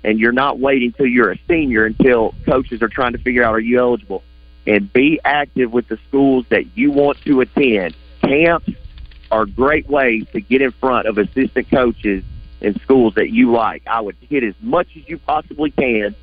and 0.05 0.19
you're 0.19 0.33
not 0.33 0.59
waiting 0.59 0.93
till 0.93 1.07
you're 1.07 1.33
a 1.33 1.39
senior 1.49 1.85
until 1.85 2.35
coaches 2.45 2.83
are 2.83 2.89
trying 2.89 3.13
to 3.13 3.19
figure 3.19 3.43
out 3.43 3.55
are 3.55 3.61
you 3.61 3.79
eligible 3.79 4.23
and 4.67 4.93
be 4.93 5.21
active 5.25 5.73
with 5.73 5.89
the 5.89 5.99
schools 6.09 6.45
that 6.51 6.77
you 6.77 6.91
want 6.91 7.21
to 7.23 7.41
attend. 7.41 7.95
Camps 8.23 8.69
are 9.31 9.47
great 9.47 9.89
ways 9.89 10.25
to 10.33 10.41
get 10.41 10.61
in 10.61 10.73
front 10.73 11.07
of 11.07 11.19
assistant 11.19 11.71
coaches 11.71 12.25
in 12.61 12.79
schools 12.81 13.15
that 13.15 13.31
you 13.31 13.53
like. 13.53 13.83
I 13.87 14.01
would 14.01 14.17
hit 14.21 14.43
as 14.43 14.55
much 14.61 14.89
as 14.97 15.09
you 15.09 15.19
possibly 15.19 15.71
can. 15.71 16.15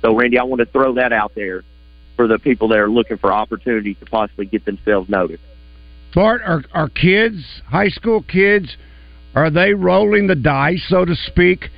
So, 0.00 0.14
Randy, 0.16 0.38
I 0.38 0.44
want 0.44 0.60
to 0.60 0.66
throw 0.66 0.94
that 0.94 1.12
out 1.12 1.34
there 1.34 1.62
for 2.16 2.26
the 2.26 2.38
people 2.38 2.68
that 2.68 2.78
are 2.78 2.90
looking 2.90 3.18
for 3.18 3.32
opportunities 3.32 3.96
to 4.00 4.06
possibly 4.06 4.46
get 4.46 4.64
themselves 4.64 5.08
noticed. 5.08 5.42
Bart, 6.14 6.42
are, 6.44 6.62
are 6.72 6.88
kids, 6.88 7.62
high 7.66 7.88
school 7.88 8.22
kids, 8.22 8.76
are 9.34 9.50
they 9.50 9.74
rolling 9.74 10.26
the 10.26 10.34
dice, 10.34 10.84
so 10.88 11.04
to 11.04 11.14
speak? 11.14 11.70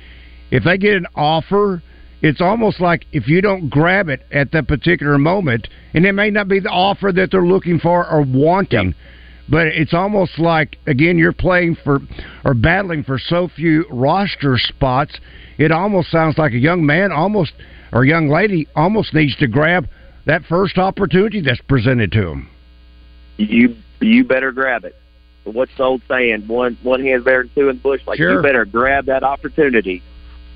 If 0.51 0.63
they 0.63 0.77
get 0.77 0.95
an 0.95 1.07
offer, 1.15 1.81
it's 2.21 2.41
almost 2.41 2.79
like 2.79 3.05
if 3.11 3.27
you 3.27 3.41
don't 3.41 3.69
grab 3.69 4.09
it 4.09 4.25
at 4.31 4.51
that 4.51 4.67
particular 4.67 5.17
moment, 5.17 5.67
and 5.93 6.05
it 6.05 6.13
may 6.13 6.29
not 6.29 6.47
be 6.47 6.59
the 6.59 6.69
offer 6.69 7.11
that 7.11 7.31
they're 7.31 7.45
looking 7.45 7.79
for 7.79 8.09
or 8.09 8.21
wanting, 8.21 8.95
but 9.49 9.67
it's 9.67 9.93
almost 9.93 10.39
like, 10.39 10.77
again, 10.87 11.17
you're 11.17 11.33
playing 11.33 11.77
for 11.83 11.99
or 12.43 12.53
battling 12.53 13.03
for 13.03 13.19
so 13.19 13.47
few 13.47 13.85
roster 13.89 14.57
spots. 14.57 15.19
It 15.57 15.71
almost 15.71 16.11
sounds 16.11 16.37
like 16.37 16.53
a 16.53 16.57
young 16.57 16.85
man 16.85 17.11
almost 17.11 17.53
or 17.93 18.05
young 18.05 18.27
lady 18.29 18.67
almost 18.75 19.13
needs 19.13 19.35
to 19.37 19.47
grab 19.47 19.87
that 20.25 20.43
first 20.49 20.77
opportunity 20.77 21.41
that's 21.41 21.61
presented 21.61 22.11
to 22.11 22.29
him 22.29 22.49
You 23.37 23.75
you 24.01 24.23
better 24.23 24.51
grab 24.51 24.83
it. 24.83 24.95
What's 25.45 25.75
the 25.77 25.83
old 25.83 26.01
saying? 26.07 26.47
One 26.47 26.77
one 26.81 27.01
hand's 27.01 27.23
better 27.23 27.43
than 27.43 27.51
two 27.53 27.69
in 27.69 27.77
the 27.77 27.81
bush. 27.81 28.01
Like 28.05 28.17
Sure. 28.17 28.33
you 28.33 28.41
better 28.41 28.65
grab 28.65 29.05
that 29.05 29.23
opportunity, 29.23 30.01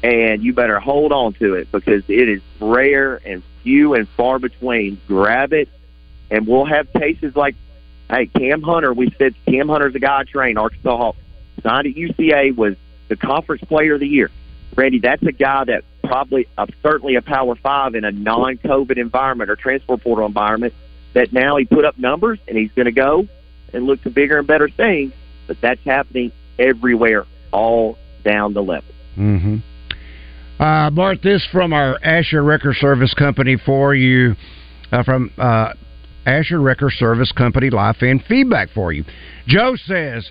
and 0.03 0.43
you 0.43 0.53
better 0.53 0.79
hold 0.79 1.11
on 1.11 1.33
to 1.33 1.53
it 1.53 1.71
because 1.71 2.03
it 2.07 2.27
is 2.29 2.41
rare 2.59 3.21
and 3.25 3.43
few 3.63 3.93
and 3.93 4.07
far 4.09 4.39
between. 4.39 4.99
Grab 5.07 5.53
it, 5.53 5.69
and 6.31 6.47
we'll 6.47 6.65
have 6.65 6.91
cases 6.93 7.35
like, 7.35 7.55
hey, 8.09 8.25
Cam 8.27 8.61
Hunter. 8.63 8.93
We 8.93 9.13
said 9.17 9.35
Cam 9.45 9.69
Hunter's 9.69 9.93
a 9.95 9.99
guy 9.99 10.19
I 10.19 10.23
trained 10.23 10.57
Arkansas 10.57 10.97
Hawk. 10.97 11.15
Signed 11.61 11.87
at 11.87 11.93
UCA 11.95 12.55
was 12.55 12.75
the 13.09 13.15
conference 13.15 13.63
player 13.65 13.93
of 13.95 13.99
the 13.99 14.07
year. 14.07 14.31
Randy, 14.75 14.99
that's 14.99 15.23
a 15.23 15.31
guy 15.31 15.65
that 15.65 15.83
probably 16.03 16.47
uh, 16.57 16.65
certainly 16.81 17.15
a 17.15 17.21
power 17.21 17.55
five 17.55 17.95
in 17.95 18.05
a 18.05 18.11
non-COVID 18.11 18.97
environment 18.97 19.49
or 19.49 19.55
transfer 19.55 19.97
portal 19.97 20.25
environment. 20.25 20.73
That 21.13 21.33
now 21.33 21.57
he 21.57 21.65
put 21.65 21.85
up 21.85 21.97
numbers 21.97 22.39
and 22.47 22.57
he's 22.57 22.71
going 22.73 22.85
to 22.85 22.91
go 22.91 23.27
and 23.73 23.85
look 23.85 24.01
to 24.03 24.09
bigger 24.09 24.37
and 24.37 24.47
better 24.47 24.69
things. 24.69 25.13
But 25.47 25.57
that's 25.61 25.83
happening 25.83 26.31
everywhere, 26.57 27.25
all 27.51 27.97
down 28.23 28.53
the 28.53 28.61
level. 28.61 28.93
Mm-hmm. 29.17 29.57
Uh, 30.61 30.89
Bart, 30.89 31.19
this 31.23 31.47
from 31.51 31.71
our 31.73 31.97
Asher 32.03 32.43
Wrecker 32.43 32.73
Service 32.73 33.13
Company 33.13 33.57
for 33.65 33.95
you, 33.95 34.35
uh, 34.91 35.03
from 35.03 35.31
uh, 35.37 35.73
Asher 36.25 36.59
Wrecker 36.59 36.91
Service 36.91 37.31
Company 37.31 37.69
Life 37.69 38.01
and 38.01 38.23
feedback 38.25 38.69
for 38.71 38.91
you. 38.91 39.05
Joe 39.47 39.75
says, 39.77 40.29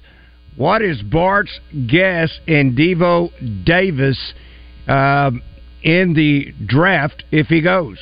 "What 0.57 0.82
is 0.82 1.01
Bart's 1.03 1.59
guess 1.86 2.30
in 2.47 2.76
Devo 2.76 3.64
Davis 3.64 4.34
um, 4.86 5.43
in 5.82 6.12
the 6.12 6.53
draft 6.66 7.24
if 7.30 7.47
he 7.47 7.62
goes?" 7.62 7.99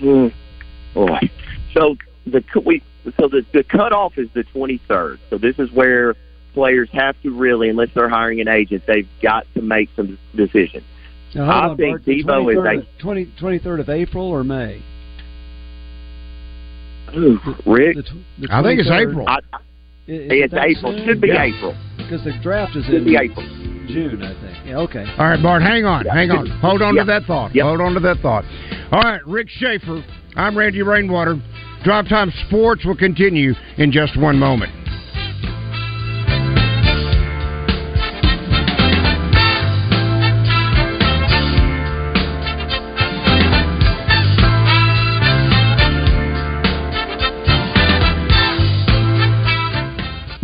Mm. 0.00 0.32
Boy. 0.94 1.30
So 1.74 1.96
the 2.26 2.42
we 2.64 2.82
so 3.18 3.28
the 3.28 3.44
the 3.52 3.62
cutoff 3.64 4.18
is 4.18 4.28
the 4.34 4.42
twenty 4.44 4.80
third. 4.88 5.18
So 5.30 5.38
this 5.38 5.58
is 5.58 5.70
where 5.72 6.14
players 6.54 6.88
have 6.92 7.20
to 7.22 7.30
really, 7.30 7.68
unless 7.68 7.88
they're 7.94 8.08
hiring 8.08 8.40
an 8.40 8.48
agent, 8.48 8.82
they've 8.86 9.08
got 9.22 9.46
to 9.54 9.62
make 9.62 9.90
some 9.94 10.18
decisions. 10.34 10.84
Now, 11.34 11.44
hold 11.44 11.54
I 11.64 11.68
on, 11.68 11.76
think 11.76 11.90
Bart, 11.92 12.04
the 12.06 12.24
Devo 12.24 12.50
is 12.50 12.56
23rd 12.56 12.74
a 12.74 12.78
of- 12.78 12.98
20, 12.98 13.26
23rd 13.40 13.80
of 13.80 13.88
April 13.90 14.26
or 14.26 14.42
May? 14.44 14.82
Ooh, 17.14 17.38
Rick. 17.66 17.96
The 17.96 18.48
I 18.50 18.62
think 18.62 18.80
it's 18.80 18.90
April. 18.90 19.28
I, 19.28 19.38
it's 20.06 20.54
April. 20.54 21.04
Should 21.04 21.20
be 21.20 21.30
April. 21.30 21.76
Because 21.96 22.22
the 22.24 22.32
draft 22.42 22.74
is 22.76 22.84
Should 22.86 22.94
in 22.94 23.04
be 23.04 23.16
April. 23.16 23.44
June, 23.88 24.22
I 24.22 24.32
think. 24.40 24.66
Yeah, 24.66 24.78
okay. 24.78 25.04
All 25.18 25.26
right, 25.26 25.40
Bart, 25.42 25.62
hang 25.62 25.84
on, 25.84 26.04
hang 26.06 26.30
on. 26.30 26.46
Hold 26.60 26.82
on 26.82 26.94
Yeah. 26.96 27.02
to 27.02 27.06
that 27.06 27.24
thought. 27.24 27.52
Hold 27.56 27.80
on 27.80 27.94
to 27.94 28.00
that 28.00 28.18
thought. 28.20 28.44
All 28.92 29.00
right, 29.02 29.24
Rick 29.26 29.48
Schaefer. 29.50 30.04
I'm 30.36 30.56
Randy 30.56 30.82
Rainwater. 30.82 31.38
Drive 31.82 32.08
Time 32.08 32.32
Sports 32.46 32.84
will 32.84 32.96
continue 32.96 33.54
in 33.78 33.92
just 33.92 34.18
one 34.18 34.38
moment. 34.38 34.85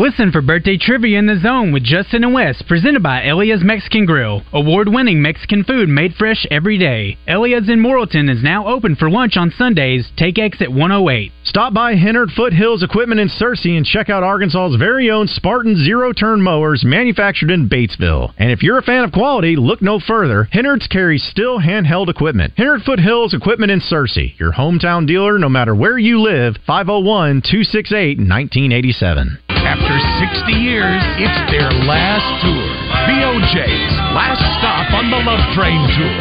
Listen 0.02 0.32
for 0.32 0.42
birthday 0.42 0.76
trivia 0.76 1.16
in 1.16 1.26
the 1.26 1.38
zone 1.38 1.70
with 1.70 1.84
Justin 1.84 2.24
and 2.24 2.34
Wes, 2.34 2.60
presented 2.66 3.04
by 3.04 3.22
Elia's 3.22 3.62
Mexican 3.62 4.04
Grill. 4.04 4.42
Award 4.52 4.88
winning 4.88 5.22
Mexican 5.22 5.62
food 5.62 5.88
made 5.88 6.12
fresh 6.14 6.44
every 6.50 6.76
day. 6.76 7.16
Elia's 7.28 7.68
in 7.68 7.78
Morrilton 7.78 8.28
is 8.28 8.42
now 8.42 8.66
open 8.66 8.96
for 8.96 9.08
lunch 9.08 9.36
on 9.36 9.52
Sundays. 9.56 10.10
Take 10.16 10.40
exit 10.40 10.72
108. 10.72 11.30
Stop 11.44 11.72
by 11.72 11.94
Hennard 11.94 12.30
Foothills 12.32 12.82
Equipment 12.82 13.20
in 13.20 13.28
Searcy 13.28 13.76
and 13.76 13.86
check 13.86 14.10
out 14.10 14.24
Arkansas's 14.24 14.74
very 14.76 15.08
own 15.08 15.28
Spartan 15.28 15.76
zero 15.84 16.12
turn 16.12 16.42
mowers 16.42 16.82
manufactured 16.84 17.52
in 17.52 17.68
Batesville. 17.68 18.34
And 18.38 18.50
if 18.50 18.64
you're 18.64 18.78
a 18.78 18.82
fan 18.82 19.04
of 19.04 19.12
quality, 19.12 19.54
look 19.54 19.82
no 19.82 20.00
further. 20.00 20.48
Hennard's 20.50 20.88
carries 20.88 21.22
Stihl 21.32 21.64
handheld 21.64 22.08
equipment. 22.08 22.54
Hennard 22.56 22.82
Foothills 22.82 23.34
Equipment 23.34 23.70
in 23.70 23.78
Searcy, 23.78 24.36
your 24.40 24.50
hometown 24.50 25.06
dealer 25.06 25.38
no 25.38 25.48
matter 25.48 25.76
where 25.76 25.96
you 25.96 26.20
live, 26.20 26.56
501 26.66 27.42
268 27.42 28.18
1987. 28.18 29.61
After 29.72 29.96
60 30.20 30.52
years, 30.52 31.00
it's 31.16 31.40
their 31.48 31.72
last 31.88 32.28
tour. 32.44 32.68
The 33.08 33.24
O'Jays' 33.24 33.96
last 34.12 34.44
stop 34.60 34.92
on 34.92 35.08
the 35.08 35.16
Love 35.16 35.40
Train 35.56 35.80
Tour. 35.96 36.18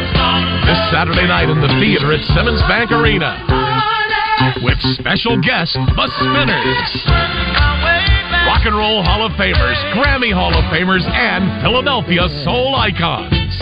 This 0.64 0.80
Saturday 0.88 1.28
night 1.28 1.52
in 1.52 1.60
the 1.60 1.68
theater 1.76 2.16
at 2.16 2.24
Simmons 2.32 2.64
Bank 2.64 2.88
Arena. 2.88 3.36
With 4.64 4.80
special 4.96 5.36
guest, 5.44 5.76
The 5.76 6.08
Spinners. 6.16 6.90
Rock 8.48 8.64
and 8.64 8.72
Roll 8.72 9.04
Hall 9.04 9.20
of 9.28 9.36
Famers, 9.36 9.76
Grammy 10.00 10.32
Hall 10.32 10.56
of 10.56 10.64
Famers, 10.72 11.04
and 11.12 11.44
Philadelphia 11.60 12.32
Soul 12.48 12.72
Icons. 12.72 13.52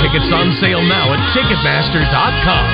Tickets 0.00 0.32
on 0.32 0.56
sale 0.56 0.80
now 0.80 1.12
at 1.12 1.20
Ticketmaster.com. 1.36 2.64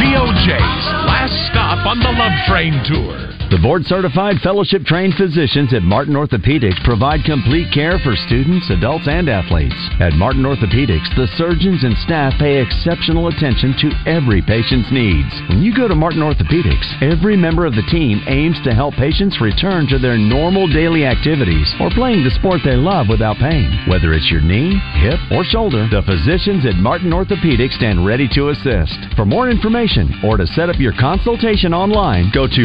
The 0.00 0.16
O'Jays' 0.16 0.88
last 1.04 1.36
stop 1.52 1.84
on 1.84 2.00
the 2.00 2.08
Love 2.16 2.32
Train 2.48 2.80
Tour. 2.88 3.31
The 3.52 3.60
board 3.60 3.84
certified 3.84 4.40
fellowship 4.40 4.80
trained 4.88 5.12
physicians 5.20 5.76
at 5.76 5.84
Martin 5.84 6.16
Orthopedics 6.16 6.80
provide 6.88 7.20
complete 7.28 7.68
care 7.68 8.00
for 8.00 8.16
students, 8.16 8.64
adults, 8.72 9.04
and 9.04 9.28
athletes. 9.28 9.76
At 10.00 10.16
Martin 10.16 10.48
Orthopedics, 10.48 11.12
the 11.20 11.28
surgeons 11.36 11.84
and 11.84 11.92
staff 12.00 12.32
pay 12.40 12.64
exceptional 12.64 13.28
attention 13.28 13.76
to 13.84 13.92
every 14.08 14.40
patient's 14.40 14.88
needs. 14.88 15.28
When 15.52 15.60
you 15.60 15.76
go 15.76 15.84
to 15.84 15.92
Martin 15.92 16.24
Orthopedics, 16.24 17.04
every 17.04 17.36
member 17.36 17.68
of 17.68 17.76
the 17.76 17.84
team 17.92 18.24
aims 18.24 18.56
to 18.64 18.72
help 18.72 18.96
patients 18.96 19.36
return 19.36 19.84
to 19.92 20.00
their 20.00 20.16
normal 20.16 20.64
daily 20.64 21.04
activities 21.04 21.68
or 21.76 21.92
playing 21.92 22.24
the 22.24 22.32
sport 22.40 22.64
they 22.64 22.80
love 22.80 23.12
without 23.12 23.36
pain. 23.36 23.68
Whether 23.84 24.16
it's 24.16 24.32
your 24.32 24.40
knee, 24.40 24.80
hip, 25.04 25.20
or 25.28 25.44
shoulder, 25.44 25.84
the 25.92 26.00
physicians 26.08 26.64
at 26.64 26.80
Martin 26.80 27.12
Orthopedics 27.12 27.76
stand 27.76 28.00
ready 28.00 28.32
to 28.32 28.48
assist. 28.48 28.96
For 29.12 29.28
more 29.28 29.52
information 29.52 30.08
or 30.24 30.40
to 30.40 30.48
set 30.56 30.72
up 30.72 30.80
your 30.80 30.96
consultation 30.96 31.76
online, 31.76 32.32
go 32.32 32.48
to 32.48 32.64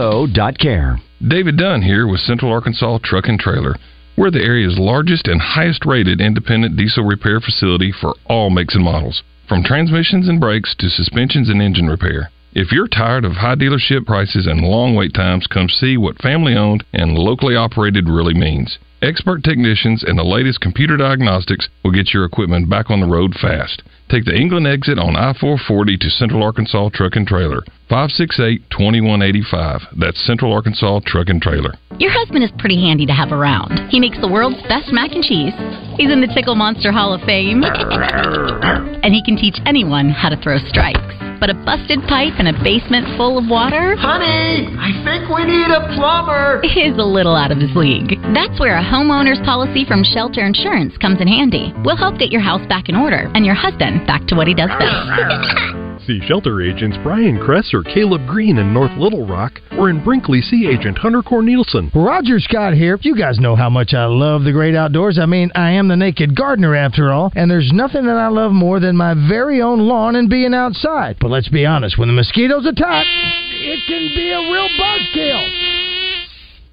martinortho.care. 0.00 1.00
David 1.26 1.56
Dunn 1.58 1.82
here 1.82 2.06
with 2.06 2.20
Central 2.20 2.52
Arkansas 2.52 2.98
Truck 3.04 3.26
and 3.28 3.38
Trailer. 3.38 3.76
We're 4.16 4.30
the 4.30 4.42
area's 4.42 4.78
largest 4.78 5.28
and 5.28 5.40
highest 5.40 5.84
rated 5.86 6.20
independent 6.20 6.76
diesel 6.76 7.04
repair 7.04 7.40
facility 7.40 7.92
for 7.92 8.14
all 8.26 8.50
makes 8.50 8.74
and 8.74 8.84
models, 8.84 9.22
from 9.48 9.62
transmissions 9.62 10.28
and 10.28 10.40
brakes 10.40 10.74
to 10.78 10.88
suspensions 10.88 11.48
and 11.48 11.62
engine 11.62 11.88
repair. 11.88 12.30
If 12.52 12.72
you're 12.72 12.88
tired 12.88 13.24
of 13.24 13.32
high 13.32 13.54
dealership 13.54 14.06
prices 14.06 14.48
and 14.48 14.62
long 14.62 14.96
wait 14.96 15.14
times, 15.14 15.46
come 15.46 15.68
see 15.68 15.96
what 15.96 16.20
family 16.20 16.56
owned 16.56 16.82
and 16.92 17.16
locally 17.16 17.54
operated 17.54 18.08
really 18.08 18.34
means. 18.34 18.76
Expert 19.02 19.44
technicians 19.44 20.02
and 20.02 20.18
the 20.18 20.24
latest 20.24 20.60
computer 20.60 20.96
diagnostics 20.96 21.68
will 21.84 21.92
get 21.92 22.12
your 22.12 22.24
equipment 22.24 22.68
back 22.68 22.90
on 22.90 23.00
the 23.00 23.06
road 23.06 23.34
fast. 23.40 23.82
Take 24.10 24.24
the 24.24 24.34
England 24.34 24.66
exit 24.66 24.98
on 24.98 25.14
I 25.14 25.32
440 25.38 25.96
to 25.98 26.10
Central 26.10 26.42
Arkansas 26.42 26.90
Truck 26.92 27.14
and 27.14 27.26
Trailer. 27.26 27.62
568 27.88 28.68
2185. 28.68 29.82
That's 29.96 30.26
Central 30.26 30.52
Arkansas 30.52 31.00
Truck 31.06 31.28
and 31.28 31.40
Trailer. 31.40 31.74
Your 31.98 32.10
husband 32.10 32.42
is 32.42 32.50
pretty 32.58 32.82
handy 32.82 33.06
to 33.06 33.12
have 33.12 33.30
around. 33.30 33.88
He 33.90 34.00
makes 34.00 34.20
the 34.20 34.28
world's 34.28 34.60
best 34.66 34.90
mac 34.90 35.12
and 35.12 35.22
cheese. 35.22 35.54
He's 35.96 36.10
in 36.10 36.20
the 36.20 36.32
Tickle 36.34 36.56
Monster 36.56 36.90
Hall 36.90 37.14
of 37.14 37.22
Fame. 37.22 37.62
and 37.64 39.14
he 39.14 39.22
can 39.22 39.36
teach 39.36 39.56
anyone 39.64 40.10
how 40.10 40.28
to 40.28 40.36
throw 40.42 40.58
strikes. 40.58 41.29
But 41.40 41.50
a 41.50 41.54
busted 41.54 42.00
pipe 42.06 42.34
and 42.38 42.48
a 42.48 42.52
basement 42.62 43.16
full 43.16 43.38
of 43.38 43.48
water? 43.48 43.96
Honey, 43.96 44.68
I 44.76 44.92
think 45.02 45.32
we 45.32 45.44
need 45.44 45.72
a 45.72 45.88
plumber. 45.96 46.60
Is 46.80 46.96
a 46.96 47.04
little 47.04 47.34
out 47.34 47.50
of 47.50 47.58
his 47.58 47.74
league. 47.74 48.20
That's 48.32 48.60
where 48.60 48.76
a 48.76 48.84
homeowner's 48.84 49.40
policy 49.44 49.84
from 49.84 50.04
Shelter 50.04 50.44
Insurance 50.44 50.96
comes 50.98 51.20
in 51.20 51.28
handy. 51.28 51.74
We'll 51.84 51.96
help 51.96 52.18
get 52.18 52.30
your 52.30 52.40
house 52.40 52.66
back 52.68 52.88
in 52.88 52.96
order 52.96 53.30
and 53.34 53.44
your 53.44 53.54
husband 53.54 54.06
back 54.06 54.26
to 54.28 54.34
what 54.34 54.48
he 54.48 54.54
does 54.54 54.70
best. 54.78 55.86
See 56.06 56.20
shelter 56.26 56.62
agents 56.62 56.96
Brian 57.02 57.38
Kress 57.38 57.74
or 57.74 57.82
Caleb 57.82 58.26
Green 58.26 58.56
in 58.58 58.72
North 58.72 58.96
Little 58.96 59.26
Rock, 59.26 59.60
or 59.78 59.90
in 59.90 60.02
Brinkley, 60.02 60.40
see 60.40 60.66
agent 60.66 60.96
Hunter 60.96 61.22
Cornelison. 61.22 61.90
Roger 61.94 62.40
Scott 62.40 62.72
here. 62.72 62.98
You 63.02 63.14
guys 63.14 63.38
know 63.38 63.54
how 63.54 63.68
much 63.68 63.92
I 63.92 64.06
love 64.06 64.44
the 64.44 64.52
great 64.52 64.74
outdoors. 64.74 65.18
I 65.18 65.26
mean, 65.26 65.52
I 65.54 65.72
am 65.72 65.88
the 65.88 65.96
naked 65.96 66.34
gardener 66.34 66.74
after 66.74 67.12
all, 67.12 67.30
and 67.36 67.50
there's 67.50 67.70
nothing 67.72 68.06
that 68.06 68.16
I 68.16 68.28
love 68.28 68.52
more 68.52 68.80
than 68.80 68.96
my 68.96 69.14
very 69.28 69.60
own 69.60 69.80
lawn 69.80 70.16
and 70.16 70.30
being 70.30 70.54
outside. 70.54 71.18
But 71.20 71.30
let's 71.30 71.48
be 71.48 71.66
honest, 71.66 71.98
when 71.98 72.08
the 72.08 72.14
mosquitoes 72.14 72.66
attack, 72.66 73.04
it 73.06 73.80
can 73.86 74.14
be 74.16 74.30
a 74.30 74.38
real 74.38 74.68
buzzkill. 74.80 75.69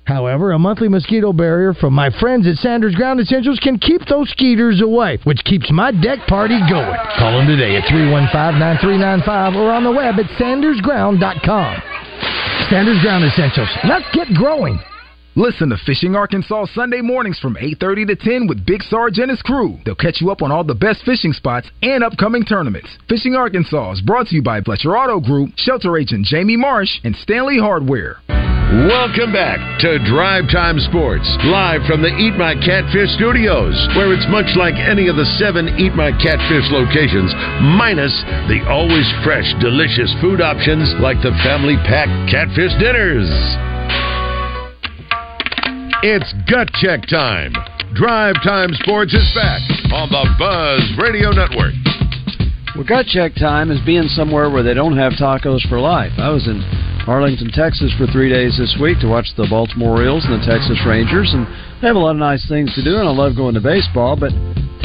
However, 0.08 0.54
a 0.54 0.60
monthly 0.60 0.88
mosquito 0.88 1.34
barrier 1.34 1.74
from 1.74 1.94
my 1.94 2.10
friends 2.10 2.48
at 2.48 2.56
Sanders 2.56 2.96
Ground 2.96 3.20
Essentials 3.20 3.60
can 3.60 3.78
keep 3.78 4.06
those 4.08 4.30
skeeters 4.30 4.82
away, 4.82 5.20
which 5.26 5.44
keeps 5.44 5.70
my 5.70 5.92
deck 5.92 6.20
party 6.28 6.58
going. 6.70 6.96
Call 7.20 7.38
them 7.38 7.46
today 7.46 7.76
at 7.76 7.84
315-9395 7.92 9.56
or 9.56 9.70
on 9.70 9.84
the 9.84 9.92
web 9.92 10.16
at 10.16 10.26
sandersground.com. 10.40 11.82
Sanders 12.70 13.02
Ground 13.02 13.26
Essentials. 13.26 13.68
Let's 13.84 14.06
get 14.14 14.34
growing. 14.34 14.80
Listen 15.36 15.70
to 15.70 15.78
Fishing 15.86 16.16
Arkansas 16.16 16.68
Sunday 16.74 17.02
mornings 17.02 17.38
from 17.40 17.58
8:30 17.58 18.08
to 18.08 18.16
10 18.16 18.48
with 18.48 18.66
Big 18.66 18.82
Sarge 18.84 19.20
and 19.20 19.30
his 19.30 19.42
crew. 19.42 19.78
They'll 19.86 19.94
catch 19.94 20.22
you 20.22 20.32
up 20.32 20.42
on 20.42 20.54
all 20.54 20.64
the 20.64 20.74
best 20.74 21.04
fishing 21.04 21.34
spots 21.34 21.70
and 21.84 22.02
upcoming 22.02 22.46
tournaments. 22.46 22.90
Fishing 23.10 23.36
Arkansas 23.36 23.92
is 23.92 24.02
brought 24.02 24.28
to 24.28 24.36
you 24.36 24.42
by 24.42 24.62
Fletcher 24.62 24.98
Auto 24.98 25.20
Group, 25.20 25.52
Shelter 25.58 25.98
Agent 25.98 26.26
Jamie 26.26 26.58
Marsh, 26.58 27.00
and 27.04 27.16
Stanley 27.18 27.60
Hardware. 27.60 28.18
Welcome 28.68 29.32
back 29.32 29.80
to 29.80 29.96
Drive 30.04 30.52
Time 30.52 30.76
Sports, 30.92 31.24
live 31.48 31.88
from 31.88 32.04
the 32.04 32.12
Eat 32.20 32.36
My 32.36 32.52
Catfish 32.52 33.16
studios, 33.16 33.72
where 33.96 34.12
it's 34.12 34.28
much 34.28 34.60
like 34.60 34.76
any 34.76 35.08
of 35.08 35.16
the 35.16 35.24
seven 35.40 35.72
Eat 35.80 35.96
My 35.96 36.12
Catfish 36.12 36.68
locations, 36.68 37.32
minus 37.80 38.12
the 38.52 38.60
always 38.68 39.08
fresh, 39.24 39.48
delicious 39.64 40.12
food 40.20 40.44
options 40.44 40.84
like 41.00 41.16
the 41.24 41.32
family 41.48 41.80
pack 41.88 42.12
catfish 42.28 42.76
dinners. 42.76 43.32
It's 46.04 46.28
gut 46.52 46.68
check 46.84 47.08
time. 47.08 47.56
Drive 47.96 48.36
Time 48.44 48.76
Sports 48.84 49.16
is 49.16 49.32
back 49.32 49.64
on 49.96 50.12
the 50.12 50.28
Buzz 50.36 50.84
Radio 51.00 51.32
Network. 51.32 51.97
Well, 52.78 52.86
gut 52.86 53.08
check 53.08 53.34
time 53.34 53.72
is 53.72 53.82
being 53.88 54.06
somewhere 54.14 54.52
where 54.52 54.62
they 54.62 54.76
don't 54.76 54.96
have 54.98 55.14
tacos 55.14 55.68
for 55.68 55.80
life. 55.80 56.14
I 56.20 56.30
was 56.30 56.46
in 56.46 56.62
Arlington, 57.10 57.50
Texas 57.50 57.90
for 57.98 58.06
three 58.06 58.30
days 58.30 58.54
this 58.54 58.78
week 58.80 59.00
to 59.00 59.08
watch 59.08 59.26
the 59.36 59.48
Baltimore 59.50 59.98
Orioles 59.98 60.26
and 60.30 60.40
the 60.40 60.46
Texas 60.46 60.78
Rangers, 60.86 61.34
and 61.34 61.48
they 61.82 61.88
have 61.88 61.96
a 61.96 62.00
lot 62.00 62.12
of 62.12 62.22
nice 62.22 62.48
things 62.48 62.70
to 62.76 62.84
do, 62.84 63.02
and 63.02 63.10
I 63.10 63.12
love 63.12 63.36
going 63.36 63.56
to 63.56 63.62
baseball, 63.66 64.16
but 64.16 64.30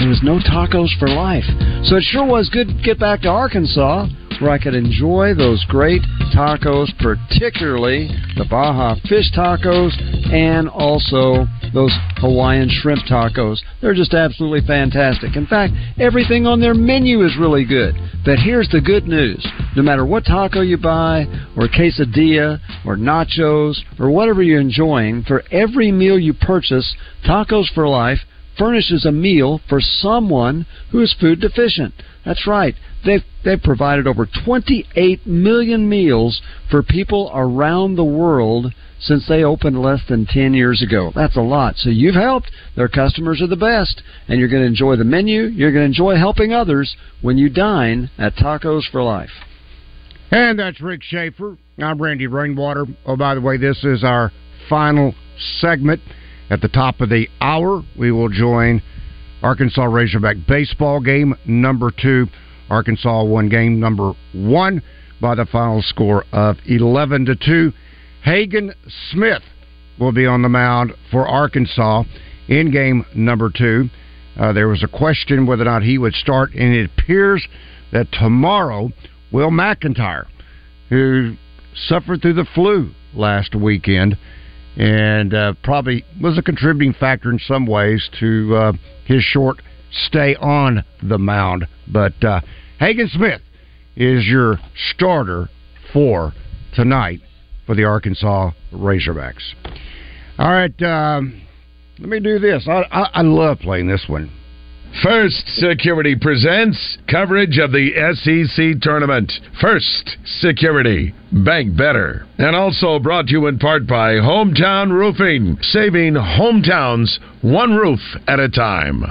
there 0.00 0.08
was 0.08 0.24
no 0.24 0.40
tacos 0.40 0.88
for 0.96 1.06
life. 1.06 1.44
So 1.84 2.00
it 2.00 2.04
sure 2.08 2.24
was 2.24 2.48
good 2.48 2.68
to 2.68 2.74
get 2.80 2.98
back 2.98 3.20
to 3.22 3.28
Arkansas 3.28 4.08
where 4.42 4.50
I 4.50 4.58
could 4.58 4.74
enjoy 4.74 5.34
those 5.34 5.64
great 5.68 6.02
tacos, 6.34 6.90
particularly 6.98 8.08
the 8.36 8.44
Baja 8.50 8.96
fish 9.08 9.30
tacos 9.32 9.94
and 10.32 10.68
also 10.68 11.46
those 11.72 11.92
Hawaiian 12.16 12.68
shrimp 12.68 13.04
tacos. 13.08 13.60
They're 13.80 13.94
just 13.94 14.14
absolutely 14.14 14.66
fantastic. 14.66 15.36
In 15.36 15.46
fact, 15.46 15.74
everything 15.98 16.46
on 16.46 16.60
their 16.60 16.74
menu 16.74 17.24
is 17.24 17.36
really 17.38 17.64
good. 17.64 17.94
But 18.24 18.38
here's 18.38 18.68
the 18.68 18.80
good 18.80 19.06
news. 19.06 19.46
No 19.76 19.82
matter 19.82 20.04
what 20.04 20.24
taco 20.24 20.60
you 20.60 20.76
buy, 20.76 21.26
or 21.56 21.68
quesadilla, 21.68 22.58
or 22.84 22.96
nachos, 22.96 23.76
or 23.98 24.10
whatever 24.10 24.42
you're 24.42 24.60
enjoying, 24.60 25.22
for 25.22 25.44
every 25.50 25.92
meal 25.92 26.18
you 26.18 26.34
purchase, 26.34 26.94
Tacos 27.24 27.72
for 27.74 27.88
Life 27.88 28.18
furnishes 28.58 29.04
a 29.04 29.12
meal 29.12 29.60
for 29.68 29.80
someone 29.80 30.66
who 30.90 31.00
is 31.00 31.14
food 31.18 31.40
deficient. 31.40 31.94
That's 32.24 32.46
right. 32.46 32.74
They've, 33.04 33.24
they've 33.44 33.62
provided 33.62 34.06
over 34.06 34.28
28 34.44 35.26
million 35.26 35.88
meals 35.88 36.40
for 36.70 36.82
people 36.82 37.30
around 37.34 37.96
the 37.96 38.04
world 38.04 38.72
since 39.00 39.26
they 39.26 39.42
opened 39.42 39.82
less 39.82 40.00
than 40.08 40.26
10 40.26 40.54
years 40.54 40.82
ago. 40.82 41.10
That's 41.14 41.36
a 41.36 41.40
lot. 41.40 41.76
So 41.76 41.90
you've 41.90 42.14
helped. 42.14 42.52
Their 42.76 42.88
customers 42.88 43.42
are 43.42 43.48
the 43.48 43.56
best. 43.56 44.02
And 44.28 44.38
you're 44.38 44.48
going 44.48 44.62
to 44.62 44.68
enjoy 44.68 44.96
the 44.96 45.04
menu. 45.04 45.44
You're 45.44 45.72
going 45.72 45.82
to 45.82 45.86
enjoy 45.86 46.16
helping 46.16 46.52
others 46.52 46.96
when 47.20 47.36
you 47.36 47.48
dine 47.48 48.10
at 48.18 48.36
Tacos 48.36 48.88
for 48.90 49.02
Life. 49.02 49.30
And 50.30 50.58
that's 50.58 50.80
Rick 50.80 51.02
Schaefer. 51.02 51.58
I'm 51.78 52.00
Randy 52.00 52.26
Rainwater. 52.28 52.86
Oh, 53.04 53.16
by 53.16 53.34
the 53.34 53.40
way, 53.40 53.56
this 53.56 53.82
is 53.82 54.04
our 54.04 54.30
final 54.68 55.14
segment. 55.60 56.00
At 56.52 56.60
the 56.60 56.68
top 56.68 57.00
of 57.00 57.08
the 57.08 57.30
hour, 57.40 57.82
we 57.98 58.12
will 58.12 58.28
join 58.28 58.82
Arkansas 59.42 59.84
Razorback 59.84 60.36
baseball 60.46 61.00
game 61.00 61.34
number 61.46 61.90
two. 61.90 62.26
Arkansas 62.68 63.24
won 63.24 63.48
game 63.48 63.80
number 63.80 64.12
one 64.34 64.82
by 65.18 65.34
the 65.34 65.46
final 65.46 65.80
score 65.80 66.26
of 66.30 66.58
11 66.66 67.24
to 67.24 67.36
2. 67.36 67.72
Hagen 68.24 68.74
Smith 69.10 69.42
will 69.98 70.12
be 70.12 70.26
on 70.26 70.42
the 70.42 70.50
mound 70.50 70.92
for 71.10 71.26
Arkansas 71.26 72.02
in 72.48 72.70
game 72.70 73.06
number 73.14 73.48
two. 73.48 73.88
Uh, 74.38 74.52
there 74.52 74.68
was 74.68 74.82
a 74.82 74.88
question 74.88 75.46
whether 75.46 75.62
or 75.62 75.64
not 75.64 75.82
he 75.82 75.96
would 75.96 76.12
start, 76.12 76.52
and 76.52 76.74
it 76.74 76.90
appears 76.98 77.48
that 77.92 78.12
tomorrow 78.12 78.90
Will 79.32 79.50
McIntyre, 79.50 80.26
who 80.90 81.34
suffered 81.74 82.20
through 82.20 82.34
the 82.34 82.46
flu 82.54 82.90
last 83.14 83.54
weekend 83.54 84.18
and 84.76 85.34
uh, 85.34 85.54
probably 85.62 86.04
was 86.20 86.38
a 86.38 86.42
contributing 86.42 86.94
factor 86.94 87.30
in 87.30 87.38
some 87.38 87.66
ways 87.66 88.08
to 88.20 88.54
uh, 88.56 88.72
his 89.04 89.22
short 89.22 89.62
stay 90.06 90.34
on 90.36 90.84
the 91.02 91.18
mound. 91.18 91.66
But 91.86 92.22
uh, 92.24 92.40
Hagen 92.78 93.08
Smith 93.08 93.42
is 93.96 94.26
your 94.26 94.58
starter 94.90 95.48
for 95.92 96.32
tonight 96.74 97.20
for 97.66 97.74
the 97.74 97.84
Arkansas 97.84 98.50
Razorbacks. 98.72 99.54
All 100.38 100.50
right, 100.50 100.82
um, 100.82 101.42
let 101.98 102.08
me 102.08 102.20
do 102.20 102.38
this. 102.38 102.66
I, 102.66 102.82
I, 102.90 103.10
I 103.14 103.22
love 103.22 103.58
playing 103.58 103.86
this 103.86 104.04
one. 104.08 104.30
First 105.00 105.48
Security 105.56 106.14
presents 106.14 106.98
coverage 107.10 107.58
of 107.58 107.72
the 107.72 107.92
SEC 108.14 108.80
tournament. 108.82 109.32
First 109.58 110.18
Security, 110.40 111.14
bank 111.32 111.76
better. 111.76 112.26
And 112.36 112.54
also 112.54 112.98
brought 112.98 113.26
to 113.28 113.32
you 113.32 113.46
in 113.46 113.58
part 113.58 113.86
by 113.86 114.12
Hometown 114.14 114.90
Roofing, 114.90 115.56
saving 115.62 116.12
hometowns 116.14 117.18
one 117.40 117.74
roof 117.74 118.00
at 118.28 118.38
a 118.38 118.50
time. 118.50 119.02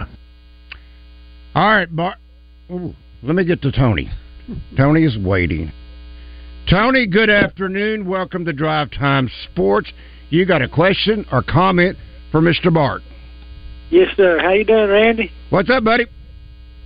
All 1.56 1.68
right, 1.70 1.94
Bar- 1.94 2.18
Ooh, 2.70 2.94
let 3.24 3.36
me 3.36 3.44
get 3.44 3.64
to 3.64 3.72
Tony. 3.72 4.12
Tony 4.78 5.04
is 5.04 5.18
waiting. 5.18 5.72
Tony, 6.70 7.08
good 7.08 7.30
afternoon. 7.32 8.08
Welcome 8.08 8.46
to 8.46 8.54
Drive 8.54 8.92
Time 8.92 9.30
Sports. 9.52 9.92
You 10.30 10.46
got 10.46 10.62
a 10.62 10.70
question 10.70 11.26
or 11.32 11.42
comment 11.42 11.98
for 12.32 12.40
Mr. 12.40 12.72
Bart? 12.72 13.02
Yes, 13.92 14.16
sir. 14.16 14.39
How 14.39 14.52
you 14.52 14.64
doing, 14.64 14.89
Randy? 14.89 15.32
What's 15.50 15.70
up, 15.70 15.84
buddy? 15.84 16.06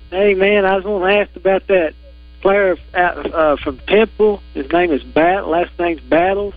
Hey, 0.09 0.33
man, 0.33 0.65
I 0.65 0.75
was 0.75 0.83
going 0.83 1.07
to 1.07 1.19
ask 1.21 1.35
about 1.35 1.67
that 1.67 1.93
player 2.41 2.77
out, 2.95 3.31
uh, 3.31 3.57
from 3.57 3.77
Temple. 3.87 4.41
His 4.55 4.71
name 4.71 4.91
is 4.91 5.03
Bat. 5.03 5.47
Last 5.47 5.69
name's 5.77 6.01
Battles, 6.01 6.55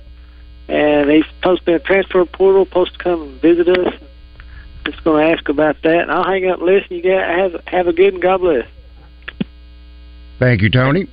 and 0.67 1.11
he's 1.11 1.27
supposed 1.37 1.61
to 1.61 1.67
be 1.67 1.73
a 1.75 1.79
transfer 1.79 2.25
portal, 2.25 2.65
supposed 2.65 2.95
to 2.95 2.99
come 2.99 3.23
and 3.23 3.41
visit 3.43 3.69
us. 3.69 3.93
Just 4.87 5.05
going 5.05 5.27
to 5.27 5.33
ask 5.35 5.47
about 5.51 5.77
that. 5.83 6.01
And 6.01 6.11
I'll 6.11 6.25
hang 6.25 6.49
up 6.49 6.61
and 6.61 6.67
listen. 6.67 6.97
You 6.97 7.03
guys 7.03 7.53
have 7.53 7.65
have 7.67 7.87
a 7.87 7.93
good 7.93 8.15
and 8.15 8.23
God 8.23 8.41
bless. 8.41 8.67
Thank 10.39 10.63
you, 10.63 10.71
Tony. 10.71 11.09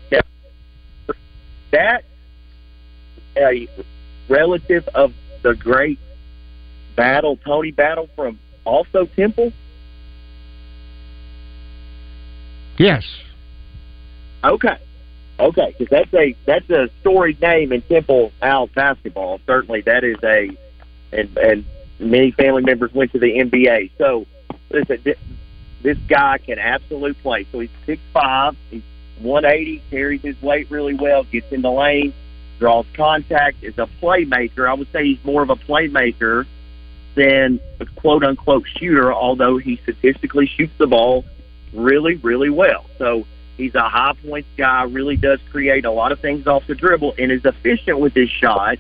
That 1.72 2.06
a 3.36 3.68
relative 4.30 4.88
of 4.96 5.14
the 5.42 5.56
great 5.56 6.00
Battle, 6.96 7.38
Tony 7.44 7.72
Battle 7.72 8.08
from 8.16 8.40
also 8.66 9.06
Temple. 9.06 9.54
Yes. 12.78 13.04
Okay. 14.44 14.78
Okay, 15.38 15.76
because 15.78 15.90
that's 15.90 16.14
a 16.14 16.36
that's 16.46 16.70
a 16.70 16.90
storied 17.02 17.42
name 17.42 17.74
in 17.74 17.82
Temple 17.82 18.32
Owls 18.42 18.70
basketball. 18.74 19.42
Certainly, 19.46 19.82
that 19.82 20.06
is 20.06 20.18
a 20.24 20.50
and 21.12 21.38
and 21.38 21.66
many 22.00 22.32
family 22.32 22.64
members 22.64 22.94
went 22.94 23.12
to 23.12 23.20
the 23.20 23.28
NBA. 23.28 23.92
So, 23.98 24.26
listen, 24.70 25.00
this, 25.04 25.18
this 25.82 25.98
guy 26.08 26.38
can 26.38 26.58
absolutely 26.58 27.14
play. 27.22 27.46
So 27.52 27.60
he's 27.60 27.70
six 27.86 28.02
five, 28.14 28.56
he's 28.72 28.82
one 29.20 29.44
eighty, 29.44 29.82
carries 29.90 30.22
his 30.22 30.42
weight 30.42 30.72
really 30.72 30.94
well, 30.94 31.26
gets 31.26 31.52
in 31.52 31.62
the 31.62 31.72
lane, 31.72 32.14
draws 32.60 32.86
contact, 32.94 33.62
is 33.62 33.78
a 33.78 33.90
playmaker. 34.02 34.70
I 34.70 34.74
would 34.74 34.92
say 34.94 35.04
he's 35.04 35.24
more 35.26 35.42
of 35.42 35.50
a 35.50 35.58
playmaker 35.58 36.46
than 37.16 37.60
a 37.80 37.86
quote 37.86 38.24
unquote 38.24 38.68
shooter, 38.68 39.12
although 39.12 39.58
he 39.58 39.78
statistically 39.78 40.48
shoots 40.48 40.74
the 40.78 40.88
ball 40.88 41.26
really, 41.74 42.16
really 42.16 42.50
well. 42.50 42.86
So 42.98 43.26
he's 43.58 43.76
a 43.76 43.88
high 43.88 44.14
points 44.26 44.50
guy, 44.58 44.84
really 44.84 45.18
does 45.18 45.40
create 45.52 45.86
a 45.86 45.92
lot 45.92 46.12
of 46.12 46.20
things 46.20 46.48
off 46.48 46.68
the 46.68 46.76
dribble 46.76 47.16
and 47.18 47.32
is 47.32 47.44
efficient 47.46 48.00
with 48.00 48.14
his 48.14 48.30
shot. 48.30 48.78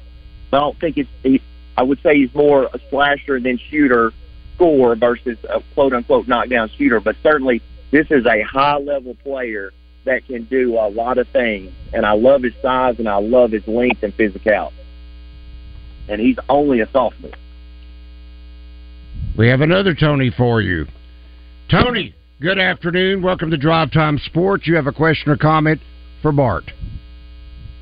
But 0.51 0.57
I 0.57 0.59
don't 0.61 0.79
think 0.79 0.97
it's 0.97 1.09
he, 1.23 1.41
I 1.77 1.83
would 1.83 2.01
say 2.01 2.15
he's 2.15 2.33
more 2.33 2.65
a 2.65 2.79
slasher 2.89 3.39
than 3.39 3.57
shooter 3.57 4.13
score 4.55 4.95
versus 4.95 5.37
a 5.49 5.61
quote 5.73 5.93
unquote 5.93 6.27
knockdown 6.27 6.69
shooter. 6.77 6.99
But 6.99 7.15
certainly 7.23 7.61
this 7.91 8.07
is 8.09 8.25
a 8.25 8.41
high 8.41 8.77
level 8.77 9.15
player 9.15 9.71
that 10.05 10.25
can 10.27 10.43
do 10.43 10.77
a 10.77 10.87
lot 10.89 11.17
of 11.17 11.27
things. 11.29 11.71
And 11.93 12.05
I 12.05 12.13
love 12.13 12.43
his 12.43 12.53
size 12.61 12.99
and 12.99 13.09
I 13.09 13.17
love 13.17 13.51
his 13.51 13.67
length 13.67 14.03
and 14.03 14.15
physicality. 14.15 14.73
And 16.07 16.21
he's 16.21 16.37
only 16.47 16.81
a 16.81 16.89
sophomore. 16.91 17.31
We 19.37 19.49
have 19.49 19.59
another 19.59 19.93
Tony 19.93 20.31
for 20.37 20.61
you. 20.61 20.85
Tony, 21.69 22.15
good 22.39 22.57
afternoon. 22.57 23.21
Welcome 23.21 23.51
to 23.51 23.57
Drive 23.57 23.91
Time 23.91 24.17
Sports. 24.17 24.65
You 24.65 24.75
have 24.75 24.87
a 24.87 24.93
question 24.93 25.29
or 25.29 25.35
comment 25.35 25.81
for 26.21 26.31
Bart? 26.31 26.63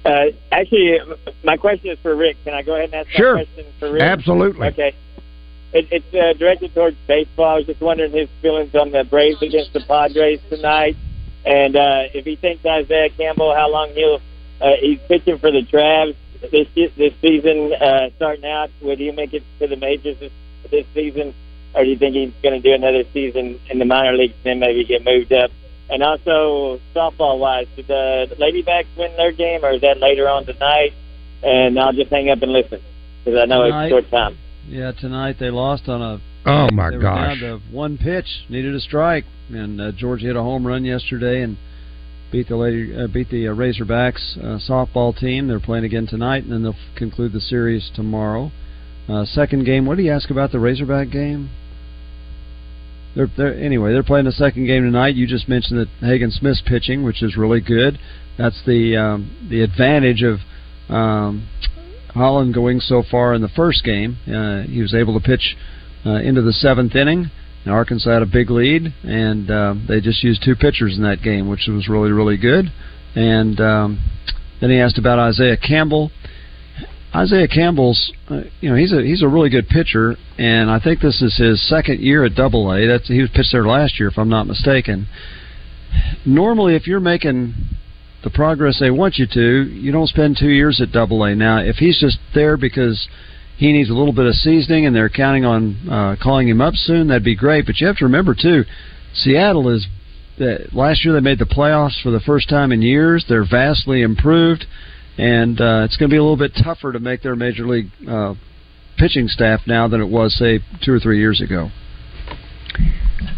Uh, 0.04 0.26
actually, 0.52 0.98
my 1.44 1.56
question 1.56 1.92
is 1.92 2.00
for 2.02 2.16
Rick. 2.16 2.38
Can 2.44 2.56
I 2.56 2.64
go 2.64 2.74
ahead 2.74 2.86
and 2.86 2.96
ask 2.96 3.10
sure. 3.12 3.36
my 3.36 3.46
question 3.46 3.72
for 3.80 3.92
Rick? 3.92 4.02
Absolutely. 4.02 4.68
Okay. 4.70 4.96
It, 5.74 5.88
it's 5.92 6.16
uh, 6.16 6.38
directed 6.40 6.74
towards 6.74 6.98
baseball. 7.08 7.46
I 7.46 7.56
was 7.58 7.68
just 7.68 7.82
wondering 7.82 8.12
his 8.12 8.30
feelings 8.42 8.74
on 8.74 8.92
the 8.92 9.04
Braves 9.04 9.42
against 9.44 9.74
the 9.74 9.82
Padres 9.88 10.40
tonight, 10.50 10.96
and 11.46 11.76
uh, 11.76 12.10
if 12.16 12.26
he 12.26 12.36
thinks 12.36 12.66
Isaiah 12.66 13.10
Campbell, 13.12 13.54
how 13.54 13.70
long 13.70 13.92
he'll 13.94 14.22
uh, 14.60 14.72
he's 14.80 15.00
pitching 15.08 15.38
for 15.38 15.52
the 15.52 15.62
Travs 15.62 16.16
this 16.52 16.68
this 16.98 17.14
season, 17.22 17.74
uh, 17.74 18.10
starting 18.16 18.46
out. 18.46 18.72
Would 18.82 18.98
he 18.98 19.12
make 19.12 19.34
it 19.34 19.44
to 19.60 19.68
the 19.68 19.76
majors 19.76 20.20
this, 20.20 20.32
this 20.72 20.86
season? 20.96 21.36
Or 21.76 21.84
do 21.84 21.90
you 21.90 21.98
think 21.98 22.16
he's 22.16 22.32
going 22.42 22.60
to 22.60 22.62
do 22.62 22.74
another 22.74 23.04
season 23.14 23.60
in 23.70 23.80
the 23.80 23.86
minor 23.86 24.14
leagues 24.16 24.34
and 24.44 24.46
then 24.46 24.60
maybe 24.60 24.84
get 24.86 25.04
moved 25.04 25.32
up? 25.34 25.52
And 25.90 26.02
also, 26.02 26.80
softball 26.96 27.40
wise, 27.40 27.68
did 27.76 27.88
the 27.88 28.36
Ladybacks 28.40 28.88
win 28.98 29.16
their 29.18 29.32
game, 29.32 29.64
or 29.64 29.72
is 29.72 29.82
that 29.82 30.00
later 30.00 30.28
on 30.30 30.46
tonight? 30.46 30.94
And 31.44 31.78
I'll 31.78 31.94
just 31.94 32.10
hang 32.10 32.30
up 32.30 32.42
and 32.42 32.54
listen 32.54 32.82
because 33.24 33.40
I 33.40 33.46
know 33.46 33.64
Tonight. 33.64 33.86
it's 33.86 33.92
short 33.92 34.10
time. 34.10 34.38
Yeah, 34.68 34.92
tonight 34.94 35.36
they 35.40 35.50
lost 35.50 35.90
on 35.90 36.02
a. 36.02 36.22
Oh 36.46 36.70
my 36.72 36.90
they 36.90 36.98
were 36.98 37.02
gosh! 37.02 37.40
down 37.42 37.60
to 37.60 37.76
one 37.76 37.98
pitch, 37.98 38.46
needed 38.50 38.74
a 38.76 38.80
strike, 38.80 39.26
and 39.50 39.80
uh, 39.80 39.92
Georgia 39.92 40.28
hit 40.28 40.36
a 40.36 40.42
home 40.42 40.66
run 40.66 40.86
yesterday 40.86 41.42
and 41.42 41.58
beat 42.32 42.48
the 42.48 42.56
lady, 42.56 42.96
uh, 42.96 43.08
beat 43.08 43.30
the 43.30 43.48
uh, 43.48 43.52
Razorbacks 43.54 44.38
uh, 44.38 44.58
softball 44.68 45.16
team. 45.16 45.48
They're 45.48 45.60
playing 45.60 45.84
again 45.86 46.08
tonight, 46.08 46.44
and 46.44 46.52
then 46.52 46.64
they'll 46.64 46.74
f- 46.74 46.96
conclude 46.96 47.34
the 47.34 47.42
series 47.42 47.92
tomorrow. 47.94 48.52
Uh, 49.08 49.26
second 49.26 49.66
game. 49.66 49.86
What 49.86 49.98
do 49.98 50.04
you 50.04 50.12
ask 50.12 50.30
about 50.30 50.52
the 50.52 50.60
Razorback 50.60 51.10
game? 51.12 51.50
They're, 53.16 53.30
they're 53.38 53.54
anyway. 53.54 53.94
They're 53.94 54.04
playing 54.04 54.26
the 54.26 54.32
second 54.32 54.66
game 54.66 54.84
tonight. 54.84 55.16
You 55.16 55.28
just 55.28 55.48
mentioned 55.48 55.80
that 55.80 56.06
Hagen 56.06 56.32
Smith's 56.32 56.64
pitching, 56.66 57.04
which 57.04 57.22
is 57.22 57.38
really 57.38 57.62
good. 57.62 58.00
That's 58.38 58.60
the 58.66 58.98
um, 58.98 59.48
the 59.50 59.62
advantage 59.62 60.24
of 60.24 60.40
um, 60.90 61.48
Hollan 62.16 62.54
going 62.54 62.80
so 62.80 63.04
far 63.10 63.34
in 63.34 63.42
the 63.42 63.50
first 63.50 63.84
game. 63.84 64.18
Uh, 64.28 64.64
he 64.64 64.82
was 64.82 64.96
able 64.96 65.20
to 65.20 65.26
pitch 65.26 65.56
uh, 66.06 66.22
into 66.22 66.42
the 66.42 66.54
seventh 66.54 66.96
inning. 66.96 67.30
And 67.66 67.74
Arkansas 67.74 68.12
had 68.12 68.22
a 68.22 68.26
big 68.26 68.50
lead, 68.50 68.94
and 69.04 69.50
uh, 69.50 69.76
they 69.88 70.02
just 70.02 70.22
used 70.22 70.44
two 70.44 70.56
pitchers 70.56 70.98
in 70.98 71.04
that 71.04 71.22
game, 71.22 71.48
which 71.48 71.68
was 71.68 71.88
really 71.88 72.12
really 72.12 72.38
good. 72.38 72.72
And 73.16 73.60
um, 73.62 74.00
then 74.60 74.70
he 74.70 74.80
asked 74.80 74.98
about 74.98 75.20
Isaiah 75.20 75.58
Campbell. 75.58 76.12
Isaiah 77.16 77.48
Campbell's, 77.48 78.12
uh, 78.28 78.42
you 78.60 78.70
know, 78.70 78.76
he's 78.76 78.92
a 78.92 79.02
he's 79.04 79.22
a 79.22 79.28
really 79.28 79.50
good 79.50 79.68
pitcher, 79.68 80.16
and 80.40 80.72
I 80.72 80.80
think 80.80 81.00
this 81.00 81.22
is 81.22 81.38
his 81.38 81.62
second 81.70 82.00
year 82.00 82.26
at 82.26 82.34
Double 82.34 82.72
A. 82.72 82.88
That's 82.88 83.08
he 83.08 83.22
was 83.22 83.30
pitched 83.30 83.52
there 83.52 83.68
last 83.68 84.00
year, 84.00 84.10
if 84.10 84.18
I'm 84.18 84.30
not 84.30 84.48
mistaken. 84.48 85.08
Normally, 86.26 86.76
if 86.76 86.88
you're 86.88 87.00
making 87.00 87.54
the 88.24 88.32
progress 88.32 88.80
they 88.80 88.90
want 88.90 89.18
you 89.18 89.28
to, 89.32 89.64
you 89.64 89.92
don't 89.92 90.10
spend 90.10 90.38
two 90.40 90.50
years 90.50 90.82
at 90.82 90.92
Double 90.92 91.24
A. 91.24 91.36
Now, 91.36 91.60
if 91.60 91.76
he's 91.76 92.00
just 92.00 92.18
there 92.34 92.58
because 92.58 93.08
he 93.58 93.72
needs 93.72 93.92
a 93.92 93.94
little 93.94 94.14
bit 94.14 94.26
of 94.26 94.34
seasoning 94.34 94.88
and 94.88 94.96
they're 94.96 95.10
counting 95.10 95.46
on 95.46 95.88
uh, 95.88 96.16
calling 96.22 96.50
him 96.50 96.62
up 96.62 96.74
soon, 96.74 97.10
that'd 97.10 97.24
be 97.24 97.36
great. 97.36 97.68
But 97.68 97.80
you 97.80 97.86
have 97.86 97.98
to 97.98 98.06
remember 98.06 98.34
too, 98.34 98.64
Seattle 99.14 99.70
is. 99.70 99.86
Uh, 100.42 100.66
last 100.72 101.06
year 101.06 101.14
they 101.14 101.20
made 101.20 101.38
the 101.38 101.46
playoffs 101.46 102.02
for 102.02 102.10
the 102.10 102.20
first 102.20 102.50
time 102.50 102.72
in 102.72 102.82
years. 102.82 103.24
They're 103.30 103.46
vastly 103.48 104.02
improved 104.02 104.66
and 105.18 105.60
uh, 105.60 105.84
it's 105.86 105.98
going 105.98 106.10
to 106.10 106.14
be 106.14 106.18
a 106.18 106.22
little 106.22 106.38
bit 106.38 106.54
tougher 106.64 106.92
to 106.92 107.00
make 107.00 107.22
their 107.22 107.36
major 107.36 107.68
league 107.68 107.90
uh, 108.08 108.34
pitching 108.98 109.28
staff 109.28 109.62
now 109.68 109.88
than 109.88 110.02
it 110.02 110.10
was, 110.10 110.38
say, 110.38 110.60
two 110.84 110.94
or 110.94 111.00
three 111.00 111.20
years 111.20 111.42
ago. 111.42 111.70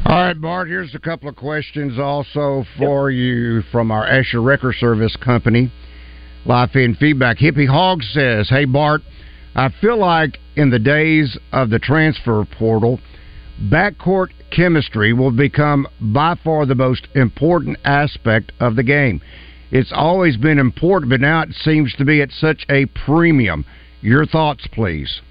All 0.06 0.22
right, 0.22 0.40
Bart, 0.40 0.68
here's 0.68 0.94
a 0.94 1.00
couple 1.00 1.28
of 1.28 1.36
questions 1.36 2.00
also 2.00 2.64
for 2.78 3.10
you 3.10 3.64
from 3.72 3.92
our 3.92 4.06
Asher 4.06 4.42
Wrecker 4.42 4.72
Service 4.72 5.16
Company. 5.16 5.72
Live 6.46 6.72
feed 6.72 6.96
feedback. 6.98 7.38
Hippie 7.38 7.68
Hog 7.68 8.04
says, 8.04 8.48
Hey, 8.48 8.66
Bart, 8.66 9.02
I 9.56 9.70
feel 9.82 9.98
like 9.98 10.38
in 10.56 10.70
the 10.70 10.80
days 10.80 11.38
of 11.52 11.72
the 11.72 11.80
transfer 11.80 12.46
portal, 12.58 13.00
backcourt 13.64 14.30
chemistry 14.52 15.12
will 15.12 15.32
become 15.32 15.88
by 16.00 16.36
far 16.44 16.66
the 16.66 16.76
most 16.76 17.08
important 17.16 17.78
aspect 17.84 18.52
of 18.60 18.76
the 18.76 18.84
game. 18.84 19.22
It's 19.72 19.92
always 19.94 20.38
been 20.38 20.60
important, 20.60 21.10
but 21.10 21.22
now 21.22 21.42
it 21.42 21.54
seems 21.54 21.94
to 21.96 22.06
be 22.06 22.22
at 22.22 22.32
such 22.32 22.66
a 22.70 22.86
premium. 22.86 23.66
Your 24.02 24.26
thoughts, 24.26 24.68
please. 24.72 25.22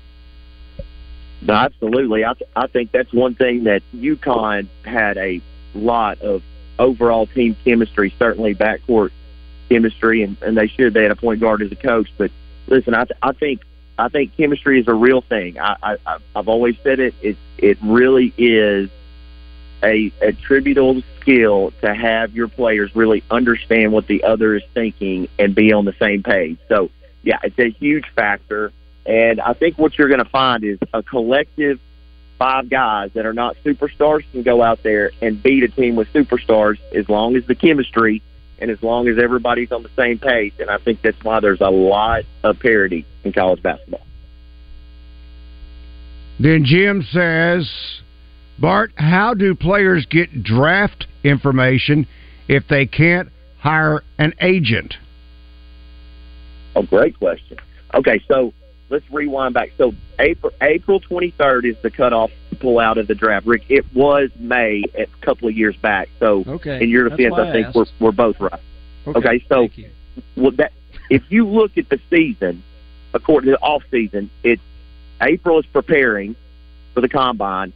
No, 1.41 1.55
absolutely. 1.55 2.24
I 2.24 2.35
th- 2.35 2.51
I 2.57 2.66
think 2.66 2.91
that's 2.91 3.12
one 3.12 3.35
thing 3.35 3.64
that 3.64 3.82
UConn 3.95 4.68
had 4.85 5.16
a 5.18 5.41
lot 5.74 6.20
of 6.22 6.43
overall 6.78 7.26
team 7.26 7.57
chemistry, 7.64 8.14
certainly 8.18 8.55
backcourt 8.55 9.11
chemistry, 9.68 10.22
and, 10.22 10.37
and 10.43 10.57
they 10.57 10.68
should. 10.68 10.95
They 10.95 11.03
had 11.03 11.12
a 11.12 11.16
point 11.16 11.41
guard 11.41 11.62
as 11.62 11.70
a 11.70 11.76
coach. 11.76 12.09
But 12.16 12.30
listen, 12.66 12.95
I 12.95 13.05
th- 13.05 13.18
I 13.22 13.32
think 13.32 13.61
I 13.99 14.09
think 14.09 14.37
chemistry 14.37 14.80
is 14.80 14.89
a 14.89 14.95
real 14.95 15.20
thing. 15.20 15.59
I, 15.59 15.76
I 15.82 16.16
I've 16.35 16.49
always 16.49 16.76
said 16.82 16.99
it. 16.99 17.14
It 17.22 17.37
it 17.59 17.78
really 17.82 18.32
is 18.39 18.91
a 19.85 20.12
attributable 20.20 21.03
skill 21.20 21.72
to 21.82 21.95
have 21.95 22.35
your 22.35 22.49
players 22.49 22.95
really 22.97 23.22
understand 23.30 23.93
what 23.93 24.07
the 24.07 24.24
other 24.24 24.57
is 24.57 24.62
thinking 24.72 25.28
and 25.39 25.55
be 25.55 25.72
on 25.72 25.85
the 25.85 25.95
same 26.01 26.22
page. 26.22 26.59
So 26.68 26.91
yeah, 27.22 27.39
it's 27.43 27.59
a 27.59 27.70
huge 27.70 28.05
factor. 28.16 28.72
And 29.07 29.41
I 29.41 29.53
think 29.53 29.78
what 29.78 29.99
you're 29.99 30.09
going 30.09 30.24
to 30.24 30.30
find 30.30 30.64
is 30.64 30.78
a 30.93 31.03
collective 31.03 31.78
five 32.39 32.68
guys 32.68 33.11
that 33.14 33.26
are 33.26 33.32
not 33.32 33.57
superstars 33.64 34.24
can 34.32 34.43
go 34.43 34.62
out 34.62 34.82
there 34.82 35.12
and 35.22 35.43
beat 35.43 35.62
a 35.62 35.68
team 35.68 35.97
with 35.97 36.09
superstars 36.12 36.78
as 36.93 37.09
long 37.09 37.37
as 37.37 37.47
the 37.47 37.55
chemistry 37.55 38.22
and 38.59 38.70
as 38.70 38.82
long 38.82 39.09
as 39.09 39.18
everybody's 39.18 39.72
on 39.72 39.82
the 39.82 39.91
same 39.97 40.18
page. 40.18 40.55
And 40.59 40.70
I 40.70 40.78
think 40.78 41.03
that's 41.03 41.22
why 41.22 41.41
there's 41.41 41.61
a 41.61 41.70
lot 41.70 42.24
of 42.43 42.59
parity 42.59 43.05
in 43.22 43.32
college 43.32 43.62
basketball. 43.62 44.07
Then 46.41 46.64
Jim 46.64 47.03
says, 47.12 47.70
Bart, 48.59 48.93
how 48.97 49.35
do 49.35 49.55
players 49.55 50.07
get 50.07 50.43
draft 50.43 51.07
information 51.23 52.07
if 52.49 52.65
they 52.69 52.87
can't 52.87 53.31
hire 53.59 54.03
an 54.19 54.35
agent? 54.41 54.95
Oh, 56.77 56.83
great 56.83 57.19
question. 57.19 57.59
Okay, 57.95 58.23
so 58.29 58.53
let's 58.91 59.05
rewind 59.11 59.55
back. 59.55 59.71
So 59.79 59.93
April 60.19 60.53
April 60.61 61.01
23rd 61.01 61.71
is 61.71 61.77
the 61.83 61.91
cutoff 61.91 62.31
to 62.51 62.57
pull 62.57 62.79
out 62.79 62.99
of 62.99 63.07
the 63.07 63.15
draft. 63.15 63.47
Rick, 63.47 63.65
it 63.69 63.85
was 63.95 64.31
May 64.39 64.83
a 64.97 65.07
couple 65.25 65.49
of 65.49 65.57
years 65.57 65.77
back. 65.77 66.09
So 66.21 66.45
Okay, 66.47 66.83
in 66.83 66.91
your 66.91 67.09
defense, 67.09 67.35
I 67.37 67.49
I 67.49 67.53
think 67.53 67.75
we're 67.75 67.87
we're 68.01 68.13
both 68.13 68.41
right. 68.41 68.61
Okay, 69.07 69.45
so 69.49 69.69
well, 70.37 70.53
that 70.53 70.73
if 71.11 71.23
you 71.29 71.47
look 71.47 71.77
at 71.77 71.89
the 71.89 72.01
season, 72.11 72.63
according 73.13 73.51
to 73.51 73.53
the 73.53 73.63
off 73.63 73.83
season, 73.91 74.31
it's 74.43 74.63
April 75.21 75.59
is 75.59 75.67
preparing 75.67 76.37
for 76.95 77.01
the 77.01 77.09
combine 77.09 77.73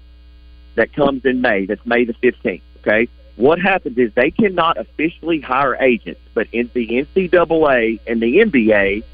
that 0.79 0.93
comes 0.93 1.25
in 1.25 1.41
May. 1.41 1.67
That's 1.67 1.85
May 1.85 2.05
the 2.05 2.15
15th. 2.15 2.63
Okay. 2.79 3.09
What 3.37 3.61
happens 3.61 3.99
is 3.99 4.13
they 4.15 4.31
cannot 4.31 4.79
officially 4.79 5.41
hire 5.41 5.77
agents, 5.77 6.21
but 6.35 6.49
in 6.53 6.71
the 6.73 6.89
NCAA 6.89 8.01
and 8.07 8.21
the 8.21 8.39
NBA 8.39 9.05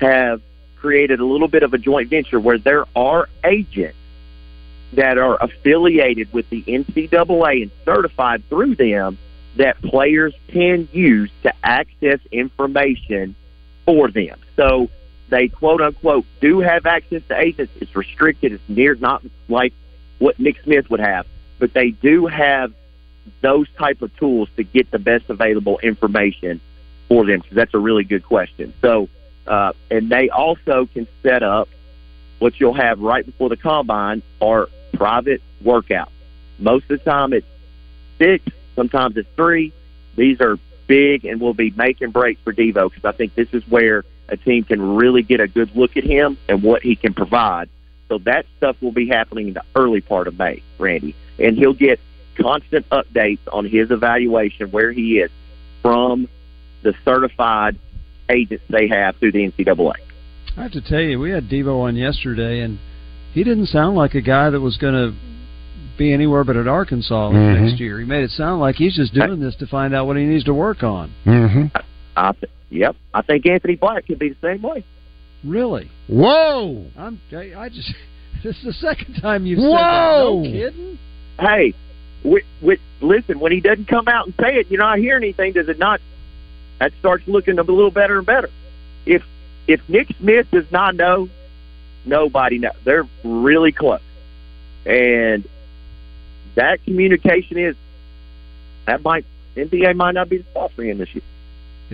have 0.00 0.40
created 0.76 1.20
a 1.20 1.24
little 1.24 1.48
bit 1.48 1.62
of 1.62 1.74
a 1.74 1.78
joint 1.78 2.10
venture 2.10 2.38
where 2.38 2.58
there 2.58 2.84
are 2.94 3.28
agents 3.42 3.96
that 4.92 5.18
are 5.18 5.36
affiliated 5.42 6.32
with 6.32 6.48
the 6.50 6.62
NCAA 6.62 7.62
and 7.62 7.70
certified 7.84 8.42
through 8.48 8.76
them 8.76 9.18
that 9.56 9.80
players 9.82 10.34
can 10.48 10.88
use 10.92 11.30
to 11.42 11.52
access 11.62 12.20
information 12.30 13.34
for 13.84 14.10
them. 14.10 14.38
So 14.56 14.88
they 15.28 15.48
quote 15.48 15.80
unquote 15.80 16.26
do 16.40 16.60
have 16.60 16.86
access 16.86 17.22
to 17.28 17.38
agents. 17.38 17.72
It's 17.80 17.94
restricted. 17.96 18.52
It's 18.52 18.68
near 18.68 18.94
not 18.94 19.22
like 19.48 19.72
what 20.18 20.38
Nick 20.38 20.56
Smith 20.62 20.88
would 20.90 21.00
have, 21.00 21.26
but 21.58 21.72
they 21.72 21.90
do 21.90 22.26
have 22.26 22.72
those 23.40 23.66
type 23.78 24.02
of 24.02 24.14
tools 24.16 24.48
to 24.56 24.64
get 24.64 24.90
the 24.90 24.98
best 24.98 25.24
available 25.28 25.78
information 25.78 26.60
for 27.08 27.24
them. 27.24 27.42
So 27.48 27.54
that's 27.54 27.74
a 27.74 27.78
really 27.78 28.04
good 28.04 28.24
question. 28.24 28.74
So, 28.80 29.08
uh, 29.46 29.72
and 29.90 30.10
they 30.10 30.28
also 30.30 30.86
can 30.86 31.06
set 31.22 31.42
up 31.42 31.68
what 32.38 32.58
you'll 32.60 32.74
have 32.74 33.00
right 33.00 33.24
before 33.24 33.48
the 33.48 33.56
combine 33.56 34.22
are 34.40 34.68
private 34.92 35.42
workouts. 35.62 36.10
Most 36.58 36.84
of 36.90 36.98
the 36.98 37.10
time 37.10 37.32
it's 37.32 37.46
six, 38.18 38.44
sometimes 38.76 39.16
it's 39.16 39.28
three. 39.36 39.72
These 40.16 40.40
are 40.40 40.58
big 40.86 41.24
and 41.24 41.40
will 41.40 41.54
be 41.54 41.70
make 41.70 42.00
and 42.00 42.12
break 42.12 42.38
for 42.44 42.52
Devo 42.52 42.90
because 42.90 43.04
I 43.04 43.12
think 43.12 43.34
this 43.34 43.48
is 43.52 43.66
where 43.68 44.04
a 44.28 44.36
team 44.36 44.64
can 44.64 44.96
really 44.96 45.22
get 45.22 45.40
a 45.40 45.48
good 45.48 45.74
look 45.74 45.96
at 45.96 46.04
him 46.04 46.38
and 46.48 46.62
what 46.62 46.82
he 46.82 46.96
can 46.96 47.14
provide. 47.14 47.68
So 48.08 48.18
that 48.18 48.46
stuff 48.58 48.76
will 48.80 48.92
be 48.92 49.08
happening 49.08 49.48
in 49.48 49.54
the 49.54 49.62
early 49.74 50.00
part 50.00 50.28
of 50.28 50.38
May, 50.38 50.62
Randy, 50.78 51.14
and 51.38 51.56
he'll 51.56 51.72
get 51.72 52.00
constant 52.38 52.88
updates 52.90 53.38
on 53.52 53.64
his 53.64 53.90
evaluation 53.90 54.70
where 54.70 54.92
he 54.92 55.18
is 55.18 55.30
from 55.82 56.28
the 56.82 56.94
certified 57.04 57.78
agents 58.28 58.64
they 58.68 58.88
have 58.88 59.16
through 59.16 59.32
the 59.32 59.50
NCAA. 59.50 59.94
I 60.56 60.62
have 60.62 60.72
to 60.72 60.80
tell 60.80 61.00
you, 61.00 61.18
we 61.18 61.30
had 61.30 61.48
Devo 61.48 61.80
on 61.82 61.96
yesterday, 61.96 62.60
and 62.60 62.78
he 63.32 63.42
didn't 63.42 63.66
sound 63.66 63.96
like 63.96 64.14
a 64.14 64.20
guy 64.20 64.50
that 64.50 64.60
was 64.60 64.76
going 64.76 64.94
to 64.94 65.14
be 65.96 66.12
anywhere 66.12 66.44
but 66.44 66.56
at 66.56 66.66
Arkansas 66.68 67.30
Mhm. 67.30 67.60
next 67.60 67.80
year. 67.80 68.00
He 68.00 68.04
made 68.04 68.24
it 68.24 68.30
sound 68.30 68.60
like 68.60 68.76
he's 68.76 68.96
just 68.96 69.14
doing 69.14 69.40
this 69.40 69.54
to 69.56 69.66
find 69.66 69.94
out 69.94 70.06
what 70.06 70.16
he 70.16 70.24
needs 70.24 70.44
to 70.44 70.54
work 70.54 70.82
on. 70.82 71.10
Mm-hmm. 71.24 71.66
I 72.16 72.32
th- 72.32 72.50
yep, 72.70 72.96
I 73.12 73.22
think 73.22 73.46
Anthony 73.46 73.76
Black 73.76 74.06
could 74.06 74.18
be 74.18 74.30
the 74.30 74.36
same 74.42 74.62
way. 74.62 74.84
Really? 75.44 75.90
Whoa! 76.08 76.86
I'm. 76.96 77.20
I 77.32 77.52
I 77.56 77.68
just. 77.68 77.92
This 78.42 78.58
is 78.58 78.64
the 78.64 78.72
second 78.74 79.14
time 79.22 79.46
you've 79.46 79.58
Whoa! 79.58 79.70
said 79.70 79.72
that. 79.72 79.78
No 79.78 80.42
kidding. 80.42 80.98
Hey, 81.40 81.72
with, 82.22 82.44
with, 82.60 82.78
listen, 83.00 83.40
when 83.40 83.52
he 83.52 83.60
doesn't 83.60 83.88
come 83.88 84.06
out 84.06 84.26
and 84.26 84.34
say 84.38 84.56
it, 84.56 84.70
you're 84.70 84.80
not 84.80 84.98
hearing 84.98 85.22
anything. 85.22 85.54
Does 85.54 85.68
it 85.70 85.78
not? 85.78 86.00
That 86.78 86.92
starts 86.98 87.26
looking 87.26 87.58
a 87.58 87.62
little 87.62 87.90
better 87.90 88.18
and 88.18 88.26
better. 88.26 88.50
If 89.06 89.22
if 89.66 89.80
Nick 89.88 90.08
Smith 90.18 90.46
does 90.50 90.70
not 90.70 90.94
know, 90.94 91.30
nobody 92.04 92.58
knows. 92.58 92.74
They're 92.84 93.08
really 93.22 93.72
close, 93.72 94.00
and 94.84 95.48
that 96.54 96.84
communication 96.84 97.58
is 97.58 97.76
that 98.86 99.02
might 99.02 99.24
NBA 99.56 99.96
might 99.96 100.12
not 100.12 100.28
be 100.28 100.38
the 100.38 100.44
spot 100.44 100.72
for 100.74 100.82
him 100.82 100.98
this 100.98 101.14
year. 101.14 101.24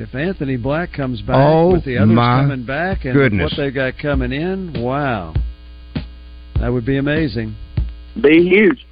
If 0.00 0.14
Anthony 0.14 0.56
Black 0.56 0.92
comes 0.94 1.20
back 1.20 1.36
Oh, 1.36 1.72
with 1.72 1.84
the 1.84 1.98
others 1.98 2.16
coming 2.16 2.64
back 2.64 3.04
and 3.04 3.12
goodness. 3.14 3.52
what 3.52 3.56
they 3.56 3.70
got 3.70 3.98
coming 3.98 4.32
in, 4.32 4.82
wow, 4.82 5.34
that 6.58 6.68
would 6.72 6.86
be 6.86 6.96
amazing. 6.96 7.54
Be 8.20 8.48
huge. 8.48 8.86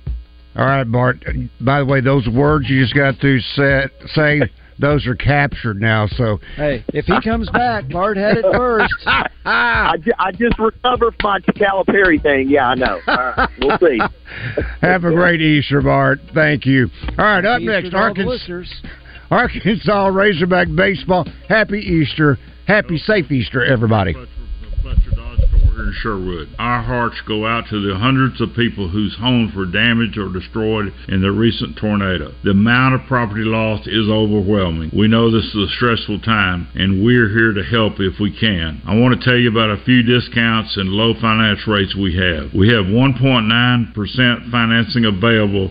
All 0.54 0.66
right, 0.66 0.84
Bart. 0.84 1.24
By 1.60 1.78
the 1.78 1.86
way, 1.86 2.00
those 2.00 2.28
words 2.28 2.68
you 2.68 2.82
just 2.82 2.94
got 2.94 3.18
to 3.20 3.40
set, 3.40 3.90
say, 4.08 4.40
those 4.78 5.06
are 5.06 5.14
captured 5.14 5.80
now. 5.80 6.06
So 6.08 6.40
Hey, 6.56 6.84
if 6.88 7.06
he 7.06 7.20
comes 7.22 7.48
back, 7.50 7.88
Bart 7.88 8.16
had 8.16 8.36
it 8.38 8.44
first. 8.52 8.92
I, 9.46 9.96
ju- 10.02 10.12
I 10.18 10.30
just 10.32 10.58
recovered 10.58 11.14
from 11.20 11.30
my 11.30 11.40
Calipari 11.40 12.22
thing. 12.22 12.48
Yeah, 12.50 12.68
I 12.68 12.74
know. 12.74 13.00
All 13.06 13.16
right, 13.16 13.48
we'll 13.60 13.78
see. 13.78 13.98
have 14.82 15.04
a 15.04 15.10
great 15.10 15.40
Easter, 15.40 15.80
Bart. 15.80 16.18
Thank 16.34 16.66
you. 16.66 16.88
All 17.18 17.24
right, 17.24 17.44
up 17.44 17.60
Easter 17.60 17.72
next, 17.72 17.90
to 17.90 17.96
all 17.96 18.02
the 18.02 18.08
Arkansas, 18.08 18.30
listeners. 18.30 18.82
Arkansas 19.30 20.06
Razorback 20.06 20.68
baseball. 20.74 21.26
Happy 21.48 21.78
Easter. 21.78 22.38
Happy 22.66 22.98
safe 22.98 23.30
Easter, 23.30 23.64
everybody. 23.64 24.14
here 25.78 25.86
in 25.86 25.94
Sherwood. 25.94 26.48
Our 26.58 26.82
hearts 26.82 27.20
go 27.26 27.46
out 27.46 27.64
to 27.70 27.80
the 27.80 27.98
hundreds 27.98 28.40
of 28.40 28.54
people 28.54 28.88
whose 28.88 29.16
homes 29.18 29.54
were 29.54 29.66
damaged 29.66 30.18
or 30.18 30.32
destroyed 30.32 30.92
in 31.08 31.22
the 31.22 31.30
recent 31.30 31.76
tornado. 31.76 32.34
The 32.44 32.50
amount 32.50 32.94
of 32.94 33.06
property 33.06 33.44
loss 33.44 33.86
is 33.86 34.08
overwhelming. 34.08 34.90
We 34.96 35.08
know 35.08 35.30
this 35.30 35.44
is 35.44 35.70
a 35.70 35.74
stressful 35.76 36.20
time, 36.20 36.68
and 36.74 37.04
we're 37.04 37.28
here 37.28 37.52
to 37.52 37.62
help 37.62 38.00
if 38.00 38.18
we 38.20 38.34
can. 38.34 38.82
I 38.86 38.96
want 38.96 39.18
to 39.18 39.24
tell 39.24 39.38
you 39.38 39.50
about 39.50 39.70
a 39.70 39.84
few 39.84 40.02
discounts 40.02 40.76
and 40.76 40.90
low 40.90 41.14
finance 41.20 41.66
rates 41.66 41.94
we 41.94 42.14
have. 42.16 42.52
We 42.54 42.68
have 42.68 42.86
1.9% 42.86 44.50
financing 44.50 45.04
available 45.04 45.66